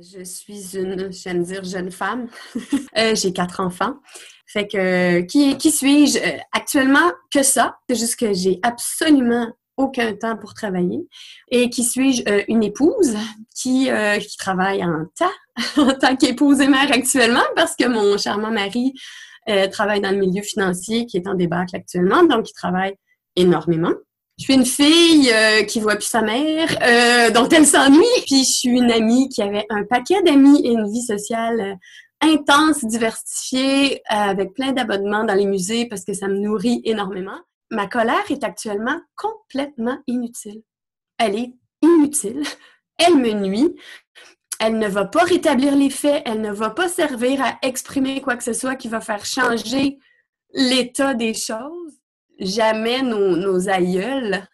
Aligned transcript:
Je 0.00 0.24
suis 0.24 0.76
une, 0.76 1.12
j'aime 1.12 1.44
dire, 1.44 1.62
jeune 1.62 1.90
femme. 1.92 2.28
Euh, 2.96 3.14
j'ai 3.14 3.32
quatre 3.32 3.60
enfants. 3.60 3.94
Fait 4.46 4.68
que, 4.68 5.20
qui, 5.22 5.56
qui 5.56 5.70
suis-je? 5.70 6.18
Euh, 6.18 6.38
actuellement, 6.52 7.12
que 7.32 7.42
ça. 7.42 7.76
C'est 7.88 7.96
juste 7.96 8.16
que 8.16 8.32
j'ai 8.32 8.60
absolument 8.62 9.52
aucun 9.76 10.14
temps 10.14 10.36
pour 10.36 10.54
travailler. 10.54 11.00
Et 11.50 11.70
qui 11.70 11.84
suis-je? 11.84 12.22
Euh, 12.28 12.42
une 12.48 12.62
épouse 12.62 13.16
qui, 13.54 13.88
qui 14.20 14.36
travaille 14.36 14.84
en 14.84 15.06
temps, 15.16 15.26
en 15.82 15.92
tant 15.92 16.16
qu'épouse 16.16 16.60
et 16.60 16.68
mère 16.68 16.90
actuellement, 16.90 17.44
parce 17.56 17.76
que 17.76 17.86
mon 17.86 18.16
charmant 18.18 18.50
mari 18.50 18.94
travaille 19.70 20.00
dans 20.00 20.10
le 20.10 20.18
milieu 20.18 20.42
financier 20.42 21.06
qui 21.06 21.18
est 21.18 21.28
en 21.28 21.34
débâcle 21.34 21.76
actuellement, 21.76 22.24
donc 22.24 22.48
il 22.48 22.54
travaille 22.54 22.94
énormément. 23.36 23.92
Je 24.38 24.44
suis 24.44 24.54
une 24.54 24.66
fille 24.66 25.30
euh, 25.32 25.62
qui 25.62 25.78
voit 25.80 25.94
plus 25.94 26.08
sa 26.08 26.20
mère, 26.20 26.68
euh, 26.82 27.30
dont 27.30 27.48
elle 27.48 27.66
s'ennuie. 27.66 28.02
Puis 28.26 28.44
je 28.44 28.52
suis 28.52 28.68
une 28.68 28.90
amie 28.90 29.28
qui 29.28 29.42
avait 29.42 29.64
un 29.70 29.84
paquet 29.84 30.22
d'amis 30.22 30.60
et 30.66 30.72
une 30.72 30.90
vie 30.90 31.02
sociale 31.02 31.60
euh, 31.60 31.74
intense, 32.20 32.84
diversifiée, 32.84 34.02
avec 34.06 34.54
plein 34.54 34.72
d'abonnements 34.72 35.24
dans 35.24 35.34
les 35.34 35.46
musées 35.46 35.86
parce 35.86 36.04
que 36.04 36.14
ça 36.14 36.26
me 36.26 36.38
nourrit 36.38 36.80
énormément. 36.84 37.38
Ma 37.70 37.86
colère 37.86 38.28
est 38.28 38.42
actuellement 38.42 39.00
complètement 39.14 39.98
inutile. 40.08 40.62
Elle 41.18 41.38
est 41.38 41.54
inutile. 41.82 42.42
Elle 42.98 43.16
me 43.16 43.32
nuit. 43.32 43.76
Elle 44.58 44.78
ne 44.78 44.88
va 44.88 45.04
pas 45.04 45.22
rétablir 45.22 45.76
les 45.76 45.90
faits. 45.90 46.22
Elle 46.26 46.40
ne 46.40 46.52
va 46.52 46.70
pas 46.70 46.88
servir 46.88 47.40
à 47.40 47.58
exprimer 47.62 48.20
quoi 48.20 48.36
que 48.36 48.44
ce 48.44 48.52
soit 48.52 48.76
qui 48.76 48.88
va 48.88 49.00
faire 49.00 49.24
changer 49.24 49.98
l'état 50.54 51.14
des 51.14 51.34
choses 51.34 52.00
jamais 52.38 53.02
nos, 53.02 53.36
nos 53.36 53.68
aïeuls, 53.68 54.46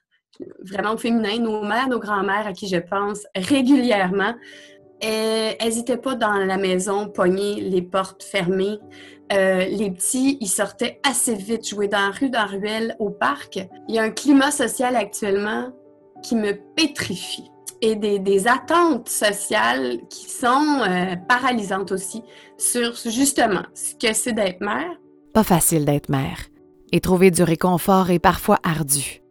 vraiment 0.62 0.96
féminins, 0.96 1.38
nos 1.38 1.62
mères, 1.62 1.88
nos 1.88 1.98
grands-mères 1.98 2.46
à 2.46 2.52
qui 2.52 2.68
je 2.68 2.76
pense 2.76 3.26
régulièrement, 3.34 4.34
elles 5.00 5.74
n'étaient 5.76 5.96
pas 5.96 6.14
dans 6.14 6.34
la 6.34 6.56
maison 6.56 7.08
pognées, 7.08 7.60
les 7.60 7.82
portes 7.82 8.22
fermées. 8.22 8.78
Euh, 9.32 9.64
les 9.64 9.90
petits, 9.92 10.38
ils 10.40 10.48
sortaient 10.48 11.00
assez 11.08 11.34
vite 11.34 11.68
jouer 11.68 11.86
dans 11.88 11.98
la 12.00 12.10
rue, 12.10 12.30
dans 12.30 12.40
la 12.40 12.46
ruelle, 12.46 12.96
au 12.98 13.10
parc. 13.10 13.60
Il 13.88 13.94
y 13.94 13.98
a 13.98 14.02
un 14.02 14.10
climat 14.10 14.50
social 14.50 14.96
actuellement 14.96 15.70
qui 16.22 16.34
me 16.34 16.52
pétrifie 16.74 17.48
et 17.80 17.94
des, 17.94 18.18
des 18.18 18.46
attentes 18.48 19.08
sociales 19.08 20.00
qui 20.10 20.28
sont 20.28 20.82
euh, 20.82 21.16
paralysantes 21.28 21.92
aussi 21.92 22.22
sur 22.58 22.94
justement 23.06 23.62
ce 23.72 23.94
que 23.94 24.12
c'est 24.12 24.32
d'être 24.32 24.60
mère. 24.60 24.98
Pas 25.32 25.44
facile 25.44 25.84
d'être 25.84 26.10
mère 26.10 26.49
et 26.92 27.00
trouver 27.00 27.30
du 27.30 27.42
réconfort 27.42 28.10
est 28.10 28.18
parfois 28.18 28.58
ardu. 28.62 29.22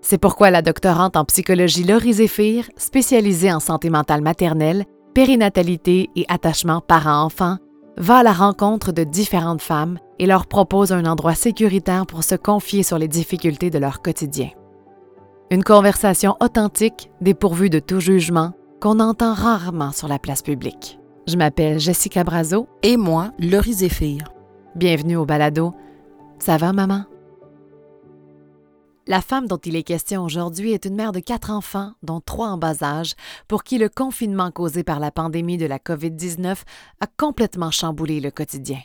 C'est 0.00 0.18
pourquoi 0.18 0.50
la 0.50 0.62
doctorante 0.62 1.16
en 1.16 1.24
psychologie 1.24 1.84
Laurie 1.84 2.14
Zéphir, 2.14 2.68
spécialisée 2.76 3.52
en 3.52 3.60
santé 3.60 3.88
mentale 3.88 4.20
maternelle, 4.20 4.84
périnatalité 5.14 6.10
et 6.14 6.26
attachement 6.28 6.80
parent-enfant, 6.80 7.56
va 7.96 8.18
à 8.18 8.22
la 8.22 8.32
rencontre 8.32 8.92
de 8.92 9.04
différentes 9.04 9.62
femmes 9.62 9.98
et 10.18 10.26
leur 10.26 10.46
propose 10.46 10.92
un 10.92 11.06
endroit 11.06 11.34
sécuritaire 11.34 12.06
pour 12.06 12.24
se 12.24 12.34
confier 12.34 12.82
sur 12.82 12.98
les 12.98 13.08
difficultés 13.08 13.70
de 13.70 13.78
leur 13.78 14.02
quotidien. 14.02 14.50
Une 15.50 15.64
conversation 15.64 16.36
authentique, 16.40 17.10
dépourvue 17.20 17.70
de 17.70 17.78
tout 17.78 18.00
jugement, 18.00 18.52
qu'on 18.80 19.00
entend 19.00 19.32
rarement 19.32 19.92
sur 19.92 20.08
la 20.08 20.18
place 20.18 20.42
publique. 20.42 20.98
Je 21.26 21.36
m'appelle 21.36 21.78
Jessica 21.78 22.24
Brazo. 22.24 22.66
Et 22.82 22.96
moi, 22.96 23.30
Laurie 23.38 23.72
Zéphir. 23.72 24.24
Bienvenue 24.74 25.16
au 25.16 25.24
balado 25.24 25.72
ça 26.38 26.56
va, 26.56 26.72
maman? 26.72 27.04
La 29.06 29.20
femme 29.20 29.46
dont 29.46 29.58
il 29.58 29.76
est 29.76 29.82
question 29.82 30.24
aujourd'hui 30.24 30.72
est 30.72 30.86
une 30.86 30.94
mère 30.94 31.12
de 31.12 31.20
quatre 31.20 31.50
enfants, 31.50 31.92
dont 32.02 32.20
trois 32.20 32.48
en 32.48 32.56
bas 32.56 32.82
âge, 32.82 33.12
pour 33.48 33.62
qui 33.62 33.76
le 33.76 33.90
confinement 33.90 34.50
causé 34.50 34.82
par 34.82 34.98
la 34.98 35.10
pandémie 35.10 35.58
de 35.58 35.66
la 35.66 35.78
COVID-19 35.78 36.56
a 37.00 37.06
complètement 37.18 37.70
chamboulé 37.70 38.20
le 38.20 38.30
quotidien. 38.30 38.80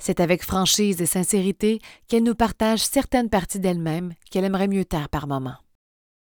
C'est 0.00 0.20
avec 0.20 0.44
franchise 0.44 1.02
et 1.02 1.06
sincérité 1.06 1.80
qu'elle 2.08 2.22
nous 2.22 2.36
partage 2.36 2.84
certaines 2.84 3.30
parties 3.30 3.58
d'elle-même 3.58 4.14
qu'elle 4.30 4.44
aimerait 4.44 4.68
mieux 4.68 4.84
taire 4.84 5.08
par 5.08 5.26
moment. 5.26 5.56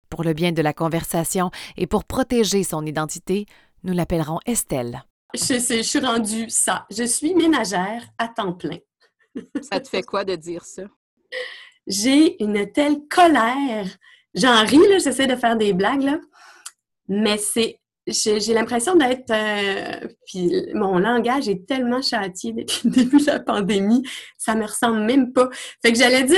Pour 0.10 0.24
le 0.24 0.34
bien 0.34 0.52
de 0.52 0.62
la 0.62 0.74
conversation 0.74 1.50
et 1.78 1.88
pour 1.88 2.04
protéger 2.04 2.64
son 2.64 2.86
identité, 2.86 3.46
nous 3.84 3.94
l'appellerons 3.94 4.40
Estelle. 4.46 5.06
Je, 5.34 5.54
je 5.54 5.82
suis 5.84 6.00
rendue 6.00 6.50
ça. 6.50 6.86
Je 6.90 7.04
suis 7.04 7.34
ménagère 7.34 8.04
à 8.18 8.28
temps 8.28 8.54
plein 8.54 8.80
ça 9.62 9.80
te 9.80 9.88
fait 9.88 10.04
quoi 10.04 10.24
de 10.24 10.36
dire 10.36 10.64
ça? 10.64 10.84
J'ai 11.88 12.42
une 12.44 12.72
telle 12.72 13.08
colère. 13.10 13.88
J'en 14.34 14.64
ris, 14.66 14.78
là, 14.78 15.00
j'essaie 15.00 15.28
de 15.28 15.36
faire 15.36 15.56
des 15.56 15.74
blagues. 15.74 16.20
Mais 17.08 17.38
c'est. 17.38 17.80
J'ai 18.06 18.54
l'impression 18.54 18.96
d'être. 18.96 19.32
Euh, 19.32 20.08
puis 20.26 20.52
mon 20.74 20.98
langage 20.98 21.50
est 21.50 21.68
tellement 21.68 22.02
châtié 22.02 22.54
depuis 22.54 22.82
le 22.86 22.90
début 22.92 23.18
de 23.18 23.26
la 23.26 23.40
pandémie, 23.40 24.02
ça 24.38 24.56
me 24.56 24.64
ressemble 24.64 25.02
même 25.02 25.34
pas. 25.34 25.50
Fait 25.82 25.92
que 25.92 25.98
j'allais 25.98 26.24
dire, 26.24 26.38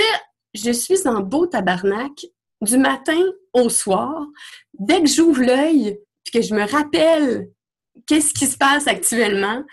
je 0.56 0.72
suis 0.72 1.08
en 1.08 1.22
beau 1.22 1.46
tabarnak 1.46 2.26
du 2.62 2.78
matin 2.78 3.22
au 3.54 3.70
soir. 3.70 4.26
Dès 4.74 5.02
que 5.02 5.08
j'ouvre 5.08 5.44
l'œil, 5.44 6.00
puis 6.24 6.40
que 6.40 6.42
je 6.42 6.56
me 6.56 6.68
rappelle 6.68 7.50
qu'est-ce 8.08 8.34
qui 8.34 8.48
se 8.48 8.58
passe 8.58 8.88
actuellement, 8.88 9.64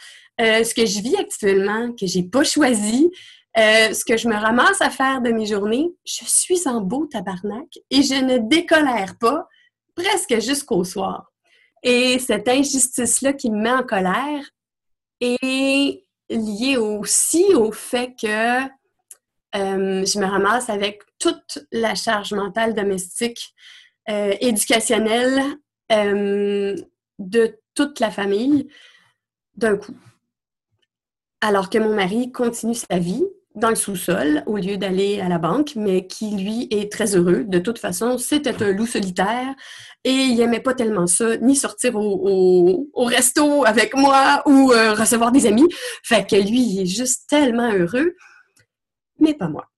euh, 0.41 0.65
ce 0.65 0.75
que 0.75 0.85
je 0.85 1.01
vis 1.01 1.17
actuellement, 1.17 1.93
que 1.93 2.07
j'ai 2.07 2.23
pas 2.23 2.45
choisi, 2.45 3.11
euh, 3.57 3.93
ce 3.95 4.05
que 4.05 4.17
je 4.17 4.29
me 4.29 4.35
ramasse 4.35 4.83
à 4.83 4.91
faire 4.91 5.23
de 5.23 5.31
mes 5.31 5.47
journées, 5.47 5.89
je 6.05 6.25
suis 6.27 6.69
en 6.69 6.83
beau 6.83 7.07
tabarnak 7.07 7.79
et 7.91 8.03
je 8.03 8.23
ne 8.23 8.39
décolère 8.39 9.17
pas 9.19 9.49
presque 9.95 10.39
jusqu'au 10.41 10.85
soir. 10.85 11.33
Et 11.83 12.19
cette 12.19 12.49
injustice-là 12.49 13.33
qui 13.33 13.51
me 13.51 13.63
met 13.63 13.71
en 13.71 13.83
colère 13.83 14.45
est 15.21 16.05
liée 16.29 16.77
aussi 16.77 17.45
au 17.55 17.73
fait 17.73 18.15
que 18.21 18.65
euh, 18.65 20.05
je 20.05 20.19
me 20.19 20.27
ramasse 20.27 20.69
avec 20.69 21.01
toute 21.19 21.61
la 21.73 21.95
charge 21.95 22.35
mentale 22.35 22.75
domestique, 22.75 23.55
éducationnelle 24.09 25.43
de 25.89 27.59
toute 27.75 27.99
la 27.99 28.11
famille 28.13 28.69
d'un 29.57 29.77
coup 29.77 29.97
alors 31.47 31.71
que 31.71 31.79
mon 31.79 31.95
mari 31.95 32.33
continue 32.33 32.75
sa 32.75 32.99
vie 32.99 33.25
dans 33.55 33.69
le 33.71 33.77
sous-sol 33.77 34.43
au 34.47 34.57
lieu 34.57 34.77
d'aller 34.77 35.21
à 35.21 35.29
la 35.29 35.39
banque, 35.39 35.75
mais 35.77 36.09
qui, 36.09 36.37
lui, 36.37 36.67
est 36.73 36.91
très 36.93 37.15
heureux. 37.15 37.45
De 37.45 37.61
toute 37.61 37.79
façon, 37.79 38.19
c'était 38.19 38.63
un 38.63 38.73
loup 38.73 38.85
solitaire 38.85 39.55
et 40.03 40.11
il 40.11 40.37
n'aimait 40.39 40.61
pas 40.61 40.75
tellement 40.75 41.07
ça, 41.07 41.37
ni 41.37 41.55
sortir 41.55 41.95
au, 41.95 42.89
resto 42.97 43.65
avec 43.65 43.95
moi 43.95 44.43
ou 44.47 44.73
euh, 44.73 44.93
recevoir 44.95 45.31
des 45.31 45.47
amis. 45.47 45.69
Fait 46.03 46.29
que 46.29 46.35
lui, 46.35 46.61
il 46.61 46.81
est 46.83 46.87
juste 46.87 47.29
tellement 47.29 47.73
heureux, 47.73 48.15
mais 49.21 49.33
pas 49.33 49.49
moi. 49.49 49.69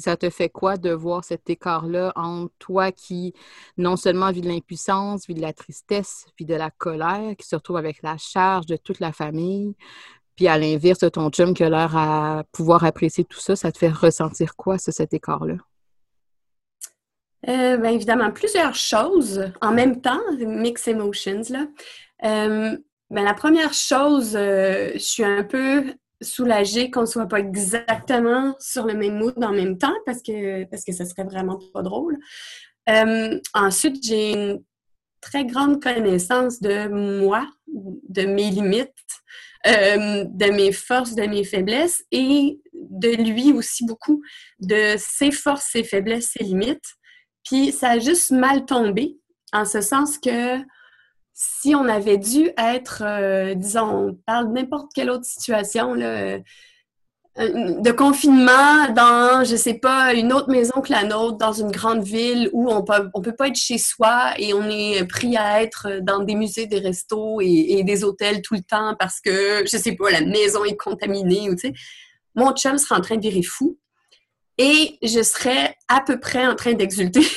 Ça 0.00 0.16
te 0.16 0.30
fait 0.30 0.48
quoi 0.48 0.76
de 0.76 0.90
voir 0.90 1.24
cet 1.24 1.48
écart-là 1.50 2.12
entre 2.16 2.52
toi 2.58 2.92
qui 2.92 3.32
non 3.76 3.96
seulement 3.96 4.30
vit 4.32 4.40
de 4.40 4.48
l'impuissance, 4.48 5.26
vit 5.26 5.34
de 5.34 5.40
la 5.40 5.52
tristesse, 5.52 6.26
vit 6.38 6.46
de 6.46 6.54
la 6.54 6.70
colère, 6.70 7.34
qui 7.36 7.46
se 7.46 7.56
retrouve 7.56 7.76
avec 7.76 8.02
la 8.02 8.16
charge 8.18 8.66
de 8.66 8.76
toute 8.76 9.00
la 9.00 9.12
famille, 9.12 9.74
puis 10.36 10.48
à 10.48 10.58
l'inverse 10.58 11.00
de 11.00 11.08
ton 11.08 11.30
chum 11.30 11.54
qui 11.54 11.62
a 11.62 11.70
l'air 11.70 11.96
à 11.96 12.44
pouvoir 12.52 12.84
apprécier 12.84 13.24
tout 13.24 13.40
ça, 13.40 13.56
ça 13.56 13.70
te 13.70 13.78
fait 13.78 13.90
ressentir 13.90 14.56
quoi, 14.56 14.78
cet 14.78 15.12
écart-là? 15.12 15.56
Euh, 17.48 17.78
bien 17.78 17.90
évidemment, 17.90 18.30
plusieurs 18.30 18.74
choses 18.74 19.50
en 19.62 19.72
même 19.72 20.00
temps, 20.00 20.20
mix 20.38 20.88
emotions. 20.88 21.42
Là. 21.48 21.66
Euh, 22.24 22.76
ben, 23.10 23.24
la 23.24 23.34
première 23.34 23.72
chose, 23.72 24.36
euh, 24.36 24.90
je 24.94 24.98
suis 24.98 25.24
un 25.24 25.42
peu 25.42 25.94
soulagée 26.22 26.90
qu'on 26.90 27.02
ne 27.02 27.06
soit 27.06 27.26
pas 27.26 27.40
exactement 27.40 28.54
sur 28.58 28.86
le 28.86 28.94
même 28.94 29.18
mood 29.18 29.34
en 29.42 29.52
même 29.52 29.78
temps 29.78 29.94
parce 30.06 30.22
que, 30.22 30.64
parce 30.64 30.84
que 30.84 30.92
ça 30.92 31.04
serait 31.04 31.24
vraiment 31.24 31.58
pas 31.72 31.82
drôle. 31.82 32.18
ensuite, 33.54 34.04
j'ai 34.04 34.32
une 34.32 34.62
très 35.20 35.44
grande 35.44 35.82
connaissance 35.82 36.60
de 36.60 36.88
moi, 36.88 37.46
de 37.66 38.22
mes 38.22 38.50
limites, 38.50 38.88
euh, 39.66 40.24
de 40.26 40.50
mes 40.50 40.72
forces, 40.72 41.14
de 41.14 41.24
mes 41.24 41.44
faiblesses 41.44 42.02
et 42.10 42.60
de 42.72 43.10
lui 43.10 43.52
aussi 43.52 43.84
beaucoup, 43.84 44.22
de 44.58 44.94
ses 44.96 45.30
forces, 45.30 45.68
ses 45.72 45.84
faiblesses, 45.84 46.30
ses 46.36 46.44
limites. 46.44 46.94
Puis 47.44 47.72
ça 47.72 47.90
a 47.90 47.98
juste 47.98 48.30
mal 48.30 48.64
tombé, 48.64 49.18
en 49.52 49.64
ce 49.64 49.80
sens 49.80 50.18
que 50.18 50.58
si 51.42 51.74
on 51.74 51.88
avait 51.88 52.18
dû 52.18 52.50
être, 52.58 53.02
euh, 53.02 53.54
disons, 53.54 54.08
on 54.08 54.14
parle 54.26 54.48
de 54.48 54.52
n'importe 54.52 54.90
quelle 54.94 55.08
autre 55.08 55.24
situation, 55.24 55.94
là, 55.94 56.04
euh, 56.04 56.38
de 57.38 57.90
confinement 57.92 58.90
dans, 58.94 59.42
je 59.42 59.56
sais 59.56 59.78
pas, 59.78 60.12
une 60.12 60.34
autre 60.34 60.50
maison 60.50 60.82
que 60.82 60.92
la 60.92 61.04
nôtre, 61.04 61.38
dans 61.38 61.54
une 61.54 61.70
grande 61.70 62.02
ville 62.02 62.50
où 62.52 62.70
on 62.70 62.84
peut, 62.84 63.08
on 63.14 63.22
peut 63.22 63.34
pas 63.34 63.48
être 63.48 63.56
chez 63.56 63.78
soi 63.78 64.34
et 64.36 64.52
on 64.52 64.68
est 64.68 65.02
pris 65.06 65.38
à 65.38 65.62
être 65.62 66.00
dans 66.02 66.18
des 66.18 66.34
musées, 66.34 66.66
des 66.66 66.80
restos 66.80 67.40
et, 67.40 67.82
des 67.84 68.04
hôtels 68.04 68.42
tout 68.42 68.52
le 68.52 68.62
temps 68.62 68.94
parce 68.98 69.18
que, 69.18 69.64
je 69.64 69.78
sais 69.78 69.92
pas, 69.92 70.10
la 70.10 70.20
maison 70.20 70.62
est 70.66 70.76
contaminée 70.76 71.48
ou 71.48 71.54
tu 71.54 71.68
sais. 71.68 71.72
Mon 72.34 72.52
chum 72.52 72.76
serait 72.76 72.96
en 72.96 73.00
train 73.00 73.16
de 73.16 73.22
virer 73.22 73.42
fou 73.42 73.78
et 74.58 74.98
je 75.02 75.22
serais 75.22 75.74
à 75.88 76.02
peu 76.02 76.20
près 76.20 76.46
en 76.46 76.54
train 76.54 76.74
d'exulter. 76.74 77.22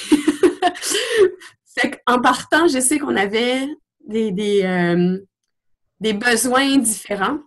fait 1.79 2.01
qu'en 2.05 2.19
partant, 2.19 2.67
je 2.67 2.81
sais 2.81 2.99
qu'on 2.99 3.15
avait 3.15 3.65
des, 4.07 4.61
euh, 4.63 5.17
des 5.99 6.13
besoins 6.13 6.77
différents. 6.77 7.39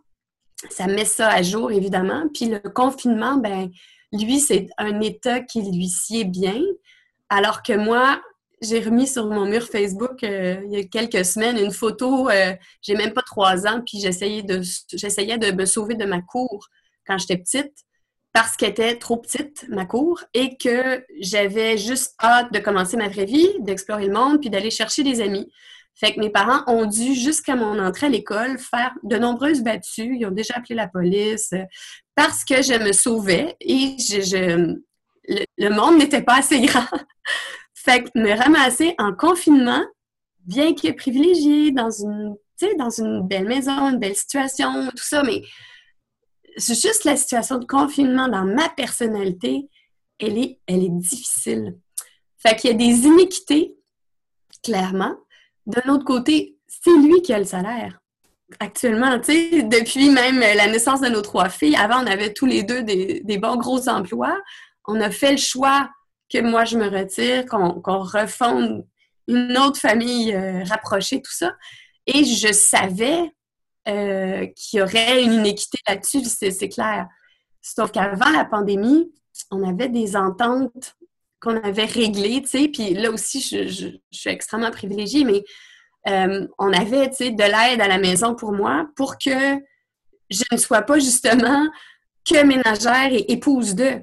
Ça 0.70 0.86
met 0.86 1.04
ça 1.04 1.28
à 1.28 1.42
jour, 1.42 1.70
évidemment. 1.70 2.24
Puis 2.32 2.46
le 2.46 2.58
confinement, 2.58 3.36
ben 3.36 3.70
lui, 4.12 4.40
c'est 4.40 4.68
un 4.78 5.00
état 5.00 5.40
qui 5.40 5.62
lui 5.62 5.88
sied 5.88 6.24
bien. 6.24 6.60
Alors 7.28 7.62
que 7.62 7.74
moi, 7.74 8.20
j'ai 8.62 8.80
remis 8.80 9.06
sur 9.06 9.26
mon 9.26 9.44
mur 9.44 9.64
Facebook 9.64 10.22
euh, 10.24 10.60
il 10.64 10.72
y 10.72 10.76
a 10.80 10.84
quelques 10.84 11.24
semaines 11.24 11.58
une 11.58 11.72
photo, 11.72 12.30
euh, 12.30 12.54
j'ai 12.80 12.94
même 12.94 13.12
pas 13.12 13.22
trois 13.22 13.66
ans, 13.66 13.82
puis 13.84 14.00
j'essayais 14.00 14.42
de, 14.42 14.62
j'essayais 14.94 15.36
de 15.36 15.50
me 15.52 15.66
sauver 15.66 15.94
de 15.94 16.06
ma 16.06 16.22
cour 16.22 16.68
quand 17.06 17.18
j'étais 17.18 17.36
petite 17.36 17.84
parce 18.36 18.54
qu'elle 18.54 18.70
était 18.70 18.98
trop 18.98 19.16
petite, 19.16 19.64
ma 19.70 19.86
cour, 19.86 20.22
et 20.34 20.58
que 20.58 21.02
j'avais 21.20 21.78
juste 21.78 22.14
hâte 22.22 22.52
de 22.52 22.58
commencer 22.58 22.98
ma 22.98 23.08
vraie 23.08 23.24
vie, 23.24 23.48
d'explorer 23.60 24.08
le 24.08 24.12
monde, 24.12 24.40
puis 24.42 24.50
d'aller 24.50 24.70
chercher 24.70 25.02
des 25.02 25.22
amis. 25.22 25.50
Fait 25.98 26.14
que 26.14 26.20
mes 26.20 26.28
parents 26.28 26.62
ont 26.66 26.84
dû, 26.84 27.14
jusqu'à 27.14 27.56
mon 27.56 27.78
entrée 27.78 28.06
à 28.06 28.10
l'école, 28.10 28.58
faire 28.58 28.92
de 29.02 29.16
nombreuses 29.16 29.62
battues. 29.62 30.16
Ils 30.18 30.26
ont 30.26 30.30
déjà 30.30 30.54
appelé 30.56 30.74
la 30.74 30.88
police 30.88 31.54
euh, 31.54 31.64
parce 32.14 32.44
que 32.44 32.56
je 32.62 32.74
me 32.74 32.92
sauvais 32.92 33.56
et 33.60 33.96
le, 35.58 35.68
monde 35.70 35.96
n'était 35.96 36.22
pas 36.22 36.38
assez 36.38 36.60
grand. 36.60 36.84
fait 37.74 38.04
que 38.04 38.10
me 38.14 38.30
ramasser 38.36 38.94
en 38.98 39.14
confinement, 39.14 39.82
bien 40.40 40.74
que 40.74 40.92
privilégié, 40.92 41.72
dans 41.72 41.90
une, 41.90 42.36
dans 42.78 42.90
une 42.90 43.26
belle 43.26 43.48
maison, 43.48 43.90
une 43.90 43.98
belle 43.98 44.16
situation, 44.16 44.88
tout 44.90 45.04
ça, 45.04 45.22
mais 45.22 45.42
c'est 46.58 46.80
juste 46.80 47.04
la 47.04 47.16
situation 47.16 47.58
de 47.58 47.64
confinement 47.64 48.28
dans 48.28 48.44
ma 48.44 48.68
personnalité, 48.68 49.68
elle 50.18 50.38
est, 50.38 50.58
elle 50.66 50.84
est 50.84 50.90
difficile. 50.90 51.76
Fait 52.36 52.54
qu'il 52.56 52.70
y 52.70 52.74
a 52.74 52.76
des 52.76 53.06
iniquités, 53.06 53.74
clairement, 54.62 55.16
d'un 55.66 55.92
autre 55.92 56.04
côté, 56.04 56.56
c'est 56.66 56.96
lui 56.96 57.22
qui 57.22 57.32
a 57.32 57.38
le 57.38 57.44
salaire. 57.44 58.00
Actuellement, 58.60 59.18
tu 59.18 59.32
sais, 59.32 59.62
depuis 59.64 60.08
même 60.08 60.38
la 60.38 60.68
naissance 60.68 61.00
de 61.00 61.08
nos 61.08 61.22
trois 61.22 61.48
filles, 61.48 61.76
avant, 61.76 62.02
on 62.02 62.06
avait 62.06 62.32
tous 62.32 62.46
les 62.46 62.62
deux 62.62 62.82
des, 62.82 63.38
bons 63.38 63.56
gros 63.56 63.88
emplois. 63.88 64.38
On 64.84 65.00
a 65.00 65.10
fait 65.10 65.32
le 65.32 65.38
choix 65.38 65.90
que 66.32 66.40
moi, 66.40 66.64
je 66.64 66.78
me 66.78 66.88
retire, 66.88 67.44
qu'on 67.46 67.98
refonde 68.00 68.86
une 69.26 69.58
autre 69.58 69.80
famille 69.80 70.32
euh, 70.32 70.62
rapprochée, 70.64 71.20
tout 71.20 71.32
ça. 71.32 71.56
Et 72.06 72.24
je 72.24 72.52
savais 72.52 73.32
euh, 73.88 74.46
qu'il 74.54 74.78
y 74.78 74.82
aurait 74.82 75.24
une 75.24 75.32
inéquité 75.32 75.78
là-dessus, 75.88 76.22
c'est 76.24 76.68
clair. 76.68 77.08
Sauf 77.60 77.90
qu'avant 77.90 78.30
la 78.30 78.44
pandémie, 78.44 79.12
on 79.50 79.68
avait 79.68 79.88
des 79.88 80.16
ententes 80.16 80.96
qu'on 81.40 81.56
avait 81.62 81.84
réglé, 81.84 82.42
tu 82.42 82.48
sais, 82.48 82.68
puis 82.68 82.94
là 82.94 83.10
aussi, 83.10 83.40
je, 83.40 83.98
suis 84.10 84.30
extrêmement 84.30 84.70
privilégiée, 84.70 85.24
mais 85.24 85.42
euh, 86.08 86.46
on 86.58 86.72
avait, 86.72 87.10
tu 87.10 87.16
sais, 87.16 87.30
de 87.30 87.42
l'aide 87.42 87.80
à 87.80 87.88
la 87.88 87.98
maison 87.98 88.34
pour 88.34 88.52
moi 88.52 88.88
pour 88.96 89.18
que 89.18 89.58
je 90.30 90.44
ne 90.50 90.56
sois 90.56 90.82
pas 90.82 90.98
justement 90.98 91.66
que 92.24 92.44
ménagère 92.44 93.12
et 93.12 93.30
épouse 93.32 93.74
d'eux. 93.74 94.02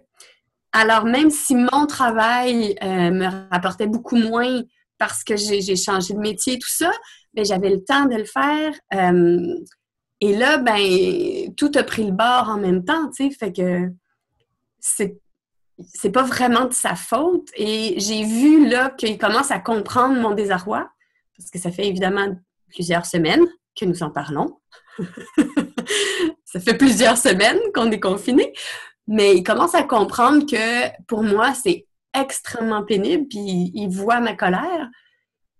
Alors, 0.71 1.05
même 1.05 1.29
si 1.29 1.55
mon 1.55 1.85
travail 1.85 2.75
euh, 2.81 3.11
me 3.11 3.27
rapportait 3.51 3.87
beaucoup 3.87 4.15
moins 4.15 4.61
parce 4.97 5.23
que 5.23 5.35
j'ai 5.35 5.75
changé 5.75 6.13
de 6.13 6.19
métier, 6.19 6.57
tout 6.57 6.69
ça, 6.69 6.91
ben, 7.33 7.45
j'avais 7.45 7.69
le 7.69 7.83
temps 7.83 8.05
de 8.05 8.15
le 8.15 8.25
faire. 8.25 8.73
Euh, 8.93 9.55
et 10.21 10.35
là, 10.35 10.57
ben, 10.57 11.53
tout 11.55 11.71
a 11.75 11.83
pris 11.83 12.05
le 12.05 12.11
bord 12.11 12.49
en 12.49 12.57
même 12.57 12.85
temps, 12.85 13.09
tu 13.09 13.29
sais, 13.29 13.35
fait 13.35 13.51
que 13.51 13.89
c'est 14.79 15.17
c'est 15.93 16.11
pas 16.11 16.23
vraiment 16.23 16.65
de 16.65 16.73
sa 16.73 16.95
faute. 16.95 17.49
Et 17.55 17.95
j'ai 17.97 18.23
vu 18.23 18.67
là 18.67 18.89
qu'il 18.91 19.17
commence 19.17 19.51
à 19.51 19.59
comprendre 19.59 20.19
mon 20.19 20.31
désarroi, 20.31 20.89
parce 21.37 21.49
que 21.49 21.59
ça 21.59 21.71
fait 21.71 21.87
évidemment 21.87 22.35
plusieurs 22.69 23.05
semaines 23.05 23.45
que 23.79 23.85
nous 23.85 24.03
en 24.03 24.09
parlons. 24.09 24.59
ça 26.45 26.59
fait 26.59 26.77
plusieurs 26.77 27.17
semaines 27.17 27.59
qu'on 27.73 27.91
est 27.91 27.99
confinés. 27.99 28.53
Mais 29.07 29.35
il 29.35 29.43
commence 29.43 29.75
à 29.75 29.83
comprendre 29.83 30.45
que 30.45 30.89
pour 31.07 31.23
moi, 31.23 31.53
c'est 31.53 31.87
extrêmement 32.13 32.83
pénible, 32.83 33.27
puis 33.27 33.71
il 33.73 33.89
voit 33.89 34.19
ma 34.19 34.35
colère. 34.35 34.89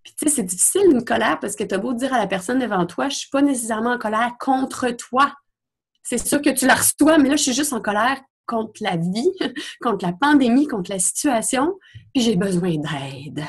Puis 0.03 0.13
tu 0.17 0.27
sais, 0.27 0.35
c'est 0.35 0.43
difficile 0.43 0.83
une 0.91 1.03
colère 1.03 1.39
parce 1.39 1.55
que 1.55 1.63
tu 1.63 1.73
as 1.73 1.77
beau 1.77 1.93
dire 1.93 2.13
à 2.13 2.19
la 2.19 2.27
personne 2.27 2.59
devant 2.59 2.85
toi, 2.85 3.09
je 3.09 3.17
suis 3.17 3.29
pas 3.29 3.41
nécessairement 3.41 3.93
en 3.93 3.97
colère 3.97 4.33
contre 4.39 4.89
toi. 4.91 5.33
C'est 6.03 6.17
sûr 6.17 6.41
que 6.41 6.49
tu 6.49 6.67
la 6.67 6.75
reçois, 6.75 7.17
mais 7.17 7.29
là, 7.29 7.37
je 7.37 7.43
suis 7.43 7.53
juste 7.53 7.73
en 7.73 7.81
colère 7.81 8.21
contre 8.45 8.81
la 8.81 8.97
vie, 8.97 9.31
contre 9.81 10.05
la 10.05 10.13
pandémie, 10.13 10.67
contre 10.67 10.91
la 10.91 10.99
situation, 10.99 11.77
puis 12.13 12.23
j'ai 12.23 12.35
besoin 12.35 12.75
d'aide. 12.77 13.43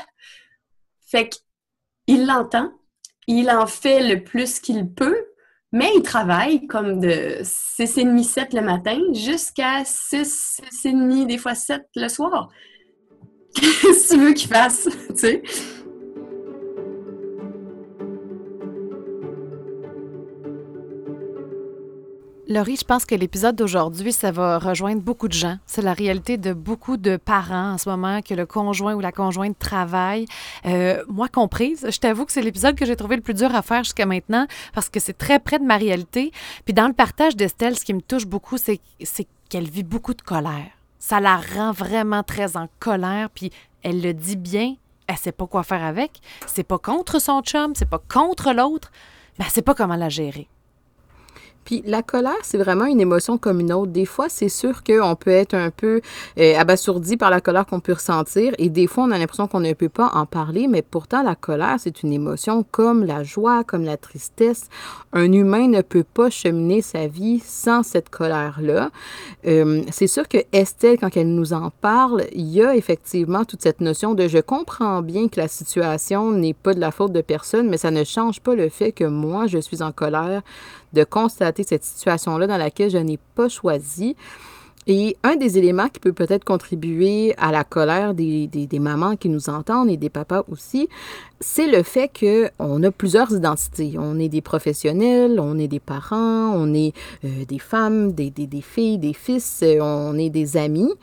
Fait 1.05 1.29
qu'il 2.05 2.25
l'entend, 2.25 2.71
il 3.27 3.49
en 3.49 3.67
fait 3.67 4.07
le 4.07 4.23
plus 4.23 4.59
qu'il 4.59 4.91
peut, 4.93 5.25
mais 5.71 5.89
il 5.95 6.01
travaille 6.03 6.67
comme 6.67 6.99
de 6.99 7.41
6h30, 7.41 8.23
7 8.23 8.53
le 8.53 8.61
matin 8.61 8.99
jusqu'à 9.13 9.83
6, 9.83 10.61
6h30, 10.71 11.27
des 11.27 11.37
fois 11.37 11.55
7 11.55 11.83
le 11.95 12.07
soir. 12.07 12.49
Qu'est-ce 13.55 14.09
que 14.09 14.13
tu 14.15 14.19
veux 14.19 14.33
qu'il 14.33 14.49
fasse? 14.49 14.87
Laurie, 22.55 22.77
je 22.77 22.85
pense 22.85 23.03
que 23.03 23.15
l'épisode 23.15 23.57
d'aujourd'hui, 23.57 24.13
ça 24.13 24.31
va 24.31 24.59
rejoindre 24.59 25.01
beaucoup 25.01 25.27
de 25.27 25.33
gens. 25.33 25.57
C'est 25.65 25.81
la 25.81 25.91
réalité 25.91 26.37
de 26.37 26.53
beaucoup 26.53 26.95
de 26.95 27.17
parents 27.17 27.73
en 27.73 27.77
ce 27.77 27.89
moment 27.89 28.21
que 28.21 28.33
le 28.33 28.45
conjoint 28.45 28.93
ou 28.93 29.01
la 29.01 29.11
conjointe 29.11 29.59
travaille. 29.59 30.25
Euh, 30.65 31.03
moi 31.09 31.27
comprise, 31.27 31.85
je 31.89 31.99
t'avoue 31.99 32.23
que 32.23 32.31
c'est 32.31 32.41
l'épisode 32.41 32.75
que 32.75 32.85
j'ai 32.85 32.95
trouvé 32.95 33.17
le 33.17 33.21
plus 33.21 33.33
dur 33.33 33.53
à 33.53 33.61
faire 33.61 33.83
jusqu'à 33.83 34.05
maintenant 34.05 34.47
parce 34.73 34.87
que 34.87 35.01
c'est 35.01 35.17
très 35.17 35.39
près 35.39 35.59
de 35.59 35.65
ma 35.65 35.75
réalité. 35.75 36.31
Puis 36.63 36.73
dans 36.73 36.87
le 36.87 36.93
partage 36.93 37.35
d'Estelle, 37.35 37.77
ce 37.77 37.83
qui 37.83 37.93
me 37.93 37.99
touche 37.99 38.25
beaucoup, 38.25 38.57
c'est 38.57 38.79
qu'elle 39.49 39.69
vit 39.69 39.83
beaucoup 39.83 40.13
de 40.13 40.21
colère. 40.21 40.71
Ça 40.97 41.19
la 41.19 41.35
rend 41.35 41.73
vraiment 41.73 42.23
très 42.23 42.55
en 42.55 42.69
colère, 42.79 43.31
puis 43.31 43.51
elle 43.83 44.01
le 44.01 44.13
dit 44.13 44.37
bien, 44.37 44.75
elle 45.07 45.17
sait 45.17 45.33
pas 45.33 45.45
quoi 45.45 45.63
faire 45.63 45.83
avec. 45.83 46.21
C'est 46.47 46.63
pas 46.63 46.77
contre 46.77 47.19
son 47.19 47.41
chum, 47.41 47.73
c'est 47.75 47.89
pas 47.89 47.99
contre 47.99 48.53
l'autre, 48.53 48.93
mais 49.37 49.43
elle 49.43 49.51
sait 49.51 49.61
pas 49.61 49.75
comment 49.75 49.97
la 49.97 50.07
gérer. 50.07 50.47
Puis 51.65 51.83
la 51.85 52.03
colère, 52.03 52.33
c'est 52.43 52.57
vraiment 52.57 52.85
une 52.85 53.01
émotion 53.01 53.37
comme 53.37 53.59
une 53.59 53.73
autre. 53.73 53.91
Des 53.91 54.05
fois, 54.05 54.29
c'est 54.29 54.49
sûr 54.49 54.83
qu'on 54.83 55.15
peut 55.15 55.31
être 55.31 55.55
un 55.55 55.71
peu 55.71 55.99
euh, 56.39 56.57
abasourdi 56.57 57.17
par 57.17 57.31
la 57.31 57.41
colère 57.41 57.65
qu'on 57.65 57.79
peut 57.79 57.93
ressentir 57.93 58.53
et 58.59 58.69
des 58.69 58.87
fois, 58.87 59.05
on 59.05 59.11
a 59.11 59.17
l'impression 59.17 59.47
qu'on 59.47 59.59
ne 59.59 59.73
peut 59.73 59.89
pas 59.89 60.11
en 60.13 60.25
parler, 60.25 60.67
mais 60.67 60.83
pourtant, 60.83 61.23
la 61.23 61.35
colère, 61.35 61.75
c'est 61.79 62.03
une 62.03 62.13
émotion 62.13 62.63
comme 62.69 63.03
la 63.03 63.23
joie, 63.23 63.63
comme 63.63 63.83
la 63.83 63.97
tristesse. 63.97 64.69
Un 65.11 65.31
humain 65.31 65.67
ne 65.67 65.81
peut 65.81 66.03
pas 66.03 66.29
cheminer 66.29 66.81
sa 66.81 67.07
vie 67.07 67.41
sans 67.43 67.83
cette 67.83 68.09
colère-là. 68.09 68.91
Euh, 69.47 69.81
c'est 69.91 70.07
sûr 70.07 70.27
que 70.27 70.37
Estelle, 70.51 70.97
quand 70.99 71.17
elle 71.17 71.33
nous 71.33 71.53
en 71.53 71.71
parle, 71.81 72.25
il 72.31 72.47
y 72.47 72.63
a 72.63 72.75
effectivement 72.75 73.43
toute 73.43 73.61
cette 73.63 73.81
notion 73.81 74.13
de 74.13 74.27
je 74.27 74.37
comprends 74.37 75.01
bien 75.01 75.27
que 75.29 75.39
la 75.39 75.47
situation 75.47 76.31
n'est 76.31 76.53
pas 76.53 76.73
de 76.73 76.79
la 76.79 76.91
faute 76.91 77.11
de 77.11 77.21
personne, 77.21 77.69
mais 77.69 77.77
ça 77.77 77.89
ne 77.89 78.03
change 78.03 78.41
pas 78.41 78.53
le 78.53 78.69
fait 78.69 78.91
que 78.91 79.05
moi, 79.05 79.47
je 79.47 79.57
suis 79.57 79.81
en 79.81 79.91
colère 79.91 80.43
de 80.95 81.03
constater 81.03 81.63
cette 81.63 81.83
situation-là 81.83 82.47
dans 82.47 82.57
laquelle 82.57 82.89
je 82.89 82.97
n'ai 82.97 83.19
pas 83.35 83.49
choisi. 83.49 84.15
Et 84.87 85.17
un 85.23 85.35
des 85.35 85.57
éléments 85.57 85.89
qui 85.89 85.99
peut 85.99 86.13
peut-être 86.13 86.43
contribuer 86.43 87.33
à 87.37 87.51
la 87.51 87.63
colère 87.63 88.13
des, 88.13 88.45
des, 88.45 88.79
mamans 88.79 89.15
qui 89.15 89.29
nous 89.29 89.49
entendent 89.49 89.89
et 89.89 89.97
des 89.97 90.11
papas 90.11 90.43
aussi, 90.51 90.89
c'est 91.39 91.65
le 91.65 91.81
fait 91.81 92.07
qu'on 92.07 92.83
a 92.83 92.91
plusieurs 92.91 93.33
identités. 93.33 93.95
On 93.97 94.19
est 94.19 94.29
des 94.29 94.41
professionnels, 94.41 95.39
on 95.39 95.57
est 95.57 95.67
des 95.67 95.79
parents, 95.79 96.51
on 96.53 96.71
est 96.75 96.93
euh, 97.23 97.45
des 97.45 97.57
femmes, 97.57 98.11
des, 98.11 98.29
des, 98.29 98.61
filles, 98.61 98.99
des 98.99 99.13
fils, 99.13 99.61
euh, 99.63 99.79
on 99.81 100.19
est 100.19 100.29
des 100.29 100.55
amis. 100.55 100.93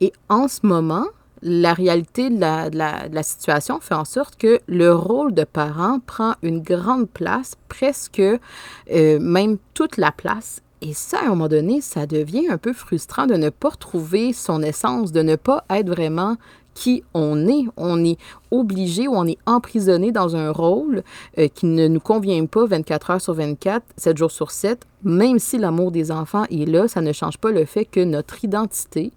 Et 0.00 0.12
en 0.30 0.48
ce 0.48 0.66
moment, 0.66 1.04
la 1.42 1.74
réalité 1.74 2.30
de 2.30 2.40
la, 2.40 3.22
situation 3.22 3.80
fait 3.80 3.94
en 3.94 4.04
sorte 4.04 4.36
que 4.36 4.60
le 4.66 4.94
rôle 4.94 5.34
de 5.34 5.44
parent 5.44 6.00
prend 6.06 6.34
une 6.42 6.62
grande 6.62 7.08
place, 7.08 7.54
presque 7.68 8.20
euh, 8.20 9.18
même 9.20 9.58
toute 9.74 9.96
la 9.96 10.12
place. 10.12 10.62
Et 10.82 10.92
ça, 10.92 11.20
à 11.20 11.26
un 11.26 11.28
moment 11.30 11.48
donné, 11.48 11.80
ça 11.80 12.06
devient 12.06 12.48
un 12.50 12.58
peu 12.58 12.72
frustrant 12.72 13.26
de 13.26 13.34
ne 13.34 13.48
pas 13.48 13.70
retrouver 13.70 14.32
son 14.32 14.62
essence, 14.62 15.10
de 15.12 15.22
ne 15.22 15.36
pas 15.36 15.64
être 15.70 15.88
vraiment 15.88 16.36
qui 16.74 17.02
on 17.14 17.48
est. 17.48 17.64
On 17.76 18.04
est 18.04 18.18
obligé 18.50 19.08
ou 19.08 19.14
on 19.16 19.26
est 19.26 19.38
emprisonné 19.46 20.12
dans 20.12 20.36
un 20.36 20.52
rôle 20.52 21.02
euh, 21.38 21.48
qui 21.48 21.66
ne 21.66 21.88
nous 21.88 22.00
convient 22.00 22.44
pas 22.46 22.66
24 22.66 23.10
heures 23.10 23.20
sur 23.20 23.32
24, 23.32 23.82
7 23.96 24.16
jours 24.16 24.30
sur 24.30 24.50
7. 24.50 24.86
Même 25.02 25.38
si 25.38 25.58
l'amour 25.58 25.90
des 25.90 26.12
enfants 26.12 26.44
est 26.50 26.68
là, 26.68 26.86
ça 26.86 27.00
ne 27.00 27.12
change 27.12 27.38
pas 27.38 27.50
le 27.50 27.64
fait 27.64 27.86
que 27.86 28.00
notre 28.00 28.44
identité 28.44 29.12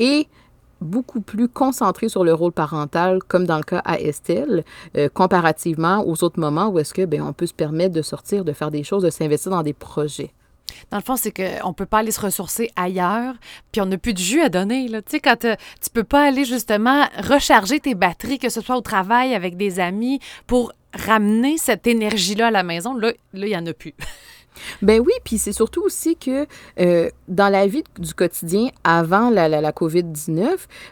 est 0.00 0.28
beaucoup 0.80 1.20
plus 1.20 1.48
concentré 1.48 2.08
sur 2.08 2.24
le 2.24 2.34
rôle 2.34 2.52
parental, 2.52 3.20
comme 3.26 3.46
dans 3.46 3.56
le 3.56 3.62
cas 3.62 3.82
à 3.84 4.00
Estelle, 4.00 4.64
euh, 4.96 5.08
comparativement 5.08 6.06
aux 6.06 6.24
autres 6.24 6.40
moments 6.40 6.68
où 6.68 6.78
est-ce 6.78 6.94
que 6.94 7.04
ben, 7.04 7.22
on 7.22 7.32
peut 7.32 7.46
se 7.46 7.54
permettre 7.54 7.94
de 7.94 8.02
sortir, 8.02 8.44
de 8.44 8.52
faire 8.52 8.70
des 8.70 8.82
choses, 8.82 9.02
de 9.02 9.10
s'investir 9.10 9.50
dans 9.50 9.62
des 9.62 9.72
projets. 9.72 10.32
Dans 10.90 10.98
le 10.98 11.02
fond, 11.02 11.16
c'est 11.16 11.32
qu'on 11.32 11.68
ne 11.68 11.74
peut 11.74 11.86
pas 11.86 11.98
aller 11.98 12.12
se 12.12 12.20
ressourcer 12.20 12.70
ailleurs, 12.76 13.34
puis 13.72 13.80
on 13.80 13.86
n'a 13.86 13.98
plus 13.98 14.14
de 14.14 14.18
jus 14.18 14.40
à 14.40 14.48
donner. 14.48 14.88
Là. 14.88 15.02
Tu 15.02 15.12
sais, 15.12 15.20
quand 15.20 15.44
euh, 15.44 15.56
tu 15.80 15.90
peux 15.90 16.04
pas 16.04 16.26
aller 16.26 16.44
justement 16.44 17.04
recharger 17.18 17.80
tes 17.80 17.94
batteries, 17.94 18.38
que 18.38 18.48
ce 18.48 18.60
soit 18.60 18.76
au 18.76 18.80
travail, 18.80 19.34
avec 19.34 19.56
des 19.56 19.80
amis, 19.80 20.20
pour 20.46 20.72
ramener 20.94 21.58
cette 21.58 21.86
énergie-là 21.86 22.48
à 22.48 22.50
la 22.50 22.62
maison, 22.62 22.94
là, 22.94 23.12
là, 23.32 23.46
il 23.46 23.50
n'y 23.50 23.56
en 23.56 23.66
a 23.66 23.72
plus. 23.72 23.94
Ben 24.82 25.00
oui, 25.00 25.12
puis 25.24 25.38
c'est 25.38 25.52
surtout 25.52 25.82
aussi 25.82 26.16
que 26.16 26.46
euh, 26.80 27.08
dans 27.28 27.48
la 27.48 27.66
vie 27.66 27.84
du 27.98 28.14
quotidien 28.14 28.68
avant 28.84 29.30
la, 29.30 29.48
la, 29.48 29.72
COVID-19, 29.72 30.48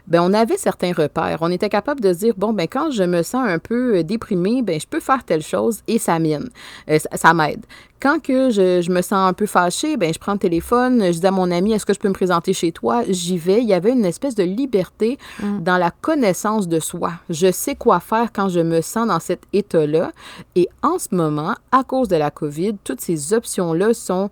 ben 0.07 0.23
on 0.23 0.33
avait 0.33 0.57
certains 0.57 0.93
repères. 0.93 1.39
On 1.41 1.51
était 1.51 1.69
capable 1.69 2.01
de 2.01 2.13
se 2.13 2.19
dire, 2.19 2.35
bon, 2.37 2.53
ben 2.53 2.67
quand 2.69 2.91
je 2.91 3.03
me 3.03 3.23
sens 3.23 3.47
un 3.47 3.59
peu 3.59 3.99
euh, 3.99 4.03
déprimé, 4.03 4.63
ben 4.63 4.81
je 4.81 4.87
peux 4.87 5.01
faire 5.01 5.25
telle 5.25 5.43
chose 5.43 5.81
et 5.87 5.99
ça 5.99 6.19
m'aide. 6.19 6.49
Euh, 6.89 6.99
ça 7.15 7.35
m'aide. 7.35 7.65
Quand 8.01 8.23
que 8.23 8.51
je, 8.51 8.81
je, 8.81 8.93
me 8.93 9.03
sens 9.03 9.29
un 9.29 9.33
peu 9.33 9.47
fâchée, 9.47 9.97
ben 9.97 10.15
je 10.15 10.21
prends 10.21 10.35
le 10.35 10.39
téléphone, 10.39 11.13
je 11.13 11.19
dis 11.19 11.27
à 11.27 11.33
mon 11.33 11.51
ami, 11.51 11.73
est-ce 11.73 11.85
que 11.85 11.93
je 11.93 11.99
peux 11.99 12.07
me 12.07 12.15
présenter 12.15 12.53
chez 12.53 12.71
toi? 12.71 13.03
J'y 13.09 13.39
vais. 13.39 13.61
Il 13.61 13.69
y 13.69 13.75
avait 13.75 13.91
une 13.91 14.05
espèce 14.05 14.37
de 14.37 14.45
liberté 14.45 15.19
mm. 15.43 15.63
dans 15.65 15.79
la 15.79 15.91
connaissance 15.91 16.69
de 16.69 16.79
soi. 16.79 17.15
Je 17.29 17.51
sais 17.51 17.75
quoi 17.75 17.99
faire 17.99 18.31
quand 18.33 18.49
je 18.49 18.61
me 18.61 18.83
sens 18.83 19.09
dans 19.09 19.19
cet 19.19 19.43
état-là. 19.53 20.13
Et 20.55 20.69
en 20.83 21.01
ce 21.01 21.13
moment, 21.13 21.55
à 21.73 21.83
cause 21.83 22.07
de 22.07 22.15
la 22.15 22.31
COVID, 22.31 22.77
toutes 22.85 23.01
ces 23.01 23.35
options-là 23.49 23.95
sont 23.95 24.31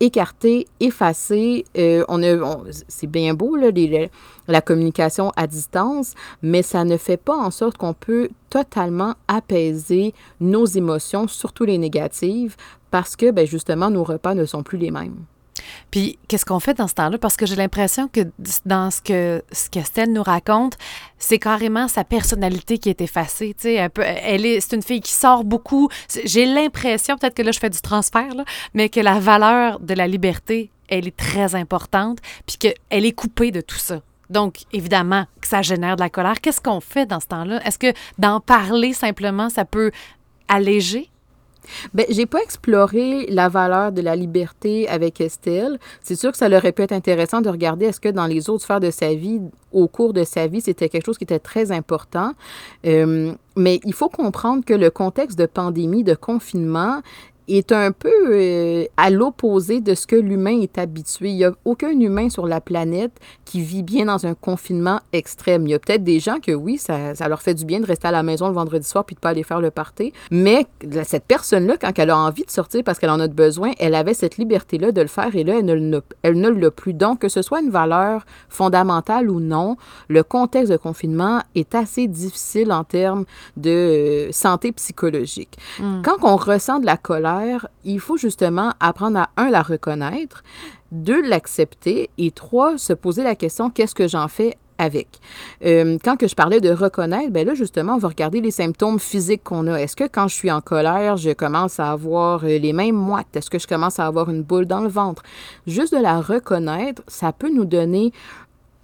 écartées, 0.00 0.66
effacées. 0.80 1.64
Euh, 1.76 2.04
on, 2.08 2.64
c'est 2.88 3.06
bien 3.06 3.34
beau, 3.34 3.56
là, 3.56 3.68
la 4.48 4.60
communication 4.62 5.30
à 5.36 5.46
distance, 5.46 6.14
mais 6.42 6.62
ça 6.62 6.84
ne 6.84 6.96
fait 6.96 7.18
pas 7.18 7.36
en 7.36 7.50
sorte 7.50 7.76
qu'on 7.76 7.92
peut 7.92 8.30
totalement 8.48 9.14
apaiser 9.28 10.14
nos 10.40 10.64
émotions, 10.64 11.28
surtout 11.28 11.64
les 11.64 11.78
négatives, 11.78 12.56
parce 12.90 13.14
que 13.14 13.30
ben, 13.30 13.46
justement, 13.46 13.90
nos 13.90 14.04
repas 14.04 14.34
ne 14.34 14.46
sont 14.46 14.62
plus 14.62 14.78
les 14.78 14.90
mêmes. 14.90 15.16
Puis, 15.90 16.18
qu'est-ce 16.28 16.44
qu'on 16.44 16.60
fait 16.60 16.74
dans 16.74 16.88
ce 16.88 16.94
temps-là? 16.94 17.18
Parce 17.18 17.36
que 17.36 17.46
j'ai 17.46 17.56
l'impression 17.56 18.08
que 18.08 18.20
dans 18.64 18.90
ce 18.90 19.00
que 19.00 19.42
ce 19.52 20.08
nous 20.08 20.22
raconte, 20.22 20.76
c'est 21.18 21.38
carrément 21.38 21.88
sa 21.88 22.04
personnalité 22.04 22.78
qui 22.78 22.88
est 22.88 23.00
effacée. 23.00 23.54
Tu 23.58 23.74
sais, 23.74 23.90
elle 24.24 24.46
est, 24.46 24.60
c'est 24.60 24.76
une 24.76 24.82
fille 24.82 25.00
qui 25.00 25.12
sort 25.12 25.44
beaucoup. 25.44 25.88
J'ai 26.24 26.46
l'impression, 26.46 27.16
peut-être 27.16 27.34
que 27.34 27.42
là, 27.42 27.52
je 27.52 27.58
fais 27.58 27.70
du 27.70 27.80
transfert, 27.80 28.32
mais 28.74 28.88
que 28.88 29.00
la 29.00 29.18
valeur 29.18 29.80
de 29.80 29.94
la 29.94 30.06
liberté, 30.06 30.70
elle 30.88 31.06
est 31.06 31.16
très 31.16 31.54
importante, 31.54 32.18
puis 32.46 32.56
qu'elle 32.56 33.04
est 33.04 33.12
coupée 33.12 33.50
de 33.50 33.60
tout 33.60 33.78
ça. 33.78 34.00
Donc, 34.28 34.58
évidemment, 34.72 35.26
que 35.40 35.48
ça 35.48 35.60
génère 35.60 35.96
de 35.96 36.00
la 36.00 36.08
colère. 36.08 36.40
Qu'est-ce 36.40 36.60
qu'on 36.60 36.80
fait 36.80 37.06
dans 37.06 37.20
ce 37.20 37.26
temps-là? 37.26 37.60
Est-ce 37.66 37.78
que 37.78 37.92
d'en 38.18 38.40
parler 38.40 38.92
simplement, 38.92 39.50
ça 39.50 39.64
peut 39.64 39.90
alléger 40.48 41.09
Bien, 41.94 42.06
j'ai 42.08 42.26
pas 42.26 42.42
exploré 42.42 43.26
la 43.28 43.48
valeur 43.48 43.92
de 43.92 44.00
la 44.00 44.16
liberté 44.16 44.88
avec 44.88 45.20
Estelle. 45.20 45.78
C'est 46.02 46.16
sûr 46.16 46.32
que 46.32 46.38
ça 46.38 46.48
aurait 46.48 46.72
pu 46.72 46.82
être 46.82 46.92
intéressant 46.92 47.40
de 47.40 47.48
regarder 47.48 47.86
est-ce 47.86 48.00
que 48.00 48.08
dans 48.08 48.26
les 48.26 48.50
autres 48.50 48.64
sphères 48.64 48.80
de 48.80 48.90
sa 48.90 49.14
vie, 49.14 49.40
au 49.72 49.88
cours 49.88 50.12
de 50.12 50.24
sa 50.24 50.46
vie, 50.46 50.60
c'était 50.60 50.88
quelque 50.88 51.06
chose 51.06 51.18
qui 51.18 51.24
était 51.24 51.38
très 51.38 51.72
important. 51.72 52.32
Euh, 52.86 53.32
mais 53.56 53.80
il 53.84 53.92
faut 53.92 54.08
comprendre 54.08 54.64
que 54.64 54.74
le 54.74 54.90
contexte 54.90 55.38
de 55.38 55.46
pandémie, 55.46 56.02
de 56.04 56.14
confinement, 56.14 57.02
est 57.50 57.72
un 57.72 57.92
peu 57.92 58.12
euh, 58.30 58.84
à 58.96 59.10
l'opposé 59.10 59.80
de 59.80 59.94
ce 59.94 60.06
que 60.06 60.16
l'humain 60.16 60.60
est 60.60 60.78
habitué. 60.78 61.30
Il 61.30 61.36
n'y 61.36 61.44
a 61.44 61.52
aucun 61.64 61.90
humain 61.90 62.28
sur 62.30 62.46
la 62.46 62.60
planète 62.60 63.12
qui 63.44 63.60
vit 63.60 63.82
bien 63.82 64.06
dans 64.06 64.26
un 64.26 64.34
confinement 64.34 65.00
extrême. 65.12 65.66
Il 65.66 65.70
y 65.70 65.74
a 65.74 65.78
peut-être 65.78 66.04
des 66.04 66.20
gens 66.20 66.38
que 66.40 66.52
oui, 66.52 66.78
ça, 66.78 67.14
ça, 67.14 67.28
leur 67.28 67.42
fait 67.42 67.54
du 67.54 67.64
bien 67.64 67.80
de 67.80 67.86
rester 67.86 68.08
à 68.08 68.12
la 68.12 68.22
maison 68.22 68.48
le 68.48 68.54
vendredi 68.54 68.86
soir 68.86 69.04
puis 69.04 69.14
de 69.14 69.20
pas 69.20 69.30
aller 69.30 69.42
faire 69.42 69.60
le 69.60 69.70
party. 69.70 70.12
Mais 70.30 70.66
cette 71.04 71.24
personne-là, 71.24 71.76
quand 71.76 71.98
elle 71.98 72.10
a 72.10 72.18
envie 72.18 72.44
de 72.44 72.50
sortir 72.50 72.82
parce 72.84 72.98
qu'elle 72.98 73.10
en 73.10 73.20
a 73.20 73.28
besoin, 73.28 73.72
elle 73.78 73.94
avait 73.94 74.14
cette 74.14 74.36
liberté-là 74.36 74.92
de 74.92 75.00
le 75.00 75.08
faire 75.08 75.34
et 75.34 75.44
là, 75.44 75.58
elle 75.58 75.88
ne, 75.88 76.00
elle 76.22 76.40
ne 76.40 76.48
l'a 76.48 76.70
plus. 76.70 76.94
Donc, 76.94 77.20
que 77.20 77.28
ce 77.28 77.42
soit 77.42 77.60
une 77.60 77.70
valeur 77.70 78.24
fondamentale 78.48 79.30
ou 79.30 79.40
non, 79.40 79.76
le 80.08 80.22
contexte 80.22 80.70
de 80.70 80.76
confinement 80.76 81.42
est 81.54 81.74
assez 81.74 82.06
difficile 82.06 82.72
en 82.72 82.84
termes 82.84 83.24
de 83.56 83.70
euh, 83.70 84.32
santé 84.32 84.72
psychologique. 84.72 85.58
Hmm. 85.78 86.02
Quand 86.02 86.16
on 86.22 86.36
ressent 86.36 86.78
de 86.80 86.86
la 86.86 86.96
colère, 86.96 87.39
il 87.84 88.00
faut 88.00 88.16
justement 88.16 88.72
apprendre 88.80 89.18
à, 89.18 89.30
un, 89.36 89.50
la 89.50 89.62
reconnaître, 89.62 90.42
deux, 90.92 91.22
l'accepter 91.22 92.10
et 92.18 92.30
trois, 92.30 92.78
se 92.78 92.92
poser 92.92 93.22
la 93.22 93.34
question, 93.34 93.70
qu'est-ce 93.70 93.94
que 93.94 94.08
j'en 94.08 94.28
fais 94.28 94.56
avec? 94.78 95.20
Euh, 95.64 95.98
quand 96.02 96.16
que 96.16 96.26
je 96.26 96.34
parlais 96.34 96.60
de 96.60 96.70
reconnaître, 96.70 97.30
ben 97.30 97.46
là, 97.46 97.54
justement, 97.54 97.94
on 97.94 97.98
va 97.98 98.08
regarder 98.08 98.40
les 98.40 98.50
symptômes 98.50 98.98
physiques 98.98 99.44
qu'on 99.44 99.66
a. 99.66 99.80
Est-ce 99.80 99.94
que 99.94 100.04
quand 100.04 100.26
je 100.26 100.34
suis 100.34 100.50
en 100.50 100.60
colère, 100.60 101.16
je 101.16 101.30
commence 101.30 101.78
à 101.78 101.92
avoir 101.92 102.44
euh, 102.44 102.58
les 102.58 102.72
mêmes 102.72 102.96
moites? 102.96 103.34
Est-ce 103.34 103.50
que 103.50 103.58
je 103.58 103.66
commence 103.66 103.98
à 103.98 104.06
avoir 104.06 104.30
une 104.30 104.42
boule 104.42 104.66
dans 104.66 104.80
le 104.80 104.88
ventre? 104.88 105.22
Juste 105.66 105.94
de 105.94 106.00
la 106.00 106.20
reconnaître, 106.20 107.02
ça 107.06 107.32
peut 107.32 107.50
nous 107.52 107.66
donner 107.66 108.12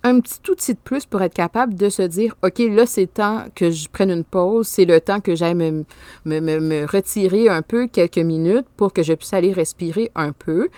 un 0.06 0.20
petit 0.20 0.38
outil 0.48 0.74
de 0.74 0.78
plus 0.78 1.04
pour 1.04 1.20
être 1.22 1.34
capable 1.34 1.74
de 1.74 1.88
se 1.88 2.02
dire, 2.02 2.36
OK, 2.44 2.58
là, 2.58 2.86
c'est 2.86 3.12
temps 3.12 3.44
que 3.56 3.72
je 3.72 3.88
prenne 3.88 4.10
une 4.10 4.22
pause, 4.22 4.68
c'est 4.68 4.84
le 4.84 5.00
temps 5.00 5.20
que 5.20 5.34
j'aille 5.34 5.56
me, 5.56 5.84
me, 6.24 6.40
me, 6.40 6.86
retirer 6.86 7.48
un 7.48 7.60
peu 7.62 7.88
quelques 7.88 8.18
minutes 8.18 8.66
pour 8.76 8.92
que 8.92 9.02
je 9.02 9.14
puisse 9.14 9.32
aller 9.32 9.52
respirer 9.52 10.12
un 10.14 10.30
peu. 10.30 10.68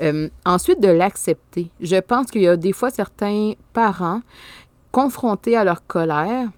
Euh, 0.00 0.28
ensuite, 0.46 0.80
de 0.80 0.88
l'accepter. 0.88 1.70
Je 1.80 1.96
pense 1.96 2.30
qu'il 2.30 2.42
y 2.42 2.48
a 2.48 2.56
des 2.56 2.72
fois 2.72 2.90
certains 2.90 3.52
parents 3.74 4.22
confrontés 4.90 5.54
à 5.54 5.64
leur 5.64 5.86
colère 5.86 6.48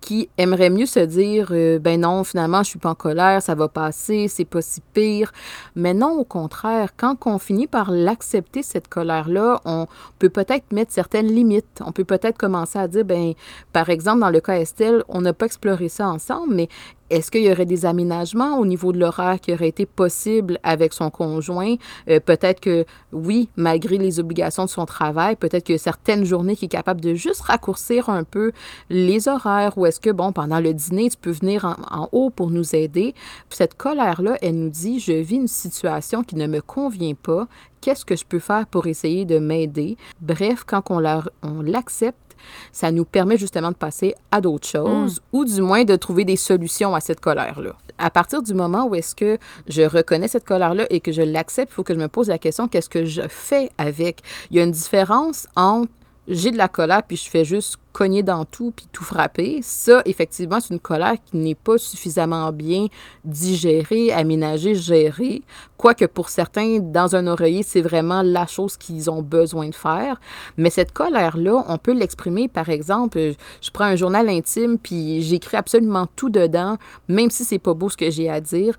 qui 0.00 0.28
aimerait 0.38 0.70
mieux 0.70 0.86
se 0.86 1.00
dire 1.00 1.48
euh, 1.50 1.78
ben 1.78 2.00
non, 2.00 2.24
finalement, 2.24 2.62
je 2.62 2.70
suis 2.70 2.78
pas 2.78 2.90
en 2.90 2.94
colère, 2.94 3.42
ça 3.42 3.54
va 3.54 3.68
passer, 3.68 4.28
c'est 4.28 4.44
pas 4.44 4.62
si 4.62 4.80
pire. 4.92 5.32
Mais 5.76 5.94
non, 5.94 6.12
au 6.18 6.24
contraire, 6.24 6.90
quand 6.96 7.16
on 7.26 7.38
finit 7.38 7.66
par 7.66 7.90
l'accepter, 7.90 8.62
cette 8.62 8.88
colère-là, 8.88 9.60
on 9.64 9.86
peut 10.18 10.28
peut-être 10.30 10.72
mettre 10.72 10.92
certaines 10.92 11.28
limites. 11.28 11.82
On 11.84 11.92
peut 11.92 12.04
peut-être 12.04 12.38
commencer 12.38 12.78
à 12.78 12.88
dire 12.88 13.04
ben 13.04 13.34
par 13.72 13.90
exemple, 13.90 14.20
dans 14.20 14.30
le 14.30 14.40
cas 14.40 14.54
Estelle, 14.54 15.02
on 15.08 15.20
n'a 15.20 15.32
pas 15.32 15.46
exploré 15.46 15.88
ça 15.88 16.08
ensemble, 16.08 16.54
mais 16.54 16.68
est-ce 17.12 17.30
qu'il 17.30 17.42
y 17.42 17.52
aurait 17.52 17.66
des 17.66 17.84
aménagements 17.84 18.58
au 18.58 18.64
niveau 18.64 18.90
de 18.90 18.98
l'horaire 18.98 19.38
qui 19.38 19.52
auraient 19.52 19.68
été 19.68 19.84
possibles 19.84 20.58
avec 20.62 20.94
son 20.94 21.10
conjoint? 21.10 21.74
Euh, 22.08 22.20
peut-être 22.20 22.58
que 22.58 22.86
oui, 23.12 23.50
malgré 23.54 23.98
les 23.98 24.18
obligations 24.18 24.64
de 24.64 24.70
son 24.70 24.86
travail, 24.86 25.36
peut-être 25.36 25.66
que 25.66 25.76
certaines 25.76 26.24
journées 26.24 26.56
qui 26.56 26.64
est 26.64 26.68
capable 26.68 27.02
de 27.02 27.12
juste 27.12 27.42
raccourcir 27.42 28.08
un 28.08 28.24
peu 28.24 28.52
les 28.88 29.28
horaires 29.28 29.76
ou 29.76 29.84
est-ce 29.84 30.00
que, 30.00 30.08
bon, 30.08 30.32
pendant 30.32 30.58
le 30.58 30.72
dîner, 30.72 31.10
tu 31.10 31.18
peux 31.18 31.32
venir 31.32 31.76
en, 31.90 32.08
haut 32.12 32.30
pour 32.30 32.50
nous 32.50 32.74
aider? 32.74 33.14
cette 33.50 33.74
colère-là, 33.74 34.38
elle 34.40 34.58
nous 34.58 34.70
dit, 34.70 34.98
je 34.98 35.12
vis 35.12 35.36
une 35.36 35.48
situation 35.48 36.24
qui 36.24 36.36
ne 36.36 36.46
me 36.46 36.62
convient 36.62 37.14
pas. 37.14 37.46
Qu'est-ce 37.82 38.06
que 38.06 38.16
je 38.16 38.24
peux 38.24 38.38
faire 38.38 38.66
pour 38.66 38.86
essayer 38.86 39.26
de 39.26 39.38
m'aider? 39.38 39.98
Bref, 40.20 40.64
quand 40.66 40.90
on 40.90 41.60
l'accepte, 41.60 42.31
ça 42.72 42.90
nous 42.90 43.04
permet 43.04 43.36
justement 43.36 43.70
de 43.70 43.76
passer 43.76 44.14
à 44.30 44.40
d'autres 44.40 44.66
choses 44.66 45.20
mm. 45.20 45.36
ou 45.36 45.44
du 45.44 45.62
moins 45.62 45.84
de 45.84 45.96
trouver 45.96 46.24
des 46.24 46.36
solutions 46.36 46.94
à 46.94 47.00
cette 47.00 47.20
colère-là. 47.20 47.74
À 47.98 48.10
partir 48.10 48.42
du 48.42 48.54
moment 48.54 48.86
où 48.86 48.94
est-ce 48.94 49.14
que 49.14 49.38
je 49.68 49.82
reconnais 49.82 50.28
cette 50.28 50.44
colère-là 50.44 50.86
et 50.90 51.00
que 51.00 51.12
je 51.12 51.22
l'accepte, 51.22 51.72
il 51.72 51.74
faut 51.74 51.84
que 51.84 51.94
je 51.94 51.98
me 51.98 52.08
pose 52.08 52.28
la 52.28 52.38
question, 52.38 52.68
qu'est-ce 52.68 52.88
que 52.88 53.04
je 53.04 53.22
fais 53.28 53.70
avec? 53.78 54.20
Il 54.50 54.56
y 54.56 54.60
a 54.60 54.64
une 54.64 54.72
différence 54.72 55.46
entre 55.56 55.90
j'ai 56.28 56.50
de 56.50 56.56
la 56.56 56.68
colère 56.68 57.02
puis 57.02 57.16
je 57.16 57.28
fais 57.28 57.44
juste 57.44 57.76
cogner 57.92 58.22
dans 58.22 58.44
tout 58.44 58.72
puis 58.74 58.86
tout 58.90 59.04
frapper, 59.04 59.60
ça, 59.62 60.02
effectivement, 60.06 60.60
c'est 60.60 60.74
une 60.74 60.80
colère 60.80 61.14
qui 61.24 61.36
n'est 61.36 61.54
pas 61.54 61.78
suffisamment 61.78 62.50
bien 62.52 62.86
digérée, 63.24 64.12
aménagée, 64.12 64.74
gérée. 64.74 65.42
Quoique 65.76 66.04
pour 66.04 66.28
certains, 66.28 66.78
dans 66.78 67.16
un 67.16 67.26
oreiller, 67.26 67.62
c'est 67.62 67.80
vraiment 67.80 68.22
la 68.22 68.46
chose 68.46 68.76
qu'ils 68.76 69.10
ont 69.10 69.22
besoin 69.22 69.68
de 69.68 69.74
faire. 69.74 70.20
Mais 70.56 70.70
cette 70.70 70.92
colère-là, 70.92 71.64
on 71.68 71.78
peut 71.78 71.92
l'exprimer, 71.92 72.48
par 72.48 72.68
exemple, 72.68 73.18
je 73.60 73.70
prends 73.70 73.84
un 73.84 73.96
journal 73.96 74.28
intime 74.28 74.78
puis 74.78 75.22
j'écris 75.22 75.56
absolument 75.56 76.06
tout 76.16 76.30
dedans, 76.30 76.78
même 77.08 77.30
si 77.30 77.44
c'est 77.44 77.58
pas 77.58 77.74
beau 77.74 77.88
ce 77.88 77.96
que 77.96 78.10
j'ai 78.10 78.30
à 78.30 78.40
dire. 78.40 78.76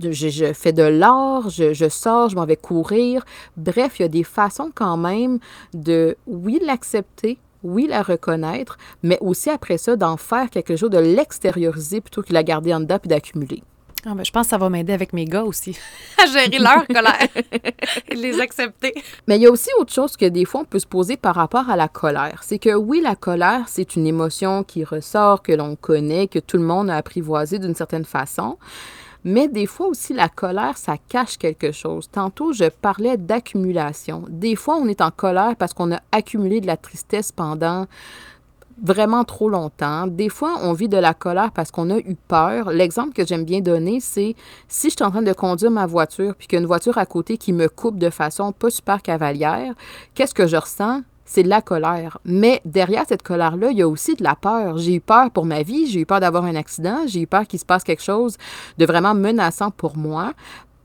Je, 0.00 0.10
je 0.28 0.52
fais 0.52 0.72
de 0.72 0.82
l'art, 0.82 1.50
je, 1.50 1.72
je 1.72 1.88
sors, 1.88 2.28
je 2.28 2.36
m'en 2.36 2.46
vais 2.46 2.56
courir. 2.56 3.24
Bref, 3.56 3.98
il 3.98 4.02
y 4.02 4.04
a 4.04 4.08
des 4.08 4.24
façons 4.24 4.70
quand 4.74 4.96
même 4.96 5.38
de, 5.74 6.16
oui, 6.26 6.60
l'accepter, 6.64 7.38
oui, 7.62 7.86
la 7.88 8.02
reconnaître, 8.02 8.76
mais 9.02 9.18
aussi 9.20 9.50
après 9.50 9.78
ça, 9.78 9.96
d'en 9.96 10.16
faire 10.16 10.50
quelque 10.50 10.76
chose, 10.76 10.90
de 10.90 10.98
l'extérioriser 10.98 12.00
plutôt 12.00 12.22
que 12.22 12.28
de 12.28 12.34
la 12.34 12.42
garder 12.42 12.74
en 12.74 12.80
dedans 12.80 12.98
puis 12.98 13.08
d'accumuler. 13.08 13.62
Ah 14.04 14.14
ben, 14.14 14.24
je 14.24 14.32
pense 14.32 14.46
que 14.46 14.50
ça 14.50 14.58
va 14.58 14.68
m'aider 14.68 14.92
avec 14.92 15.12
mes 15.12 15.26
gars 15.26 15.44
aussi, 15.44 15.78
à 16.18 16.26
gérer 16.26 16.58
leur 16.58 16.84
colère 16.88 17.28
et 18.08 18.14
les 18.16 18.40
accepter. 18.40 18.94
Mais 19.28 19.36
il 19.36 19.42
y 19.42 19.46
a 19.46 19.50
aussi 19.50 19.70
autre 19.78 19.92
chose 19.92 20.16
que 20.16 20.24
des 20.26 20.44
fois 20.44 20.62
on 20.62 20.64
peut 20.64 20.80
se 20.80 20.88
poser 20.88 21.16
par 21.16 21.36
rapport 21.36 21.70
à 21.70 21.76
la 21.76 21.86
colère. 21.86 22.40
C'est 22.42 22.58
que 22.58 22.74
oui, 22.74 23.00
la 23.00 23.14
colère, 23.14 23.66
c'est 23.68 23.94
une 23.94 24.06
émotion 24.06 24.64
qui 24.64 24.82
ressort, 24.82 25.42
que 25.42 25.52
l'on 25.52 25.76
connaît, 25.76 26.26
que 26.26 26.40
tout 26.40 26.56
le 26.56 26.64
monde 26.64 26.90
a 26.90 26.96
apprivoisé 26.96 27.60
d'une 27.60 27.76
certaine 27.76 28.04
façon. 28.04 28.58
Mais 29.24 29.48
des 29.48 29.66
fois 29.66 29.86
aussi, 29.86 30.12
la 30.12 30.28
colère, 30.28 30.76
ça 30.76 30.96
cache 31.08 31.38
quelque 31.38 31.72
chose. 31.72 32.08
Tantôt, 32.10 32.52
je 32.52 32.64
parlais 32.64 33.16
d'accumulation. 33.16 34.24
Des 34.28 34.56
fois, 34.56 34.76
on 34.76 34.88
est 34.88 35.00
en 35.00 35.10
colère 35.10 35.54
parce 35.56 35.74
qu'on 35.74 35.92
a 35.92 36.00
accumulé 36.10 36.60
de 36.60 36.66
la 36.66 36.76
tristesse 36.76 37.30
pendant 37.30 37.86
vraiment 38.82 39.22
trop 39.24 39.48
longtemps. 39.48 40.06
Des 40.06 40.28
fois, 40.28 40.58
on 40.62 40.72
vit 40.72 40.88
de 40.88 40.96
la 40.96 41.14
colère 41.14 41.52
parce 41.52 41.70
qu'on 41.70 41.90
a 41.90 41.98
eu 41.98 42.16
peur. 42.28 42.70
L'exemple 42.70 43.12
que 43.12 43.24
j'aime 43.24 43.44
bien 43.44 43.60
donner, 43.60 44.00
c'est 44.00 44.34
si 44.66 44.90
je 44.90 44.96
suis 44.96 45.04
en 45.04 45.10
train 45.10 45.22
de 45.22 45.32
conduire 45.32 45.70
ma 45.70 45.86
voiture 45.86 46.34
puis 46.34 46.48
qu'il 46.48 46.56
y 46.56 46.58
a 46.58 46.62
une 46.62 46.66
voiture 46.66 46.98
à 46.98 47.06
côté 47.06 47.38
qui 47.38 47.52
me 47.52 47.68
coupe 47.68 47.98
de 47.98 48.10
façon 48.10 48.52
pas 48.52 48.70
super 48.70 49.02
cavalière, 49.02 49.74
qu'est-ce 50.14 50.34
que 50.34 50.46
je 50.46 50.56
ressens? 50.56 51.02
C'est 51.32 51.42
de 51.42 51.48
la 51.48 51.62
colère. 51.62 52.18
Mais 52.26 52.60
derrière 52.66 53.04
cette 53.08 53.22
colère-là, 53.22 53.70
il 53.70 53.78
y 53.78 53.82
a 53.82 53.88
aussi 53.88 54.14
de 54.14 54.22
la 54.22 54.36
peur. 54.36 54.76
J'ai 54.76 54.96
eu 54.96 55.00
peur 55.00 55.30
pour 55.30 55.46
ma 55.46 55.62
vie, 55.62 55.86
j'ai 55.86 56.00
eu 56.00 56.06
peur 56.06 56.20
d'avoir 56.20 56.44
un 56.44 56.54
accident, 56.54 57.06
j'ai 57.06 57.22
eu 57.22 57.26
peur 57.26 57.46
qu'il 57.46 57.58
se 57.58 57.64
passe 57.64 57.84
quelque 57.84 58.02
chose 58.02 58.36
de 58.76 58.84
vraiment 58.84 59.14
menaçant 59.14 59.70
pour 59.70 59.96
moi. 59.96 60.34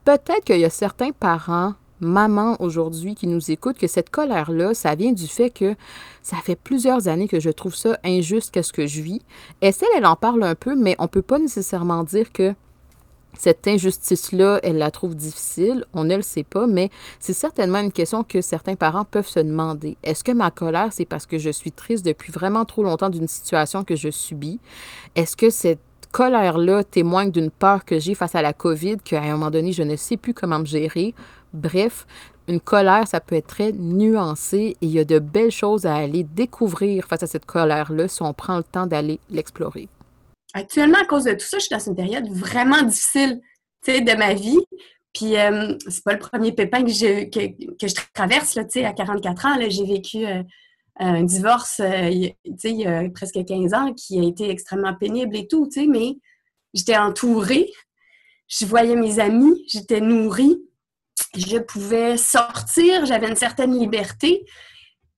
Peut-être 0.06 0.44
qu'il 0.44 0.58
y 0.58 0.64
a 0.64 0.70
certains 0.70 1.10
parents 1.10 1.74
maman 2.00 2.56
aujourd'hui 2.60 3.14
qui 3.14 3.26
nous 3.26 3.50
écoute 3.50 3.76
que 3.76 3.88
cette 3.88 4.08
colère-là, 4.08 4.72
ça 4.72 4.94
vient 4.94 5.12
du 5.12 5.26
fait 5.26 5.50
que 5.50 5.74
ça 6.22 6.36
fait 6.36 6.56
plusieurs 6.56 7.08
années 7.08 7.28
que 7.28 7.40
je 7.40 7.50
trouve 7.50 7.74
ça 7.74 7.98
injuste 8.04 8.50
qu'est-ce 8.50 8.72
que 8.72 8.86
je 8.86 9.02
vis. 9.02 9.20
Estelle, 9.60 9.88
elle 9.96 10.06
en 10.06 10.16
parle 10.16 10.44
un 10.44 10.54
peu, 10.54 10.76
mais 10.76 10.96
on 10.98 11.04
ne 11.04 11.08
peut 11.08 11.22
pas 11.22 11.38
nécessairement 11.38 12.04
dire 12.04 12.32
que 12.32 12.54
cette 13.38 13.66
injustice-là, 13.68 14.58
elle 14.64 14.78
la 14.78 14.90
trouve 14.90 15.14
difficile. 15.14 15.84
On 15.94 16.04
ne 16.04 16.16
le 16.16 16.22
sait 16.22 16.42
pas, 16.42 16.66
mais 16.66 16.90
c'est 17.20 17.32
certainement 17.32 17.78
une 17.78 17.92
question 17.92 18.24
que 18.24 18.40
certains 18.40 18.74
parents 18.74 19.04
peuvent 19.04 19.28
se 19.28 19.38
demander. 19.38 19.96
Est-ce 20.02 20.24
que 20.24 20.32
ma 20.32 20.50
colère, 20.50 20.88
c'est 20.90 21.04
parce 21.04 21.24
que 21.24 21.38
je 21.38 21.50
suis 21.50 21.70
triste 21.70 22.04
depuis 22.04 22.32
vraiment 22.32 22.64
trop 22.64 22.82
longtemps 22.82 23.10
d'une 23.10 23.28
situation 23.28 23.84
que 23.84 23.94
je 23.94 24.10
subis? 24.10 24.58
Est-ce 25.14 25.36
que 25.36 25.50
cette 25.50 25.78
colère-là 26.10 26.82
témoigne 26.82 27.30
d'une 27.30 27.50
peur 27.50 27.84
que 27.84 28.00
j'ai 28.00 28.16
face 28.16 28.34
à 28.34 28.42
la 28.42 28.52
COVID, 28.52 28.96
qu'à 28.98 29.22
un 29.22 29.32
moment 29.32 29.50
donné, 29.50 29.72
je 29.72 29.84
ne 29.84 29.94
sais 29.94 30.16
plus 30.16 30.34
comment 30.34 30.58
me 30.58 30.66
gérer? 30.66 31.14
Bref, 31.52 32.06
une 32.48 32.60
colère, 32.60 33.06
ça 33.06 33.20
peut 33.20 33.36
être 33.36 33.46
très 33.46 33.70
nuancé 33.72 34.76
et 34.80 34.86
il 34.86 34.90
y 34.90 34.98
a 34.98 35.04
de 35.04 35.20
belles 35.20 35.52
choses 35.52 35.86
à 35.86 35.94
aller 35.94 36.24
découvrir 36.24 37.04
face 37.04 37.22
à 37.22 37.28
cette 37.28 37.46
colère-là 37.46 38.08
si 38.08 38.22
on 38.22 38.32
prend 38.32 38.56
le 38.56 38.64
temps 38.64 38.86
d'aller 38.86 39.20
l'explorer. 39.30 39.88
Actuellement, 40.54 40.98
à 40.98 41.04
cause 41.04 41.24
de 41.24 41.32
tout 41.32 41.46
ça, 41.46 41.58
je 41.58 41.64
suis 41.64 41.74
dans 41.74 41.78
une 41.78 41.96
période 41.96 42.28
vraiment 42.30 42.82
difficile 42.82 43.40
de 43.86 44.16
ma 44.16 44.34
vie. 44.34 44.58
Puis, 45.14 45.36
euh, 45.36 45.76
c'est 45.88 46.04
pas 46.04 46.12
le 46.12 46.18
premier 46.18 46.52
pépin 46.52 46.82
que 46.84 46.90
je, 46.90 47.24
que, 47.24 47.86
je 47.86 47.94
traverse 48.14 48.54
là, 48.54 48.64
à 48.84 48.92
44 48.92 49.46
ans. 49.46 49.56
J'ai 49.68 49.84
vécu 49.84 50.26
euh, 50.26 50.42
un 50.98 51.22
divorce 51.22 51.80
euh, 51.80 52.10
il 52.10 52.34
y 52.64 52.86
a 52.86 53.08
presque 53.10 53.44
15 53.44 53.74
ans 53.74 53.94
qui 53.94 54.20
a 54.20 54.24
été 54.24 54.50
extrêmement 54.50 54.94
pénible 54.94 55.36
et 55.36 55.48
tout, 55.48 55.68
mais 55.88 56.16
j'étais 56.74 56.96
entourée, 56.96 57.70
je 58.48 58.66
voyais 58.66 58.96
mes 58.96 59.18
amis, 59.18 59.64
j'étais 59.68 60.00
nourrie 60.00 60.58
je 61.36 61.58
pouvais 61.58 62.16
sortir, 62.16 63.06
j'avais 63.06 63.28
une 63.28 63.36
certaine 63.36 63.78
liberté. 63.78 64.44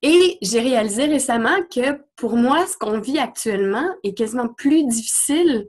Et 0.03 0.39
j'ai 0.41 0.61
réalisé 0.61 1.05
récemment 1.05 1.59
que 1.75 2.01
pour 2.17 2.37
moi, 2.37 2.67
ce 2.67 2.77
qu'on 2.77 3.01
vit 3.01 3.19
actuellement 3.19 3.87
est 4.03 4.17
quasiment 4.17 4.49
plus 4.49 4.85
difficile 4.85 5.69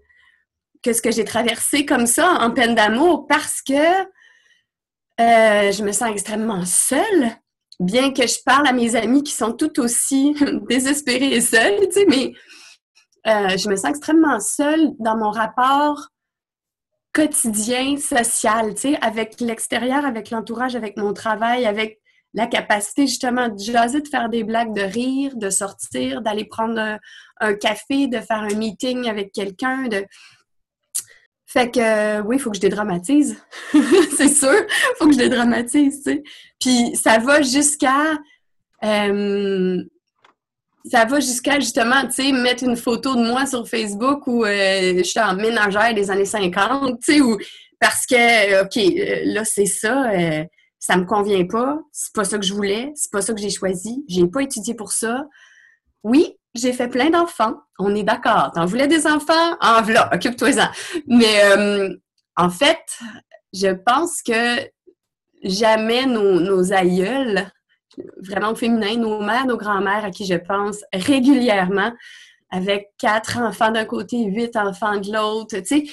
que 0.84 0.94
ce 0.94 1.02
que 1.02 1.12
j'ai 1.12 1.26
traversé 1.26 1.86
comme 1.86 2.08
ça 2.08 2.40
en 2.42 2.52
peine 2.52 2.76
d'amour 2.76 3.28
parce 3.28 3.62
que 3.62 3.74
euh, 3.74 5.72
je 5.72 5.84
me 5.84 5.92
sens 5.92 6.10
extrêmement 6.10 6.66
seule, 6.66 7.32
bien 7.80 8.12
que 8.12 8.26
je 8.26 8.40
parle 8.44 8.68
à 8.68 8.74
mes 8.74 8.96
amis 8.96 9.22
qui 9.22 9.34
sont 9.34 9.52
tout 9.52 9.80
aussi 9.80 10.36
désespérés 10.70 11.34
et 11.34 11.42
seuls, 11.42 11.80
tu 11.88 11.92
sais, 11.92 12.06
mais 12.08 12.34
euh, 13.28 13.58
je 13.58 13.70
me 13.70 13.76
sens 13.76 13.92
extrêmement 13.92 14.40
seule 14.40 14.92
dans 14.98 15.18
mon 15.18 15.30
rapport 15.30 16.08
quotidien 17.14 17.98
social, 17.98 18.74
tu 18.74 18.82
sais, 18.82 18.98
avec 19.02 19.40
l'extérieur, 19.42 20.06
avec 20.06 20.30
l'entourage, 20.32 20.76
avec 20.76 20.98
mon 20.98 21.14
travail, 21.14 21.66
avec 21.66 22.01
la 22.34 22.48
capacité 22.48 23.08
justement 23.08 23.50
de 23.50 23.60
jaser, 23.60 24.02
de 24.02 24.08
faire 24.08 24.30
des 24.30 24.44
blagues, 24.44 24.74
de 24.74 24.82
rire, 24.82 25.36
de 25.36 25.50
sortir, 25.50 26.22
d'aller 26.22 26.46
prendre 26.46 27.00
un, 27.40 27.54
café, 27.56 28.08
de 28.08 28.20
faire 28.20 28.42
un 28.42 28.56
meeting 28.56 29.10
avec 29.10 29.32
quelqu'un, 29.32 29.88
de... 29.88 30.06
Fait 31.46 31.70
que 31.70 32.22
oui, 32.22 32.38
il 32.38 32.40
faut 32.40 32.50
que 32.50 32.56
je 32.56 32.62
dédramatise. 32.62 33.38
c'est 34.18 34.30
sûr, 34.30 34.56
faut 34.98 35.08
que 35.08 35.14
je 35.14 35.18
dédramatise, 35.18 35.98
tu 35.98 36.12
sais. 36.12 36.24
Puis 36.60 36.96
ça 36.96 37.18
va 37.18 37.42
jusqu'à 37.42 38.18
euh, 38.84 39.84
ça 40.86 41.06
va 41.06 41.20
jusqu'à 41.20 41.60
justement, 41.60 42.02
tu 42.08 42.24
sais, 42.24 42.32
mettre 42.32 42.64
une 42.64 42.78
photo 42.78 43.16
de 43.16 43.22
moi 43.22 43.46
sur 43.46 43.68
Facebook 43.68 44.26
où 44.28 44.46
euh, 44.46 44.98
je 44.98 45.04
suis 45.04 45.20
en 45.20 45.36
ménagère 45.36 45.94
des 45.94 46.10
années 46.10 46.26
50, 46.26 47.00
tu 47.04 47.14
sais, 47.14 47.22
ou 47.22 47.38
parce 47.80 48.06
que, 48.06 48.64
OK, 48.64 48.78
euh, 48.78 49.22
là, 49.26 49.46
c'est 49.46 49.66
ça, 49.66 50.12
euh, 50.12 50.44
ça 50.82 50.98
me 50.98 51.06
convient 51.06 51.46
pas, 51.46 51.80
c'est 51.92 52.12
pas 52.14 52.26
ça 52.26 52.40
que 52.40 52.46
je 52.46 52.54
voulais, 52.54 52.92
c'est 52.96 53.12
pas 53.12 53.22
ça 53.22 53.34
que 53.34 53.40
j'ai 53.40 53.52
choisi, 53.52 54.04
j'ai 54.10 54.26
pas 54.28 54.42
étudié 54.42 54.74
pour 54.74 54.92
ça. 54.92 55.26
Oui, 56.04 56.36
j'ai 56.56 56.74
fait 56.74 56.88
plein 56.88 57.12
d'enfants, 57.12 57.54
on 57.78 57.94
est 57.94 58.04
d'accord. 58.04 58.52
T'en 58.54 58.66
voulais 58.66 58.88
des 58.88 59.06
enfants? 59.06 59.56
En 59.62 59.84
voilà, 59.84 60.10
occupe-toi-en. 60.12 60.70
Mais 61.08 61.40
en 62.36 62.50
fait, 62.50 62.82
je 63.54 63.68
pense 63.68 64.24
que 64.24 64.60
jamais 65.44 66.08
nos, 66.08 66.40
nos 66.40 66.74
aïeuls 66.74 67.48
vraiment 68.18 68.56
féminin, 68.56 68.98
nos 68.98 69.22
mères, 69.22 69.46
nos 69.46 69.58
grands-mères 69.58 70.06
à 70.06 70.10
qui 70.10 70.26
je 70.26 70.36
pense 70.36 70.84
régulièrement, 70.94 71.92
avec 72.50 72.90
quatre 72.98 73.38
enfants 73.38 73.72
d'un 73.72 73.86
côté, 73.86 74.24
huit 74.26 74.56
enfants 74.56 74.98
de 74.98 75.14
l'autre, 75.14 75.60
tu 75.60 75.66
sais. 75.66 75.84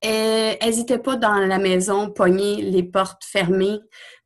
Elles 0.00 0.76
n'étaient 0.76 0.98
pas 0.98 1.16
dans 1.16 1.34
la 1.34 1.58
maison, 1.58 2.10
pognées, 2.10 2.62
les 2.62 2.82
portes 2.82 3.24
fermées. 3.24 3.80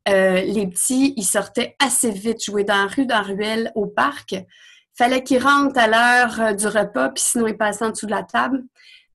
Euh, 0.07 0.41
les 0.41 0.67
petits, 0.67 1.13
ils 1.17 1.25
sortaient 1.25 1.75
assez 1.79 2.11
vite 2.11 2.43
jouer 2.43 2.63
dans 2.63 2.75
la 2.75 2.87
rue, 2.87 3.05
dans 3.05 3.15
la 3.15 3.21
ruelle, 3.21 3.71
au 3.75 3.87
parc. 3.87 4.35
Fallait 4.95 5.23
qu'ils 5.23 5.41
rentrent 5.41 5.79
à 5.79 5.87
l'heure 5.87 6.41
euh, 6.41 6.53
du 6.53 6.67
repas, 6.67 7.09
puis 7.09 7.23
sinon 7.23 7.47
ils 7.47 7.57
passaient 7.57 7.85
en 7.85 7.89
dessous 7.91 8.05
de 8.05 8.11
la 8.11 8.23
table. 8.23 8.63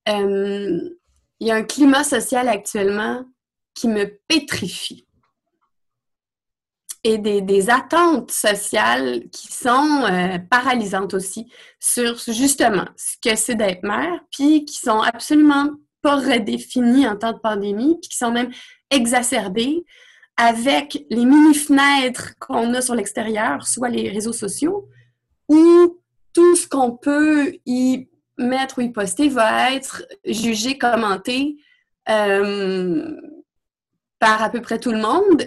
Euh, 0.09 0.79
il 1.39 1.47
y 1.47 1.51
a 1.51 1.55
un 1.55 1.63
climat 1.63 2.03
social 2.03 2.49
actuellement 2.49 3.23
qui 3.73 3.87
me 3.87 4.05
pétrifie 4.27 5.05
et 7.03 7.17
des, 7.17 7.69
attentes 7.69 8.31
sociales 8.31 9.29
qui 9.31 9.47
sont 9.47 10.03
euh, 10.03 10.37
paralysantes 10.49 11.13
aussi 11.13 11.49
sur 11.79 12.17
justement 12.27 12.85
ce 12.97 13.15
que 13.21 13.35
c'est 13.37 13.55
d'être 13.55 13.83
mère, 13.83 14.19
puis 14.31 14.65
qui 14.65 14.77
sont 14.77 14.99
absolument 14.99 15.69
pas 16.01 16.17
redéfinies 16.17 17.07
en 17.07 17.15
temps 17.15 17.33
de 17.33 17.39
pandémie, 17.39 17.97
puis 18.01 18.09
qui 18.09 18.17
sont 18.17 18.31
même 18.31 18.51
exacerbées 18.89 19.85
avec 20.37 21.05
les 21.09 21.25
mini-fenêtres 21.25 22.37
qu'on 22.39 22.73
a 22.73 22.81
sur 22.81 22.95
l'extérieur, 22.95 23.67
soit 23.67 23.89
les 23.89 24.09
réseaux 24.09 24.33
sociaux, 24.33 24.87
où 25.49 25.99
tout 26.33 26.55
ce 26.55 26.67
qu'on 26.67 26.95
peut 26.95 27.53
y 27.65 28.07
mettre 28.37 28.79
ou 28.79 28.81
y 28.81 28.89
poster 28.91 29.27
va 29.27 29.73
être 29.73 30.03
jugé, 30.25 30.77
commenté 30.77 31.57
euh, 32.07 33.15
par 34.19 34.41
à 34.41 34.49
peu 34.49 34.61
près 34.61 34.79
tout 34.79 34.91
le 34.91 35.01
monde 35.01 35.43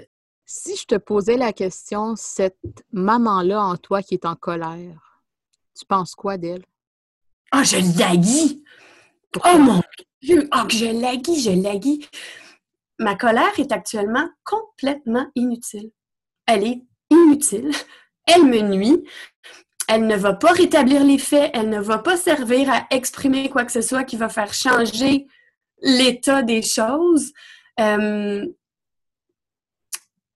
si 0.54 0.76
je 0.76 0.84
te 0.84 0.94
posais 0.96 1.38
la 1.38 1.52
question, 1.52 2.14
cette 2.14 2.84
maman-là 2.92 3.62
en 3.62 3.76
toi 3.76 4.02
qui 4.02 4.14
est 4.14 4.26
en 4.26 4.34
colère, 4.34 5.22
tu 5.74 5.86
penses 5.86 6.14
quoi 6.14 6.36
d'elle? 6.36 6.64
Ah, 7.50 7.64
je 7.64 7.76
laguis! 7.98 8.62
Oh 9.46 9.58
mon 9.58 9.81
Oh, 10.30 10.66
que 10.68 10.74
je 10.74 11.00
laguis, 11.00 11.40
je 11.40 11.50
laguis! 11.50 12.08
Ma 12.98 13.16
colère 13.16 13.58
est 13.58 13.72
actuellement 13.72 14.28
complètement 14.44 15.26
inutile. 15.35 15.90
Elle 16.46 16.66
est 16.66 16.82
inutile. 17.11 17.70
Elle 18.26 18.44
me 18.44 18.61
nuit. 18.61 19.02
Elle 19.88 20.06
ne 20.06 20.16
va 20.16 20.35
pas 20.35 20.52
rétablir 20.52 21.02
les 21.02 21.18
faits. 21.18 21.50
Elle 21.54 21.70
ne 21.70 21.80
va 21.80 21.98
pas 21.98 22.16
servir 22.16 22.70
à 22.70 22.87
exprimer 22.90 23.50
quoi 23.50 23.64
que 23.64 23.72
ce 23.72 23.82
soit 23.82 24.04
qui 24.04 24.16
va 24.16 24.28
faire 24.28 24.54
changer 24.54 25.26
l'état 25.82 26.42
des 26.42 26.62
choses. 26.62 27.32
Euh, 27.80 28.46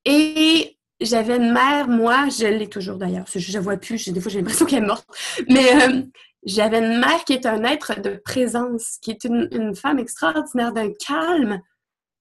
et 0.04 0.76
j'avais 1.00 1.36
une 1.36 1.52
mère, 1.52 1.88
moi, 1.88 2.28
je 2.28 2.46
l'ai 2.46 2.68
toujours 2.68 2.96
d'ailleurs, 2.96 3.26
je 3.34 3.56
ne 3.56 3.62
vois 3.62 3.76
plus, 3.76 4.08
des 4.08 4.20
fois 4.20 4.30
j'ai 4.30 4.38
l'impression 4.38 4.66
qu'elle 4.66 4.84
est 4.84 4.86
morte, 4.86 5.06
mais 5.48 5.82
euh, 5.82 6.02
j'avais 6.46 6.78
une 6.78 7.00
mère 7.00 7.24
qui 7.24 7.32
est 7.32 7.44
un 7.44 7.64
être 7.64 8.00
de 8.00 8.20
présence, 8.24 8.98
qui 9.02 9.10
est 9.10 9.24
une, 9.24 9.74
femme 9.74 9.98
extraordinaire, 9.98 10.72
d'un 10.72 10.92
calme 10.92 11.60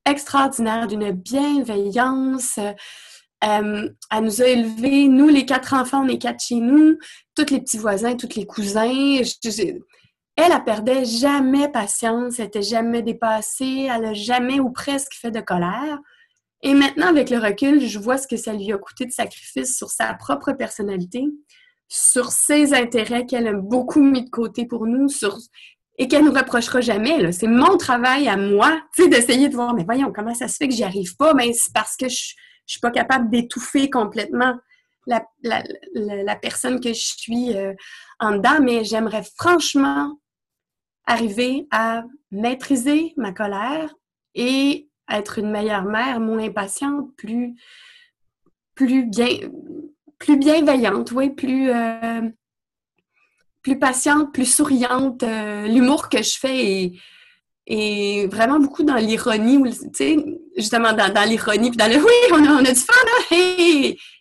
extraordinaire, 0.03 0.87
d'une 0.87 1.11
bienveillance. 1.11 2.57
Euh, 2.57 3.89
elle 4.11 4.23
nous 4.23 4.41
a 4.41 4.47
élevés, 4.47 5.07
nous 5.07 5.27
les 5.27 5.45
quatre 5.45 5.73
enfants, 5.73 6.03
on 6.03 6.07
est 6.07 6.17
quatre 6.17 6.43
chez 6.43 6.55
nous, 6.55 6.97
tous 7.35 7.51
les 7.51 7.61
petits 7.61 7.77
voisins, 7.77 8.15
tous 8.15 8.35
les 8.35 8.47
cousins. 8.47 8.89
elle, 8.89 9.31
elle 10.37 10.63
perdait 10.63 11.05
jamais 11.05 11.69
patience, 11.69 12.39
elle 12.39 12.45
n'était 12.45 12.63
jamais 12.63 13.03
dépassée, 13.03 13.87
elle 13.91 14.01
n'a 14.01 14.13
jamais 14.13 14.59
ou 14.59 14.71
presque 14.71 15.13
fait 15.13 15.31
de 15.31 15.41
colère. 15.41 15.99
Et 16.63 16.73
maintenant, 16.73 17.07
avec 17.07 17.29
le 17.29 17.37
recul, 17.37 17.79
je 17.79 17.99
vois 17.99 18.17
ce 18.17 18.27
que 18.27 18.37
ça 18.37 18.53
lui 18.53 18.73
a 18.73 18.77
coûté 18.79 19.05
de 19.05 19.11
sacrifice 19.11 19.77
sur 19.77 19.89
sa 19.91 20.11
propre 20.15 20.53
personnalité, 20.53 21.25
sur 21.87 22.31
ses 22.31 22.73
intérêts 22.73 23.25
qu'elle 23.25 23.47
a 23.47 23.53
beaucoup 23.53 24.01
mis 24.01 24.23
de 24.23 24.29
côté 24.29 24.65
pour 24.65 24.87
nous, 24.87 25.07
et 25.97 26.07
qu'elle 26.07 26.25
nous 26.25 26.33
reprochera 26.33 26.81
jamais. 26.81 27.31
C'est 27.31 27.47
mon 27.47 27.77
travail 27.77 28.27
à 28.27 28.37
moi, 28.37 28.81
d'essayer 28.97 29.49
de 29.49 29.55
voir, 29.55 29.73
mais 29.73 29.83
voyons, 29.83 30.11
comment 30.13 30.33
ça 30.33 30.47
se 30.47 30.57
fait 30.57 30.67
que 30.67 30.73
j'y 30.73 30.83
arrive 30.83 31.15
pas? 31.15 31.33
Mais 31.33 31.53
c'est 31.53 31.73
parce 31.73 31.95
que 31.95 32.09
je, 32.09 32.15
ne 32.15 32.67
suis 32.67 32.79
pas 32.79 32.91
capable 32.91 33.29
d'étouffer 33.29 33.89
complètement 33.89 34.55
la, 35.07 35.21
personne 36.41 36.79
que 36.79 36.89
je 36.89 37.05
suis 37.05 37.55
euh, 37.55 37.73
en 38.19 38.31
dedans, 38.37 38.59
mais 38.61 38.83
j'aimerais 38.83 39.23
franchement 39.37 40.19
arriver 41.05 41.67
à 41.71 42.03
maîtriser 42.31 43.13
ma 43.15 43.31
colère 43.31 43.93
et 44.33 44.89
être 45.09 45.39
une 45.39 45.51
meilleure 45.51 45.85
mère, 45.85 46.19
moins 46.19 46.43
impatiente, 46.43 47.15
plus, 47.15 47.55
plus 48.73 49.05
bien, 49.05 49.37
plus 50.19 50.37
bienveillante, 50.37 51.11
oui, 51.11 51.29
plus, 51.29 51.69
euh, 51.69 52.21
plus 53.61 53.79
patiente, 53.79 54.33
plus 54.33 54.45
souriante. 54.45 55.23
Euh, 55.23 55.67
l'humour 55.67 56.09
que 56.09 56.21
je 56.21 56.37
fais 56.37 56.93
est, 57.67 58.27
vraiment 58.27 58.59
beaucoup 58.59 58.83
dans 58.83 58.95
l'ironie, 58.95 59.61
tu 59.71 59.89
sais, 59.93 60.17
justement 60.55 60.93
dans, 60.93 61.27
l'ironie, 61.27 61.69
puis 61.69 61.77
dans 61.77 61.91
le 61.91 61.97
oui, 61.97 62.13
on 62.31 62.65
a, 62.65 62.71
du 62.71 62.79
fun, 62.79 62.93
hein, 63.31 63.35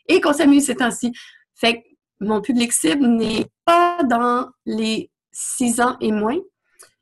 et, 0.09 0.21
qu'on 0.21 0.33
s'amuse 0.33 0.67
ces 0.67 0.77
temps-ci. 0.77 1.13
Fait 1.55 1.75
que 1.75 1.89
mon 2.21 2.41
public 2.41 2.73
cible 2.73 3.07
n'est 3.07 3.47
pas 3.65 3.99
dans 4.05 4.49
les 4.65 5.11
six 5.31 5.81
ans 5.81 5.97
et 6.01 6.11
moins. 6.11 6.39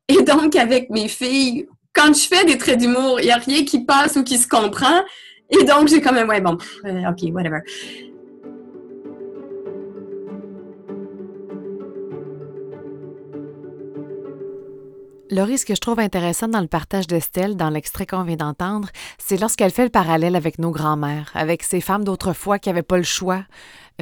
Et 0.09 0.23
donc, 0.23 0.57
avec 0.57 0.91
mes 0.91 1.09
filles, 1.09 1.69
quand 1.93 2.13
je 2.13 2.27
fais 2.27 2.45
des 2.45 2.59
traits 2.59 2.81
d'humour, 2.81 3.21
il 3.21 3.27
n'y 3.27 3.31
a 3.31 3.37
rien 3.37 3.65
qui 3.65 3.85
passe 3.85 4.17
ou 4.17 4.25
qui 4.25 4.39
se 4.39 4.49
comprend. 4.49 5.03
Et 5.49 5.65
donc, 5.65 5.89
j'ai 5.89 6.01
quand 6.01 6.13
même, 6.13 6.29
ouais, 6.29 6.41
bon, 6.41 6.57
euh, 6.87 7.11
OK, 7.11 7.31
whatever. 7.33 7.61
Laurie, 15.33 15.57
ce 15.57 15.65
que 15.65 15.75
je 15.75 15.81
trouve 15.81 15.99
intéressant 15.99 16.47
dans 16.47 16.61
le 16.61 16.67
partage 16.67 17.07
d'Estelle, 17.07 17.57
dans 17.57 17.71
l'extrait 17.71 18.05
qu'on 18.05 18.23
vient 18.23 18.37
d'entendre, 18.37 18.91
c'est 19.17 19.39
lorsqu'elle 19.39 19.71
fait 19.71 19.85
le 19.85 19.89
parallèle 19.89 20.37
avec 20.37 20.59
nos 20.59 20.71
grands-mères, 20.71 21.31
avec 21.33 21.63
ces 21.63 21.81
femmes 21.81 22.05
d'autrefois 22.05 22.59
qui 22.59 22.69
n'avaient 22.69 22.83
pas 22.83 22.99
le 22.99 23.03
choix 23.03 23.43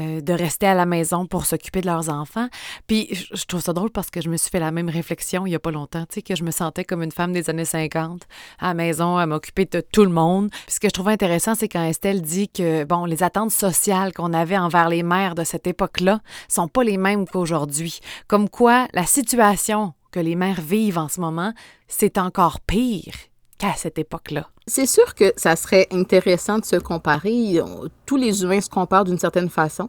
euh, 0.01 0.21
de 0.21 0.33
rester 0.33 0.67
à 0.67 0.75
la 0.75 0.87
maison 0.87 1.27
pour 1.27 1.47
s'occuper 1.47 1.83
de 1.83 1.87
leurs 1.87 2.09
enfants. 2.09 2.49
Puis 2.89 3.29
je 3.33 3.45
trouve 3.45 3.61
ça 3.61 3.73
drôle 3.73 3.91
parce 3.91 4.11
que 4.11 4.21
je 4.21 4.29
me 4.29 4.37
suis 4.37 4.51
fait 4.51 4.59
la 4.59 4.73
même 4.73 4.89
réflexion 4.89 5.47
il 5.47 5.51
n'y 5.51 5.55
a 5.55 5.61
pas 5.61 5.71
longtemps, 5.71 6.01
tu 6.01 6.15
sais, 6.15 6.23
que 6.23 6.35
je 6.35 6.43
me 6.43 6.51
sentais 6.51 6.83
comme 6.83 7.01
une 7.01 7.13
femme 7.13 7.33
des 7.33 7.49
années 7.49 7.65
50, 7.65 8.23
à 8.59 8.67
la 8.67 8.75
maison, 8.75 9.17
à 9.17 9.25
m'occuper 9.27 9.67
de 9.67 9.81
tout 9.81 10.03
le 10.03 10.11
monde. 10.11 10.51
Puis 10.51 10.75
ce 10.75 10.81
que 10.81 10.89
je 10.89 10.95
trouve 10.95 11.11
intéressant, 11.11 11.55
c'est 11.55 11.69
quand 11.69 11.85
Estelle 11.85 12.23
dit 12.23 12.49
que, 12.49 12.83
bon, 12.83 13.05
les 13.05 13.23
attentes 13.23 13.53
sociales 13.53 14.13
qu'on 14.13 14.33
avait 14.33 14.59
envers 14.59 14.89
les 14.89 15.05
mères 15.05 15.37
de 15.37 15.45
cette 15.45 15.69
époque-là 15.69 16.23
sont 16.49 16.67
pas 16.67 16.83
les 16.83 16.97
mêmes 16.97 17.25
qu'aujourd'hui. 17.29 18.01
Comme 18.27 18.49
quoi, 18.49 18.89
la 18.95 19.07
situation 19.07 19.95
que 20.11 20.21
les 20.21 20.37
mères 20.37 20.61
vivent 20.61 20.99
en 20.99 21.09
ce 21.09 21.21
moment, 21.21 21.53
c'est 21.89 22.19
encore 22.19 22.61
pire 22.61 23.15
qu'à 23.59 23.75
cette 23.75 23.99
époque-là. 23.99 24.49
C'est 24.67 24.87
sûr 24.87 25.15
que 25.15 25.33
ça 25.37 25.55
serait 25.57 25.87
intéressant 25.91 26.59
de 26.59 26.65
se 26.65 26.77
comparer. 26.77 27.61
Tous 28.07 28.17
les 28.17 28.43
humains 28.43 28.61
se 28.61 28.71
comparent 28.71 29.05
d'une 29.05 29.19
certaine 29.19 29.51
façon. 29.51 29.89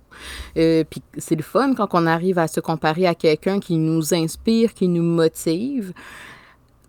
Euh, 0.58 0.84
puis 0.90 1.02
c'est 1.18 1.36
le 1.36 1.44
fun 1.44 1.74
quand 1.76 1.88
on 1.94 2.06
arrive 2.06 2.38
à 2.38 2.48
se 2.48 2.60
comparer 2.60 3.08
à 3.08 3.16
quelqu'un 3.16 3.60
qui 3.60 3.78
nous 3.78 4.14
inspire, 4.14 4.74
qui 4.74 4.88
nous 4.88 5.04
motive. 5.04 5.94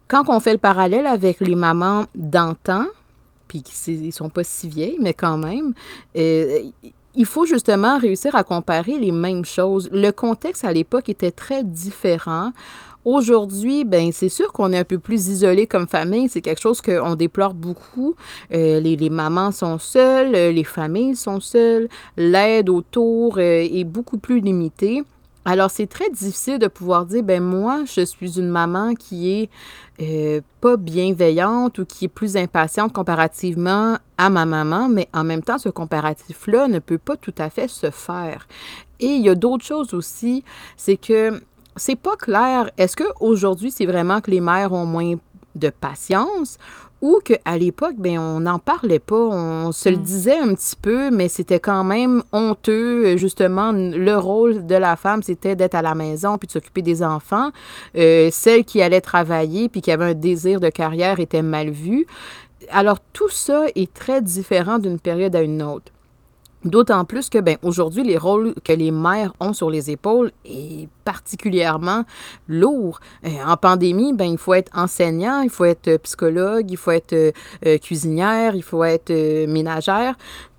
Quand 0.09 0.29
on 0.29 0.41
fait 0.41 0.53
le 0.53 0.59
parallèle 0.59 1.07
avec 1.07 1.41
les 1.41 1.55
mamans 1.55 2.07
d'antan, 2.15 2.87
puis 3.47 3.63
ils 3.87 4.13
sont 4.13 4.31
pas 4.31 4.45
si 4.45 4.69
vieilles, 4.69 4.99
mais 5.01 5.15
quand 5.15 5.37
même, 5.37 5.75
euh, 6.17 6.61
il 7.15 7.27
faut 7.27 7.47
justement 7.47 7.99
réussir 7.99 8.35
à 8.35 8.45
comparer 8.45 8.99
les 8.99 9.13
mêmes 9.13 9.45
choses. 9.45 9.89
Le 9.93 10.11
contexte 10.11 10.65
à 10.65 10.73
l'époque 10.73 11.09
était 11.09 11.31
très 11.31 11.63
différent. 11.63 12.53
Aujourd'hui, 13.05 13.85
ben 13.85 14.13
c'est 14.13 14.29
sûr 14.29 14.53
qu'on 14.53 14.73
est 14.73 14.79
un 14.79 14.85
peu 14.85 14.99
plus 14.99 15.27
isolé 15.27 15.67
comme 15.67 15.89
famille. 15.89 16.29
C'est 16.29 16.41
quelque 16.41 16.61
chose 16.61 16.81
qu'on 16.81 17.17
déplore 17.17 17.53
beaucoup. 17.53 18.15
Euh, 18.55 18.79
les, 18.79 19.11
mamans 19.11 19.51
sont 19.51 19.81
seules, 19.81 20.35
euh, 20.37 20.53
les 20.53 20.63
familles 20.63 21.17
sont 21.17 21.41
seules, 21.41 21.89
l'aide 22.17 22.69
autour 22.69 23.39
euh, 23.39 23.67
est 23.69 23.85
beaucoup 23.85 24.19
plus 24.19 24.39
limitée. 24.39 25.03
Alors, 25.45 25.73
c'est 25.73 25.89
très 25.89 26.09
difficile 26.11 26.61
de 26.61 26.69
pouvoir 26.69 27.05
dire, 27.05 27.25
ben 27.25 27.43
moi, 27.43 27.83
je 27.93 28.03
suis 28.05 28.39
une 28.39 28.49
maman 28.49 28.95
qui 28.95 29.33
est 29.33 29.51
pas 30.61 30.77
bienveillante 30.77 31.79
ou 31.81 31.85
qui 31.85 32.05
est 32.05 32.09
plus 32.09 32.37
impatiente 32.37 32.93
comparativement 32.93 33.99
à 34.19 34.31
ma 34.31 34.47
maman, 34.47 34.89
mais 34.89 35.09
en 35.13 35.25
même 35.25 35.43
temps, 35.43 35.59
ce 35.59 35.69
comparatif-là 35.69 36.69
ne 36.69 36.79
peut 36.79 36.99
pas 36.99 37.17
tout 37.17 37.35
à 37.39 37.51
fait 37.51 37.69
se 37.69 37.91
faire. 37.91 38.47
Et 39.01 39.07
il 39.07 39.23
y 39.23 39.29
a 39.29 39.35
d'autres 39.35 39.65
choses 39.65 39.95
aussi, 39.95 40.45
c'est 40.77 40.97
que 40.97 41.41
c'est 41.77 41.97
pas 41.97 42.17
clair. 42.17 42.71
Est-ce 42.77 42.97
qu'aujourd'hui, 42.97 43.71
c'est 43.71 43.87
vraiment 43.87 44.21
que 44.21 44.31
les 44.31 44.41
mères 44.41 44.73
ont 44.73 44.87
moins 44.87 45.15
de 45.55 45.71
patience 45.71 46.59
ou 47.03 47.19
qu'à 47.25 47.59
l'époque, 47.59 47.97
ben, 47.99 48.19
on 48.19 48.41
n'en 48.41 48.61
parlait 48.61 49.01
pas, 49.01 49.17
on 49.17 49.73
se 49.73 49.89
le 49.89 49.97
mm. 49.97 50.03
disait 50.03 50.39
un 50.39 50.55
petit 50.55 50.77
peu, 50.77 51.11
mais 51.11 51.29
c'était 51.29 51.59
quand 51.59 51.83
même 51.83 52.23
honteux. 52.31 53.17
Justement, 53.17 53.73
le 53.73 54.17
rôle 54.17 54.67
de 54.67 54.77
la 54.77 54.95
femme, 54.95 55.23
c'était 55.23 55.57
d'être 55.57 55.75
à 55.75 55.83
la 55.83 55.97
maison 55.97 56.39
puis 56.39 56.47
de 56.47 56.53
s'occuper 56.53 56.81
des 56.81 57.03
enfants. 57.03 57.51
Euh, 57.97 58.29
celle 58.31 58.65
qui 58.65 58.81
allait 58.81 59.01
travailler 59.01 59.69
puis 59.69 59.83
qui 59.83 59.91
avait 59.91 60.05
un 60.05 60.15
désir 60.15 60.61
de 60.61 60.69
carrière 60.69 61.19
était 61.19 61.43
mal 61.43 61.71
vue. 61.71 62.07
Alors, 62.71 63.01
tout 63.13 63.29
ça 63.29 63.65
est 63.75 63.93
très 63.93 64.23
différent 64.23 64.79
d'une 64.79 65.01
période 65.01 65.35
à 65.35 65.43
une 65.43 65.61
autre. 65.61 65.91
D'autant 66.65 67.05
plus 67.05 67.29
que, 67.29 67.39
ben, 67.39 67.57
aujourd'hui, 67.63 68.05
les 68.05 68.17
rôles 68.17 68.55
que 68.63 68.73
les 68.73 68.93
mères 68.93 69.33
ont 69.41 69.53
sur 69.53 69.69
les 69.69 69.91
épaules 69.91 70.31
est 70.45 70.89
particulièrement 71.05 72.05
lourd. 72.47 73.01
Euh, 73.25 73.31
en 73.45 73.57
pandémie, 73.57 74.13
ben, 74.13 74.27
il 74.27 74.39
faut 74.39 74.55
être 74.55 74.71
enseignant, 74.77 75.41
il 75.41 75.51
faut 75.51 75.65
être 75.65 75.97
psychologue, 75.97 76.71
il 76.71 76.77
faut 76.77 76.93
être 76.93 77.15
euh, 77.15 77.79
cuisinière, 77.79 78.55
il 78.55 78.63
faut 78.63 78.85
être 78.85 79.11
euh, 79.11 79.49
ménagère. 79.49 80.15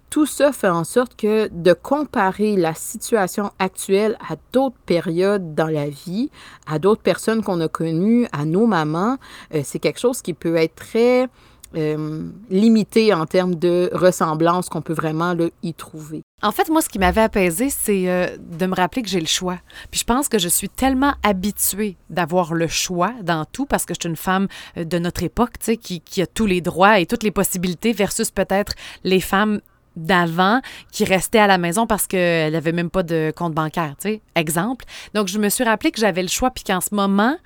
Tout 0.09 0.25
ça 0.25 0.51
fait 0.51 0.67
en 0.69 0.83
sorte 0.83 1.15
que 1.15 1.47
de 1.47 1.71
comparer 1.71 2.57
la 2.57 2.73
situation 2.73 3.51
actuelle 3.57 4.17
à 4.29 4.35
d'autres 4.51 4.75
périodes 4.85 5.55
dans 5.55 5.67
la 5.67 5.87
vie, 5.87 6.29
à 6.67 6.79
d'autres 6.79 7.01
personnes 7.01 7.41
qu'on 7.41 7.61
a 7.61 7.67
connues, 7.67 8.27
à 8.31 8.45
nos 8.45 8.67
mamans, 8.67 9.17
c'est 9.63 9.79
quelque 9.79 9.99
chose 9.99 10.21
qui 10.21 10.35
peut 10.35 10.55
être 10.55 10.75
très 10.75 11.29
euh, 11.75 12.29
limité 12.49 13.13
en 13.13 13.25
termes 13.25 13.55
de 13.55 13.89
ressemblance 13.93 14.69
qu'on 14.69 14.81
peut 14.81 14.93
vraiment 14.93 15.35
y 15.63 15.73
trouver. 15.73 16.21
En 16.43 16.51
fait, 16.51 16.69
moi, 16.69 16.81
ce 16.81 16.89
qui 16.89 16.99
m'avait 16.99 17.21
apaisé, 17.21 17.69
c'est 17.69 18.09
euh, 18.09 18.37
de 18.37 18.65
me 18.65 18.75
rappeler 18.75 19.01
que 19.01 19.09
j'ai 19.09 19.19
le 19.19 19.25
choix. 19.25 19.57
Puis 19.89 20.01
je 20.01 20.05
pense 20.05 20.29
que 20.29 20.37
je 20.37 20.49
suis 20.49 20.69
tellement 20.69 21.13
habituée 21.23 21.97
d'avoir 22.09 22.53
le 22.53 22.67
choix 22.67 23.13
dans 23.23 23.45
tout 23.45 23.65
parce 23.65 23.85
que 23.85 23.93
je 23.93 23.99
suis 24.01 24.09
une 24.09 24.15
femme 24.15 24.47
euh, 24.77 24.83
de 24.83 24.99
notre 24.99 25.23
époque, 25.23 25.57
tu 25.57 25.65
sais, 25.65 25.77
qui, 25.77 26.21
a 26.21 26.27
tous 26.27 26.45
les 26.45 26.61
droits 26.61 26.99
et 26.99 27.05
toutes 27.05 27.23
les 27.23 27.31
possibilités 27.31 27.93
versus 27.93 28.29
peut-être 28.29 28.73
les 29.03 29.19
femmes 29.19 29.61
d'avant 29.95 30.59
qui 30.91 31.05
restaient 31.05 31.39
à 31.39 31.47
la 31.47 31.57
maison 31.57 31.87
parce 31.87 32.07
qu'elle 32.07 32.53
n'avait 32.53 32.71
même 32.71 32.89
pas 32.89 33.03
de 33.03 33.31
compte 33.35 33.53
bancaire, 33.53 33.95
tu 33.99 34.09
sais, 34.09 34.21
exemple. 34.35 34.85
Donc, 35.13 35.27
je 35.27 35.39
me 35.39 35.49
suis 35.49 35.63
rappelé 35.63 35.91
que 35.91 35.99
j'avais 35.99 36.21
le 36.21 36.27
choix 36.27 36.51
puis 36.51 36.63
qu'en 36.63 36.81
ce 36.81 36.93
moment, 36.93 37.37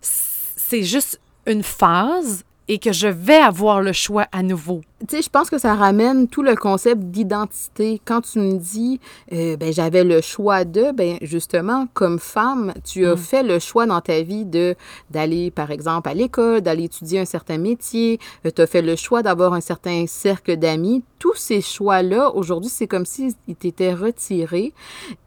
c'est 0.00 0.82
juste 0.82 1.20
une 1.46 1.62
phase 1.62 2.44
et 2.68 2.78
que 2.78 2.92
je 2.92 3.08
vais 3.08 3.36
avoir 3.36 3.80
le 3.80 3.92
choix 3.92 4.26
à 4.32 4.42
nouveau. 4.42 4.82
Tu 5.08 5.16
sais, 5.16 5.22
je 5.22 5.30
pense 5.30 5.50
que 5.50 5.58
ça 5.58 5.74
ramène 5.74 6.28
tout 6.28 6.44
le 6.44 6.54
concept 6.54 7.00
d'identité. 7.02 8.00
Quand 8.04 8.20
tu 8.20 8.38
me 8.38 8.56
dis, 8.56 9.00
euh, 9.32 9.56
ben, 9.56 9.72
j'avais 9.72 10.04
le 10.04 10.20
choix 10.20 10.64
de, 10.64 10.92
ben, 10.92 11.16
justement, 11.22 11.88
comme 11.92 12.20
femme, 12.20 12.72
tu 12.84 13.04
as 13.06 13.14
mm. 13.14 13.18
fait 13.18 13.42
le 13.42 13.58
choix 13.58 13.84
dans 13.86 14.00
ta 14.00 14.22
vie 14.22 14.44
de 14.44 14.76
d'aller, 15.10 15.50
par 15.50 15.72
exemple, 15.72 16.08
à 16.08 16.14
l'école, 16.14 16.60
d'aller 16.60 16.84
étudier 16.84 17.18
un 17.18 17.24
certain 17.24 17.58
métier. 17.58 18.20
Euh, 18.46 18.50
tu 18.54 18.62
as 18.62 18.66
fait 18.68 18.82
le 18.82 18.94
choix 18.94 19.24
d'avoir 19.24 19.54
un 19.54 19.60
certain 19.60 20.06
cercle 20.06 20.56
d'amis. 20.56 21.02
Tous 21.18 21.34
ces 21.34 21.60
choix-là, 21.60 22.30
aujourd'hui, 22.34 22.70
c'est 22.70 22.86
comme 22.86 23.06
s'ils 23.06 23.34
t'étaient 23.58 23.94
retirés. 23.94 24.72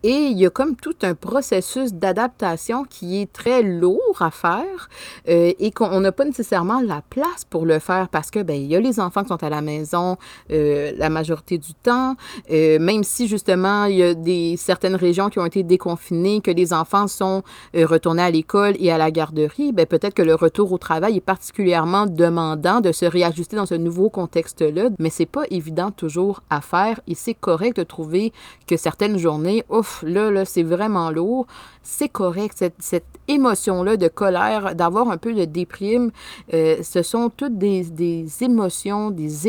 Et 0.04 0.28
il 0.28 0.38
y 0.38 0.46
a 0.46 0.50
comme 0.50 0.78
tout 0.78 0.96
un 1.02 1.16
processus 1.16 1.94
d'adaptation 1.94 2.86
qui 2.86 3.22
est 3.22 3.32
très 3.32 3.62
lourd 3.62 4.22
à 4.22 4.32
faire 4.32 4.90
euh, 5.28 5.52
et 5.60 5.72
qu'on 5.72 6.00
n'a 6.00 6.14
pas 6.14 6.24
nécessairement 6.24 6.80
la 6.80 7.02
place 7.10 7.44
pour 7.50 7.66
le 7.66 7.80
faire 7.80 8.08
parce 8.08 8.32
que, 8.32 8.42
ben, 8.42 8.56
il 8.56 8.68
y 8.68 8.76
a 8.78 8.80
les 8.80 9.02
enfants 9.02 9.24
qui 9.24 9.30
sont 9.30 9.44
à 9.44 9.50
la 9.50 9.64
maison 9.65 10.17
euh, 10.51 10.93
la 10.97 11.10
majorité 11.10 11.58
du 11.58 11.73
temps, 11.73 12.15
euh, 12.51 12.80
même 12.80 13.04
si 13.04 13.28
justement 13.28 13.86
il 13.86 13.97
y 13.97 14.04
a 14.04 14.13
des 14.13 14.56
certaines 14.58 14.95
régions 14.95 15.30
qui 15.30 15.39
ont 15.39 15.45
été 15.45 15.63
déconfinées, 15.63 16.41
que 16.41 16.51
les 16.51 16.71
enfants 16.73 17.08
sont 17.08 17.43
euh, 17.75 17.86
retournés 17.86 18.21
à 18.21 18.32
l'école 18.32 18.75
et 18.80 18.91
à 18.91 18.97
la 18.97 19.12
garderie, 19.12 19.71
ben 19.71 19.86
peut-être 19.86 20.13
que 20.13 20.21
le 20.21 20.36
retour 20.36 20.71
au 20.71 20.78
travail 20.78 21.17
est 21.17 21.21
particulièrement 21.21 22.06
demandant 22.06 22.80
de 22.80 22.91
se 22.91 23.06
réajuster 23.06 23.56
dans 23.56 23.65
ce 23.65 23.75
nouveau 23.75 24.10
contexte-là, 24.10 24.89
mais 24.99 25.10
c'est 25.10 25.25
pas 25.25 25.43
évident 25.49 25.91
toujours 25.91 26.41
à 26.49 26.62
faire 26.62 26.99
et 27.08 27.15
c'est 27.15 27.34
correct 27.34 27.78
de 27.78 27.84
trouver 27.84 28.32
que 28.67 28.78
certaines 28.78 29.17
journées, 29.17 29.63
ouf, 29.69 30.04
là, 30.06 30.32
là, 30.32 30.45
c'est 30.45 30.63
vraiment 30.63 31.10
lourd. 31.10 31.47
C'est 31.84 32.10
correct, 32.10 32.56
cette, 32.58 32.75
cette 32.80 33.06
émotion-là 33.28 33.97
de 33.97 34.08
colère, 34.08 34.73
d'avoir 34.73 35.10
un 35.10 35.17
peu 35.17 35.34
de 35.34 35.45
déprime, 35.45 36.12
ce 36.51 37.01
sont 37.04 37.30
toutes 37.30 37.60
des, 37.60 37.84
des 37.84 38.25
émotions, 38.41 39.12
des 39.12 39.47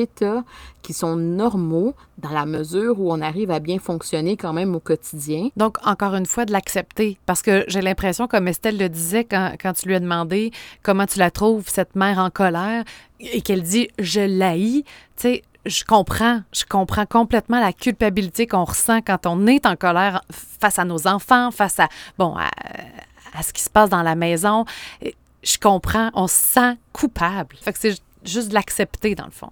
qui 0.83 0.93
sont 0.93 1.17
normaux 1.17 1.95
dans 2.19 2.31
la 2.31 2.47
mesure 2.47 3.01
où 3.01 3.13
on 3.13 3.21
arrive 3.21 3.51
à 3.51 3.59
bien 3.59 3.79
fonctionner 3.79 4.37
quand 4.37 4.53
même 4.53 4.75
au 4.75 4.81
quotidien. 4.81 5.49
Donc, 5.57 5.79
encore 5.85 6.15
une 6.15 6.27
fois, 6.27 6.45
de 6.45 6.53
l'accepter. 6.53 7.19
Parce 7.27 7.43
que 7.43 7.65
j'ai 7.69 7.81
l'impression, 7.81 8.29
comme 8.29 8.49
Estelle 8.49 8.79
le 8.79 8.89
disait 8.89 9.25
quand, 9.25 9.55
quand, 9.61 9.73
tu 9.73 9.89
lui 9.89 9.95
as 9.95 10.01
demandé 10.01 10.53
comment 10.83 11.07
tu 11.07 11.19
la 11.19 11.31
trouves, 11.31 11.65
cette 11.67 11.97
mère 11.97 12.19
en 12.19 12.31
colère, 12.31 12.85
et 13.21 13.41
qu'elle 13.43 13.63
dit 13.63 13.89
«je 13.99 14.21
l'haïs», 14.21 14.85
tu 15.17 15.23
sais, 15.23 15.43
je 15.65 15.85
comprends, 15.85 16.43
je 16.53 16.65
comprends 16.65 17.07
complètement 17.07 17.61
la 17.61 17.73
culpabilité 17.73 18.47
qu'on 18.47 18.65
ressent 18.65 19.01
quand 19.01 19.27
on 19.27 19.47
est 19.47 19.67
en 19.67 19.75
colère 19.75 20.23
face 20.31 20.79
à 20.79 20.85
nos 20.85 21.09
enfants, 21.09 21.51
face 21.51 21.81
à, 21.81 21.89
bon, 22.19 22.37
à, 22.37 22.49
à 23.37 23.43
ce 23.43 23.53
qui 23.53 23.63
se 23.63 23.71
passe 23.71 23.91
dans 23.91 24.03
la 24.03 24.15
maison. 24.15 24.65
Je 25.43 25.59
comprends, 25.59 26.11
on 26.15 26.27
se 26.27 26.35
sent 26.35 26.77
coupable. 26.93 27.57
Fait 27.61 27.73
que 27.73 27.79
c'est 27.79 28.01
juste 28.25 28.49
de 28.49 28.55
l'accepter, 28.55 29.15
dans 29.15 29.27
le 29.27 29.31
fond. 29.31 29.51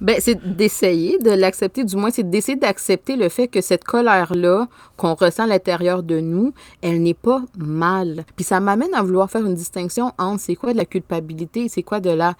Ben, 0.00 0.16
c'est 0.20 0.56
d'essayer 0.56 1.18
de 1.18 1.30
l'accepter, 1.30 1.84
du 1.84 1.96
moins, 1.96 2.10
c'est 2.10 2.28
d'essayer 2.28 2.56
d'accepter 2.56 3.16
le 3.16 3.28
fait 3.28 3.48
que 3.48 3.60
cette 3.60 3.84
colère-là 3.84 4.68
qu'on 4.96 5.14
ressent 5.14 5.44
à 5.44 5.46
l'intérieur 5.46 6.02
de 6.02 6.20
nous, 6.20 6.52
elle 6.82 7.02
n'est 7.02 7.14
pas 7.14 7.42
mal. 7.56 8.24
Puis 8.36 8.44
ça 8.44 8.60
m'amène 8.60 8.94
à 8.94 9.02
vouloir 9.02 9.30
faire 9.30 9.44
une 9.44 9.54
distinction 9.54 10.12
entre 10.18 10.40
c'est 10.40 10.56
quoi 10.56 10.72
de 10.72 10.78
la 10.78 10.84
culpabilité 10.84 11.64
et 11.64 11.68
c'est 11.68 11.82
quoi 11.82 12.00
de 12.00 12.10
la 12.10 12.34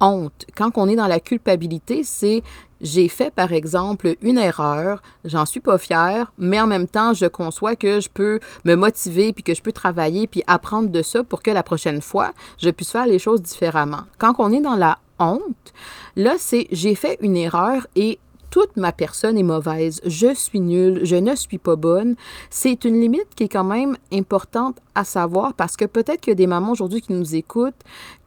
honte. 0.00 0.46
Quand 0.56 0.70
on 0.76 0.88
est 0.88 0.96
dans 0.96 1.06
la 1.06 1.20
culpabilité, 1.20 2.02
c'est 2.04 2.42
j'ai 2.80 3.08
fait 3.08 3.30
par 3.30 3.52
exemple 3.52 4.14
une 4.22 4.38
erreur, 4.38 5.02
j'en 5.24 5.44
suis 5.44 5.60
pas 5.60 5.78
fière, 5.78 6.32
mais 6.38 6.60
en 6.60 6.66
même 6.66 6.88
temps, 6.88 7.12
je 7.12 7.26
conçois 7.26 7.76
que 7.76 8.00
je 8.00 8.08
peux 8.08 8.40
me 8.64 8.74
motiver 8.74 9.32
puis 9.32 9.42
que 9.42 9.54
je 9.54 9.62
peux 9.62 9.72
travailler 9.72 10.26
puis 10.26 10.42
apprendre 10.46 10.88
de 10.88 11.02
ça 11.02 11.22
pour 11.22 11.42
que 11.42 11.50
la 11.50 11.62
prochaine 11.62 12.00
fois, 12.00 12.32
je 12.58 12.70
puisse 12.70 12.90
faire 12.90 13.06
les 13.06 13.18
choses 13.18 13.42
différemment. 13.42 14.02
Quand 14.18 14.34
on 14.38 14.50
est 14.52 14.60
dans 14.62 14.76
la 14.76 14.98
honte, 15.18 15.74
là 16.16 16.36
c'est 16.38 16.66
j'ai 16.70 16.94
fait 16.94 17.18
une 17.20 17.36
erreur 17.36 17.86
et 17.96 18.18
toute 18.50 18.76
ma 18.76 18.92
personne 18.92 19.38
est 19.38 19.44
mauvaise, 19.44 20.00
je 20.04 20.34
suis 20.34 20.60
nulle, 20.60 21.00
je 21.04 21.16
ne 21.16 21.34
suis 21.36 21.58
pas 21.58 21.76
bonne, 21.76 22.16
c'est 22.50 22.84
une 22.84 23.00
limite 23.00 23.28
qui 23.36 23.44
est 23.44 23.48
quand 23.48 23.64
même 23.64 23.96
importante 24.12 24.78
à 24.94 25.04
savoir 25.04 25.54
parce 25.54 25.76
que 25.76 25.84
peut-être 25.84 26.20
qu'il 26.20 26.32
y 26.32 26.32
a 26.32 26.34
des 26.34 26.48
mamans 26.48 26.72
aujourd'hui 26.72 27.00
qui 27.00 27.12
nous 27.12 27.36
écoutent 27.36 27.80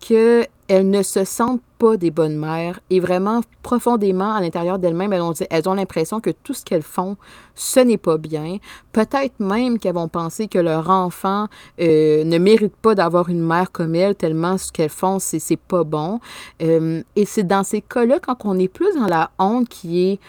que 0.07 0.45
elles 0.73 0.89
ne 0.89 1.03
se 1.03 1.23
sentent 1.23 1.61
pas 1.77 1.97
des 1.97 2.09
bonnes 2.09 2.35
mères 2.35 2.79
et 2.89 2.99
vraiment 2.99 3.41
profondément 3.61 4.33
à 4.33 4.41
l'intérieur 4.41 4.79
d'elles-mêmes, 4.79 5.13
elles 5.13 5.21
ont, 5.21 5.33
elles 5.51 5.69
ont 5.69 5.75
l'impression 5.75 6.19
que 6.19 6.31
tout 6.31 6.55
ce 6.55 6.65
qu'elles 6.65 6.81
font, 6.81 7.15
ce 7.53 7.79
n'est 7.79 7.99
pas 7.99 8.17
bien. 8.17 8.57
Peut-être 8.91 9.39
même 9.39 9.77
qu'elles 9.77 9.93
vont 9.93 10.07
penser 10.07 10.47
que 10.47 10.57
leur 10.57 10.89
enfant 10.89 11.45
euh, 11.79 12.23
ne 12.23 12.37
mérite 12.39 12.75
pas 12.75 12.95
d'avoir 12.95 13.29
une 13.29 13.45
mère 13.45 13.71
comme 13.71 13.93
elle, 13.93 14.15
tellement 14.15 14.57
ce 14.57 14.71
qu'elles 14.71 14.89
font, 14.89 15.19
c'est, 15.19 15.37
c'est 15.37 15.57
pas 15.57 15.83
bon. 15.83 16.19
Euh, 16.63 17.03
et 17.15 17.25
c'est 17.25 17.43
dans 17.43 17.63
ces 17.63 17.81
cas-là, 17.81 18.19
quand 18.19 18.37
on 18.43 18.57
est 18.57 18.67
plus 18.67 18.95
dans 18.95 19.07
la 19.07 19.29
honte 19.37 19.69
qui 19.69 20.09
est 20.09 20.19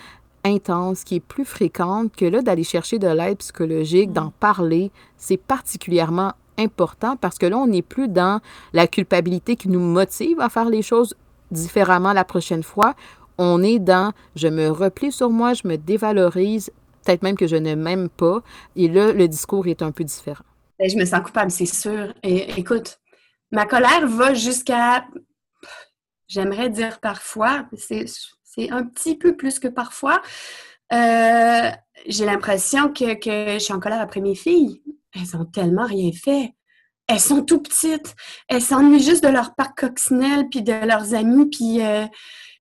intense, 0.44 1.04
qui 1.04 1.16
est 1.16 1.20
plus 1.20 1.46
fréquente, 1.46 2.14
que 2.14 2.26
là, 2.26 2.42
d'aller 2.42 2.64
chercher 2.64 2.98
de 2.98 3.08
l'aide 3.08 3.38
psychologique, 3.38 4.12
d'en 4.12 4.30
parler, 4.40 4.90
c'est 5.16 5.38
particulièrement 5.38 6.34
important 6.58 7.16
parce 7.16 7.38
que 7.38 7.46
là, 7.46 7.56
on 7.58 7.66
n'est 7.66 7.82
plus 7.82 8.08
dans 8.08 8.40
la 8.72 8.86
culpabilité 8.86 9.56
qui 9.56 9.68
nous 9.68 9.80
motive 9.80 10.40
à 10.40 10.48
faire 10.48 10.68
les 10.68 10.82
choses 10.82 11.14
différemment 11.50 12.12
la 12.12 12.24
prochaine 12.24 12.62
fois. 12.62 12.94
On 13.38 13.62
est 13.62 13.78
dans 13.78 14.12
je 14.36 14.48
me 14.48 14.68
replie 14.68 15.12
sur 15.12 15.30
moi, 15.30 15.54
je 15.54 15.66
me 15.66 15.76
dévalorise, 15.76 16.70
peut-être 17.04 17.22
même 17.22 17.36
que 17.36 17.46
je 17.46 17.56
ne 17.56 17.74
m'aime 17.74 18.08
pas. 18.08 18.42
Et 18.76 18.88
là, 18.88 19.12
le 19.12 19.28
discours 19.28 19.66
est 19.66 19.82
un 19.82 19.92
peu 19.92 20.04
différent. 20.04 20.44
Ben, 20.78 20.88
je 20.88 20.96
me 20.96 21.04
sens 21.04 21.20
coupable, 21.20 21.50
c'est 21.50 21.66
sûr. 21.66 22.12
Et 22.22 22.58
écoute, 22.58 22.98
ma 23.50 23.66
colère 23.66 24.06
va 24.06 24.34
jusqu'à, 24.34 25.04
j'aimerais 26.28 26.68
dire 26.68 27.00
parfois, 27.00 27.66
c'est 27.76 28.70
un 28.70 28.84
petit 28.84 29.16
peu 29.16 29.36
plus 29.36 29.58
que 29.58 29.68
parfois. 29.68 30.20
Euh, 30.92 31.70
j'ai 32.06 32.24
l'impression 32.24 32.92
que, 32.92 33.14
que, 33.14 33.54
je 33.54 33.58
suis 33.58 33.72
en 33.72 33.80
colère 33.80 34.00
après 34.00 34.20
mes 34.20 34.34
filles 34.34 34.82
elles 35.14 35.36
ont 35.36 35.44
tellement 35.44 35.86
rien 35.86 36.10
fait. 36.12 36.54
Elles 37.06 37.20
sont 37.20 37.42
tout 37.42 37.60
petites. 37.60 38.14
Elles 38.48 38.62
s'ennuient 38.62 39.02
juste 39.02 39.22
de 39.22 39.28
leur 39.28 39.54
parc 39.54 39.78
coccinelle, 39.80 40.46
puis 40.50 40.62
de 40.62 40.72
leurs 40.72 41.14
amis, 41.14 41.48
puis, 41.50 41.82
euh, 41.82 42.06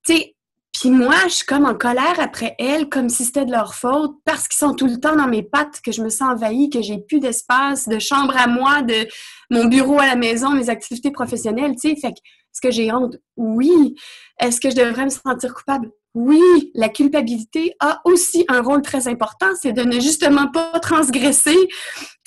tu 0.06 0.16
sais, 0.16 0.36
puis 0.74 0.89
moi, 0.89 1.16
je 1.26 1.36
suis 1.36 1.46
comme 1.46 1.66
en 1.66 1.76
colère 1.76 2.20
après 2.20 2.56
elles, 2.58 2.89
comme 2.89 3.08
si 3.08 3.26
c'était 3.26 3.46
de 3.46 3.52
leur 3.52 3.76
faute, 3.76 4.16
parce 4.26 4.48
qu'ils 4.48 4.58
sont 4.58 4.74
tout 4.74 4.88
le 4.88 5.00
temps 5.00 5.16
dans 5.16 5.28
mes 5.28 5.44
pattes, 5.44 5.80
que 5.82 5.92
je 5.92 6.02
me 6.02 6.10
sens 6.10 6.34
envahie, 6.34 6.70
que 6.70 6.82
j'ai 6.82 6.98
plus 6.98 7.20
d'espace, 7.20 7.88
de 7.88 8.00
chambre 8.00 8.36
à 8.36 8.48
moi, 8.48 8.82
de 8.82 9.08
mon 9.52 9.66
bureau 9.66 10.00
à 10.00 10.08
la 10.08 10.16
maison, 10.16 10.50
mes 10.50 10.70
activités 10.70 11.12
professionnelles, 11.12 11.76
tu 11.80 11.89
sais. 11.89 11.96
Fait 11.96 12.12
que, 12.12 12.20
est-ce 12.54 12.62
que 12.62 12.72
j'ai 12.72 12.92
honte? 12.92 13.18
Oui. 13.36 13.96
Est-ce 14.39 14.62
que 14.62 14.70
je 14.70 14.76
devrais 14.76 15.06
me 15.06 15.10
sentir 15.10 15.54
coupable? 15.54 15.89
oui, 16.16 16.72
la 16.76 16.89
culpabilité 16.89 17.76
a 17.80 18.02
aussi 18.06 18.46
un 18.48 18.62
rôle 18.62 18.82
très 18.82 19.08
important, 19.08 19.48
c'est 19.60 19.74
de 19.74 19.82
ne 19.82 20.00
justement 20.00 20.48
pas 20.48 20.80
transgresser 20.80 21.58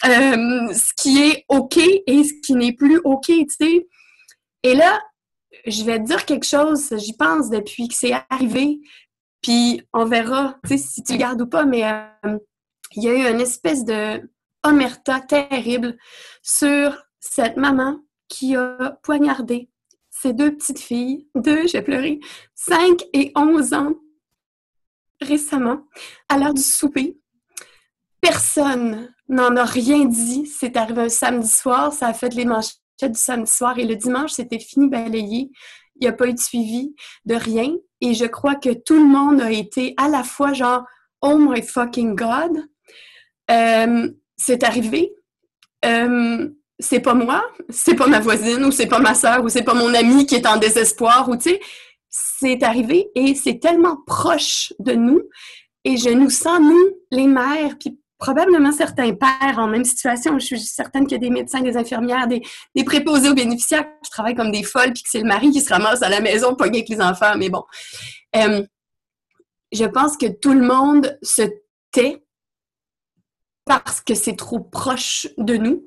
euh, 0.04 0.72
ce 0.72 0.92
qui 0.96 1.22
est 1.22 1.44
OK 1.48 1.76
et 1.78 2.24
ce 2.24 2.32
qui 2.44 2.54
n'est 2.54 2.72
plus 2.72 3.00
OK, 3.04 3.26
tu 3.26 3.46
sais. 3.48 3.86
Et 4.64 4.74
là, 4.74 5.00
je 5.66 5.84
vais 5.84 6.00
te 6.00 6.04
dire 6.04 6.24
quelque 6.24 6.46
chose, 6.46 6.92
j'y 6.96 7.16
pense 7.16 7.48
depuis 7.48 7.86
que 7.86 7.94
c'est 7.94 8.12
arrivé, 8.28 8.80
puis 9.40 9.82
on 9.92 10.04
verra, 10.04 10.58
si 10.76 11.04
tu 11.04 11.12
le 11.12 11.18
gardes 11.18 11.42
ou 11.42 11.46
pas, 11.46 11.64
mais 11.64 11.84
euh, 11.84 12.38
il 12.92 13.04
y 13.04 13.08
a 13.08 13.14
eu 13.14 13.32
une 13.32 13.40
espèce 13.40 13.84
de 13.84 14.28
omerta 14.64 15.20
terrible 15.20 15.96
sur 16.42 16.96
cette 17.20 17.56
maman 17.56 18.00
qui 18.28 18.56
a 18.56 18.98
poignardé 19.04 19.70
deux 20.32 20.54
petites 20.54 20.80
filles, 20.80 21.28
deux, 21.34 21.66
j'ai 21.66 21.82
pleuré, 21.82 22.20
5 22.54 23.02
et 23.12 23.32
11 23.34 23.72
ans, 23.74 23.94
récemment, 25.20 25.86
à 26.28 26.38
l'heure 26.38 26.54
du 26.54 26.62
souper. 26.62 27.18
Personne 28.20 29.12
n'en 29.28 29.56
a 29.56 29.64
rien 29.64 30.04
dit. 30.04 30.46
C'est 30.46 30.76
arrivé 30.76 31.02
un 31.02 31.08
samedi 31.08 31.48
soir, 31.48 31.92
ça 31.92 32.08
a 32.08 32.12
fait 32.12 32.34
les 32.34 32.44
manchettes 32.44 32.80
du 33.02 33.18
samedi 33.18 33.50
soir 33.50 33.78
et 33.78 33.84
le 33.84 33.96
dimanche, 33.96 34.32
c'était 34.32 34.58
fini 34.58 34.88
balayé. 34.88 35.50
Il 35.96 36.02
n'y 36.02 36.08
a 36.08 36.12
pas 36.12 36.26
eu 36.26 36.34
de 36.34 36.38
suivi 36.38 36.94
de 37.24 37.34
rien. 37.34 37.74
Et 38.00 38.14
je 38.14 38.26
crois 38.26 38.54
que 38.54 38.70
tout 38.70 38.94
le 38.94 39.06
monde 39.06 39.40
a 39.40 39.50
été 39.50 39.94
à 39.96 40.08
la 40.08 40.22
fois 40.22 40.52
genre 40.52 40.84
Oh 41.22 41.38
my 41.38 41.62
fucking 41.62 42.14
God! 42.14 42.66
Euh, 43.50 44.10
c'est 44.36 44.64
arrivé. 44.64 45.12
Euh, 45.84 46.48
c'est 46.78 47.00
pas 47.00 47.14
moi, 47.14 47.44
c'est 47.70 47.94
pas 47.94 48.06
ma 48.06 48.20
voisine 48.20 48.64
ou 48.64 48.70
c'est 48.70 48.86
pas 48.86 48.98
ma 48.98 49.14
soeur 49.14 49.42
ou 49.44 49.48
c'est 49.48 49.62
pas 49.62 49.74
mon 49.74 49.94
ami 49.94 50.26
qui 50.26 50.34
est 50.34 50.46
en 50.46 50.58
désespoir 50.58 51.28
ou 51.28 51.36
tu 51.36 51.50
sais, 51.50 51.60
c'est 52.08 52.62
arrivé 52.62 53.08
et 53.14 53.34
c'est 53.34 53.58
tellement 53.58 53.98
proche 54.06 54.72
de 54.78 54.92
nous 54.92 55.22
et 55.84 55.96
je 55.96 56.10
nous 56.10 56.30
sens 56.30 56.60
nous 56.60 56.90
les 57.10 57.26
mères 57.26 57.76
puis 57.78 57.98
probablement 58.18 58.72
certains 58.72 59.14
pères 59.14 59.58
en 59.58 59.68
même 59.68 59.84
situation. 59.84 60.38
Je 60.38 60.46
suis 60.46 60.60
certaine 60.60 61.06
qu'il 61.06 61.12
y 61.12 61.16
a 61.16 61.18
des 61.18 61.30
médecins, 61.30 61.60
des 61.60 61.76
infirmières, 61.76 62.26
des, 62.26 62.42
préposés 62.84 63.28
aux 63.28 63.34
bénéficiaires 63.34 63.86
qui 64.02 64.10
travaillent 64.10 64.34
comme 64.34 64.52
des 64.52 64.62
folles 64.62 64.92
puis 64.92 65.02
que 65.02 65.10
c'est 65.10 65.20
le 65.20 65.26
mari 65.26 65.50
qui 65.50 65.60
se 65.60 65.72
ramasse 65.72 66.02
à 66.02 66.08
la 66.08 66.20
maison 66.20 66.54
pogné 66.54 66.78
avec 66.78 66.88
les 66.88 67.00
enfants. 67.00 67.36
Mais 67.36 67.50
bon, 67.50 67.64
euh, 68.36 68.64
je 69.72 69.84
pense 69.84 70.16
que 70.16 70.26
tout 70.26 70.52
le 70.52 70.66
monde 70.66 71.18
se 71.22 71.42
tait 71.92 72.22
parce 73.64 74.00
que 74.00 74.14
c'est 74.14 74.36
trop 74.36 74.60
proche 74.60 75.26
de 75.38 75.56
nous 75.56 75.82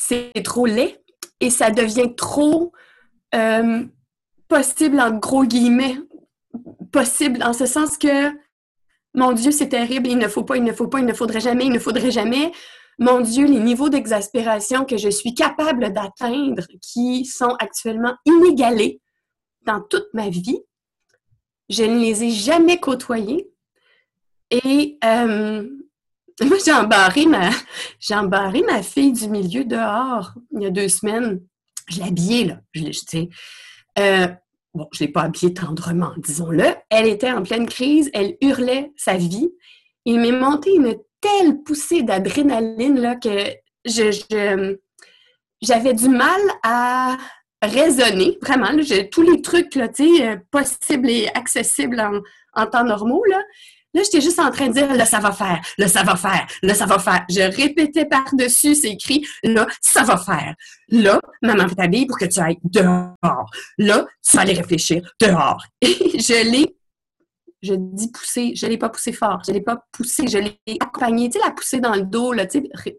c'est 0.00 0.32
trop 0.44 0.64
laid 0.64 0.98
et 1.40 1.50
ça 1.50 1.70
devient 1.70 2.14
trop 2.16 2.72
euh, 3.34 3.84
possible, 4.48 4.98
en 4.98 5.10
gros 5.10 5.44
guillemets, 5.44 5.98
possible 6.90 7.42
en 7.42 7.52
ce 7.52 7.66
sens 7.66 7.98
que, 7.98 8.30
mon 9.12 9.32
Dieu, 9.32 9.50
c'est 9.50 9.68
terrible, 9.68 10.08
il 10.08 10.16
ne 10.16 10.26
faut 10.28 10.42
pas, 10.42 10.56
il 10.56 10.64
ne 10.64 10.72
faut 10.72 10.88
pas, 10.88 11.00
il 11.00 11.04
ne 11.04 11.12
faudrait 11.12 11.40
jamais, 11.40 11.66
il 11.66 11.72
ne 11.72 11.78
faudrait 11.78 12.10
jamais. 12.10 12.50
Mon 12.98 13.20
Dieu, 13.20 13.44
les 13.44 13.60
niveaux 13.60 13.90
d'exaspération 13.90 14.86
que 14.86 14.96
je 14.96 15.10
suis 15.10 15.34
capable 15.34 15.92
d'atteindre, 15.92 16.66
qui 16.80 17.26
sont 17.26 17.54
actuellement 17.58 18.14
inégalés 18.24 19.02
dans 19.66 19.82
toute 19.82 20.08
ma 20.14 20.30
vie, 20.30 20.60
je 21.68 21.84
ne 21.84 22.00
les 22.00 22.24
ai 22.24 22.30
jamais 22.30 22.80
côtoyés. 22.80 23.50
Et 24.50 24.98
euh, 25.04 25.68
j'ai 26.64 26.72
embarré 26.72 27.26
ma, 27.26 27.50
j'ai 28.00 28.14
embarré 28.14 28.62
ma 28.62 28.82
fille 28.82 29.12
du 29.12 29.28
milieu 29.28 29.64
dehors 29.64 30.32
il 30.52 30.62
y 30.62 30.66
a 30.66 30.70
deux 30.70 30.88
semaines. 30.88 31.40
Je 31.88 31.98
l'ai 31.98 32.08
habillée, 32.08 32.44
là. 32.44 32.60
Je 32.72 32.82
l'ai, 32.82 32.90
tu 32.92 33.28
euh, 33.98 34.28
bon, 34.74 34.88
je 34.92 35.02
ne 35.02 35.06
l'ai 35.06 35.12
pas 35.12 35.22
habillée 35.22 35.52
tendrement, 35.52 36.12
disons-le. 36.18 36.64
Elle 36.88 37.08
était 37.08 37.32
en 37.32 37.42
pleine 37.42 37.66
crise, 37.66 38.10
elle 38.14 38.36
hurlait 38.40 38.92
sa 38.96 39.16
vie. 39.16 39.50
Il 40.04 40.20
m'est 40.20 40.32
monté 40.32 40.74
une 40.74 40.96
telle 41.20 41.62
poussée 41.62 42.02
d'adrénaline, 42.02 42.98
là, 42.98 43.16
que 43.16 43.28
j'avais 45.60 45.94
du 45.94 46.08
mal 46.08 46.40
à 46.62 47.18
raisonner, 47.62 48.38
vraiment. 48.40 48.70
J'ai 48.80 49.10
tous 49.10 49.22
les 49.22 49.42
trucs, 49.42 49.74
là, 49.74 49.88
euh, 50.00 50.36
possibles 50.50 51.10
et 51.10 51.28
accessibles 51.34 52.00
en, 52.54 52.66
temps 52.66 52.84
normaux, 52.84 53.24
là. 53.28 53.42
Là, 53.92 54.02
j'étais 54.04 54.20
juste 54.20 54.38
en 54.38 54.50
train 54.50 54.68
de 54.68 54.72
dire, 54.72 54.94
là, 54.94 55.04
ça 55.04 55.18
va 55.18 55.32
faire, 55.32 55.60
là, 55.76 55.88
ça 55.88 56.04
va 56.04 56.14
faire, 56.14 56.46
là, 56.62 56.74
ça 56.74 56.86
va 56.86 56.98
faire. 56.98 57.24
Je 57.28 57.40
répétais 57.40 58.04
par-dessus, 58.04 58.76
c'est 58.76 58.90
écrit, 58.90 59.26
là, 59.42 59.66
ça 59.80 60.02
va 60.02 60.16
faire. 60.16 60.54
Là, 60.88 61.20
maman 61.42 61.66
va 61.66 61.74
t'habiller 61.74 62.06
pour 62.06 62.18
que 62.18 62.26
tu 62.26 62.38
ailles 62.38 62.58
dehors. 62.62 63.50
Là, 63.78 64.06
tu 64.24 64.36
vas 64.36 64.42
aller 64.42 64.52
réfléchir 64.52 65.02
dehors. 65.20 65.64
Et 65.80 66.18
je 66.20 66.50
l'ai, 66.50 66.76
je 67.62 67.74
dis 67.74 68.10
pousser, 68.12 68.52
je 68.54 68.66
l'ai 68.66 68.78
pas 68.78 68.90
poussé 68.90 69.12
fort, 69.12 69.42
je 69.46 69.52
l'ai 69.52 69.60
pas 69.60 69.84
poussé, 69.90 70.28
je 70.28 70.38
l'ai 70.38 70.60
accompagné. 70.80 71.28
Tu 71.28 71.38
sais, 71.38 71.44
la 71.44 71.52
pousser 71.52 71.80
dans 71.80 71.94
le 71.94 72.02
dos, 72.02 72.32
là, 72.32 72.46
tu 72.46 72.60
sais, 72.60 72.98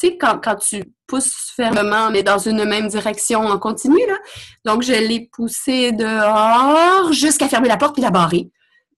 tu 0.00 0.16
quand, 0.16 0.40
quand, 0.42 0.56
tu 0.56 0.82
pousses 1.06 1.52
fermement, 1.54 2.10
mais 2.10 2.22
dans 2.22 2.38
une 2.38 2.64
même 2.64 2.88
direction 2.88 3.40
en 3.40 3.58
continu, 3.58 3.98
là. 4.06 4.16
Donc, 4.64 4.82
je 4.82 4.92
l'ai 4.92 5.28
poussé 5.30 5.92
dehors 5.92 7.12
jusqu'à 7.12 7.48
fermer 7.48 7.68
la 7.68 7.76
porte 7.76 7.94
puis 7.94 8.02
la 8.02 8.10
barrer 8.10 8.50